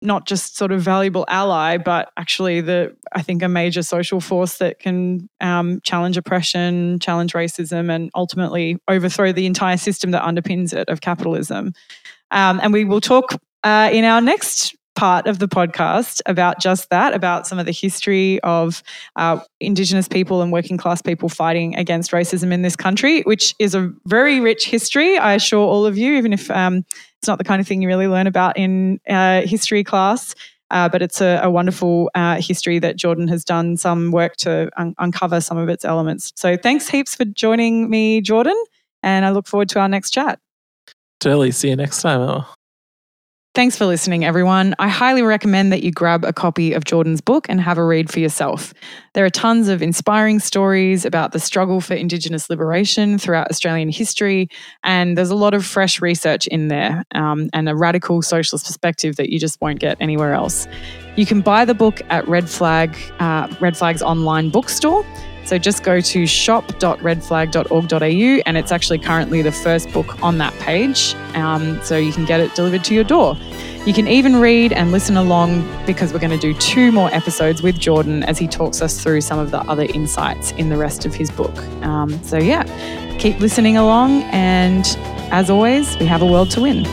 not 0.03 0.27
just 0.27 0.57
sort 0.57 0.73
of 0.73 0.83
valuable 0.83 1.25
ally, 1.29 1.79
but 1.79 2.13
actually 2.17 2.61
the 2.61 2.95
I 3.13 3.23
think 3.23 3.43
a 3.43 3.49
major 3.49 3.83
social 3.83 4.21
force 4.21 4.59
that 4.59 4.79
can 4.79 5.29
um, 5.41 5.81
challenge 5.83 6.17
oppression, 6.17 6.99
challenge 6.99 7.33
racism, 7.33 7.91
and 7.91 8.11
ultimately 8.15 8.79
overthrow 8.89 9.33
the 9.33 9.47
entire 9.47 9.79
system 9.79 10.11
that 10.11 10.23
underpins 10.23 10.75
it 10.75 10.89
of 10.89 11.01
capitalism. 11.01 11.73
Um, 12.31 12.61
and 12.63 12.73
we 12.73 12.85
will 12.85 13.01
talk 13.01 13.41
uh, 13.65 13.89
in 13.93 14.05
our 14.05 14.21
next 14.21 14.76
part 14.97 15.27
of 15.27 15.39
the 15.39 15.47
podcast 15.47 16.21
about 16.27 16.61
just 16.61 16.91
that, 16.91 17.15
about 17.15 17.47
some 17.47 17.59
of 17.59 17.67
the 17.67 17.73
history 17.73 18.41
of 18.41 18.83
uh, 19.15 19.39
Indigenous 19.61 20.09
people 20.09 20.43
and 20.43 20.51
working 20.51 20.77
class 20.77 21.01
people 21.01 21.29
fighting 21.29 21.77
against 21.77 22.11
racism 22.11 22.53
in 22.53 22.63
this 22.63 22.75
country, 22.75 23.23
which 23.23 23.55
is 23.59 23.75
a 23.75 23.93
very 24.07 24.41
rich 24.41 24.67
history, 24.67 25.17
I 25.19 25.35
assure 25.35 25.67
all 25.67 25.87
of 25.87 25.97
you, 25.97 26.15
even 26.15 26.33
if 26.33 26.51
um, 26.51 26.85
it's 27.19 27.29
not 27.29 27.39
the 27.39 27.45
kind 27.45 27.61
of 27.61 27.69
thing 27.69 27.83
you 27.83 27.89
really 27.89 28.09
learn 28.09 28.27
about 28.27 28.57
in 28.57 28.99
uh, 29.09 29.43
history 29.43 29.85
class. 29.85 30.35
Uh, 30.73 30.89
but 30.89 31.01
it's 31.01 31.21
a, 31.21 31.39
a 31.45 31.51
wonderful 31.51 32.11
uh, 32.17 32.41
history 32.41 32.81
that 32.81 32.97
Jordan 32.97 33.29
has 33.29 33.45
done 33.45 33.77
some 33.77 34.11
work 34.11 34.35
to 34.37 34.69
un- 34.77 34.97
uncover 34.99 35.41
some 35.41 35.57
of 35.57 35.69
its 35.69 35.85
elements. 35.85 36.33
So 36.35 36.57
thanks 36.57 36.89
heaps 36.89 37.15
for 37.15 37.25
joining 37.25 37.89
me, 37.89 38.21
Jordan, 38.21 38.61
and 39.03 39.25
I 39.25 39.31
look 39.31 39.47
forward 39.47 39.69
to 39.71 39.81
our 39.81 39.89
next 39.89 40.11
chat. 40.11 40.41
Totally. 41.21 41.53
See 41.53 41.69
you 41.69 41.77
next 41.77 42.03
time. 42.03 42.21
Emma. 42.21 42.56
Thanks 43.57 43.75
for 43.75 43.87
listening, 43.87 44.23
everyone. 44.23 44.75
I 44.79 44.89
highly 44.89 45.23
recommend 45.23 45.73
that 45.73 45.83
you 45.83 45.91
grab 45.91 46.27
a 46.27 46.33
copy 46.35 46.75
of 46.75 46.85
Jordan's 46.85 47.23
book 47.23 47.47
and 47.49 47.59
have 47.59 47.79
a 47.79 47.85
read 47.87 48.13
for 48.13 48.21
yourself. 48.21 48.75
There 49.15 49.25
are 49.25 49.31
tons 49.31 49.69
of 49.69 49.81
inspiring 49.81 50.41
stories 50.41 51.07
about 51.07 51.33
the 51.33 51.41
struggle 51.41 51.81
for 51.81 51.95
Indigenous 51.95 52.51
liberation 52.51 53.17
throughout 53.17 53.49
Australian 53.49 53.89
history, 53.89 54.51
and 54.85 55.17
there's 55.17 55.31
a 55.31 55.35
lot 55.35 55.55
of 55.55 55.65
fresh 55.65 56.03
research 56.03 56.47
in 56.49 56.69
there 56.69 57.03
um, 57.15 57.49
and 57.55 57.67
a 57.67 57.75
radical 57.75 58.21
socialist 58.21 58.67
perspective 58.67 59.17
that 59.17 59.31
you 59.31 59.39
just 59.39 59.59
won't 59.63 59.81
get 59.81 59.97
anywhere 60.01 60.35
else. 60.35 60.69
You 61.17 61.25
can 61.25 61.41
buy 61.41 61.65
the 61.65 61.73
book 61.73 62.03
at 62.11 62.29
Red 62.29 62.51
Flag, 62.51 62.95
uh, 63.21 63.49
Red 63.59 63.75
Flag's 63.75 64.03
online 64.03 64.51
bookstore. 64.51 65.03
So 65.47 65.59
just 65.59 65.85
go 65.85 66.01
to 66.01 66.27
shop.redflag.org.au, 66.27 68.43
and 68.47 68.57
it's 68.57 68.73
actually 68.73 68.99
currently 68.99 69.43
the 69.43 69.53
first 69.53 69.93
book 69.93 70.21
on 70.23 70.39
that 70.39 70.53
page. 70.55 71.15
Um, 71.35 71.81
so 71.85 71.97
you 71.97 72.13
can 72.13 72.25
get 72.25 72.41
it 72.41 72.55
delivered 72.57 72.83
to 72.85 72.95
your 72.95 73.05
door. 73.05 73.37
You 73.87 73.93
can 73.93 74.09
even 74.09 74.37
read 74.37 74.73
and 74.73 74.91
listen 74.91 75.17
along 75.17 75.63
because 75.87 76.13
we're 76.13 76.19
going 76.19 76.33
to 76.33 76.39
do 76.39 76.55
two 76.55 76.91
more 76.91 77.09
episodes 77.15 77.63
with 77.63 77.79
Jordan 77.79 78.25
as 78.25 78.37
he 78.37 78.49
talks 78.49 78.83
us 78.83 79.01
through 79.01 79.21
some 79.21 79.39
of 79.39 79.53
the 79.53 79.61
other 79.61 79.85
insights 79.85 80.51
in 80.53 80.69
the 80.69 80.77
rest 80.77 81.07
of 81.07 81.15
his 81.15 81.31
book. 81.31 81.57
Um, 81.85 82.21
so, 82.25 82.39
yeah, 82.39 82.65
keep 83.19 83.39
listening 83.39 83.77
along. 83.77 84.25
And 84.33 84.85
as 85.31 85.49
always, 85.49 85.97
we 85.99 86.07
have 86.07 86.23
a 86.23 86.27
world 86.27 86.51
to 86.53 86.63
win. 86.63 86.85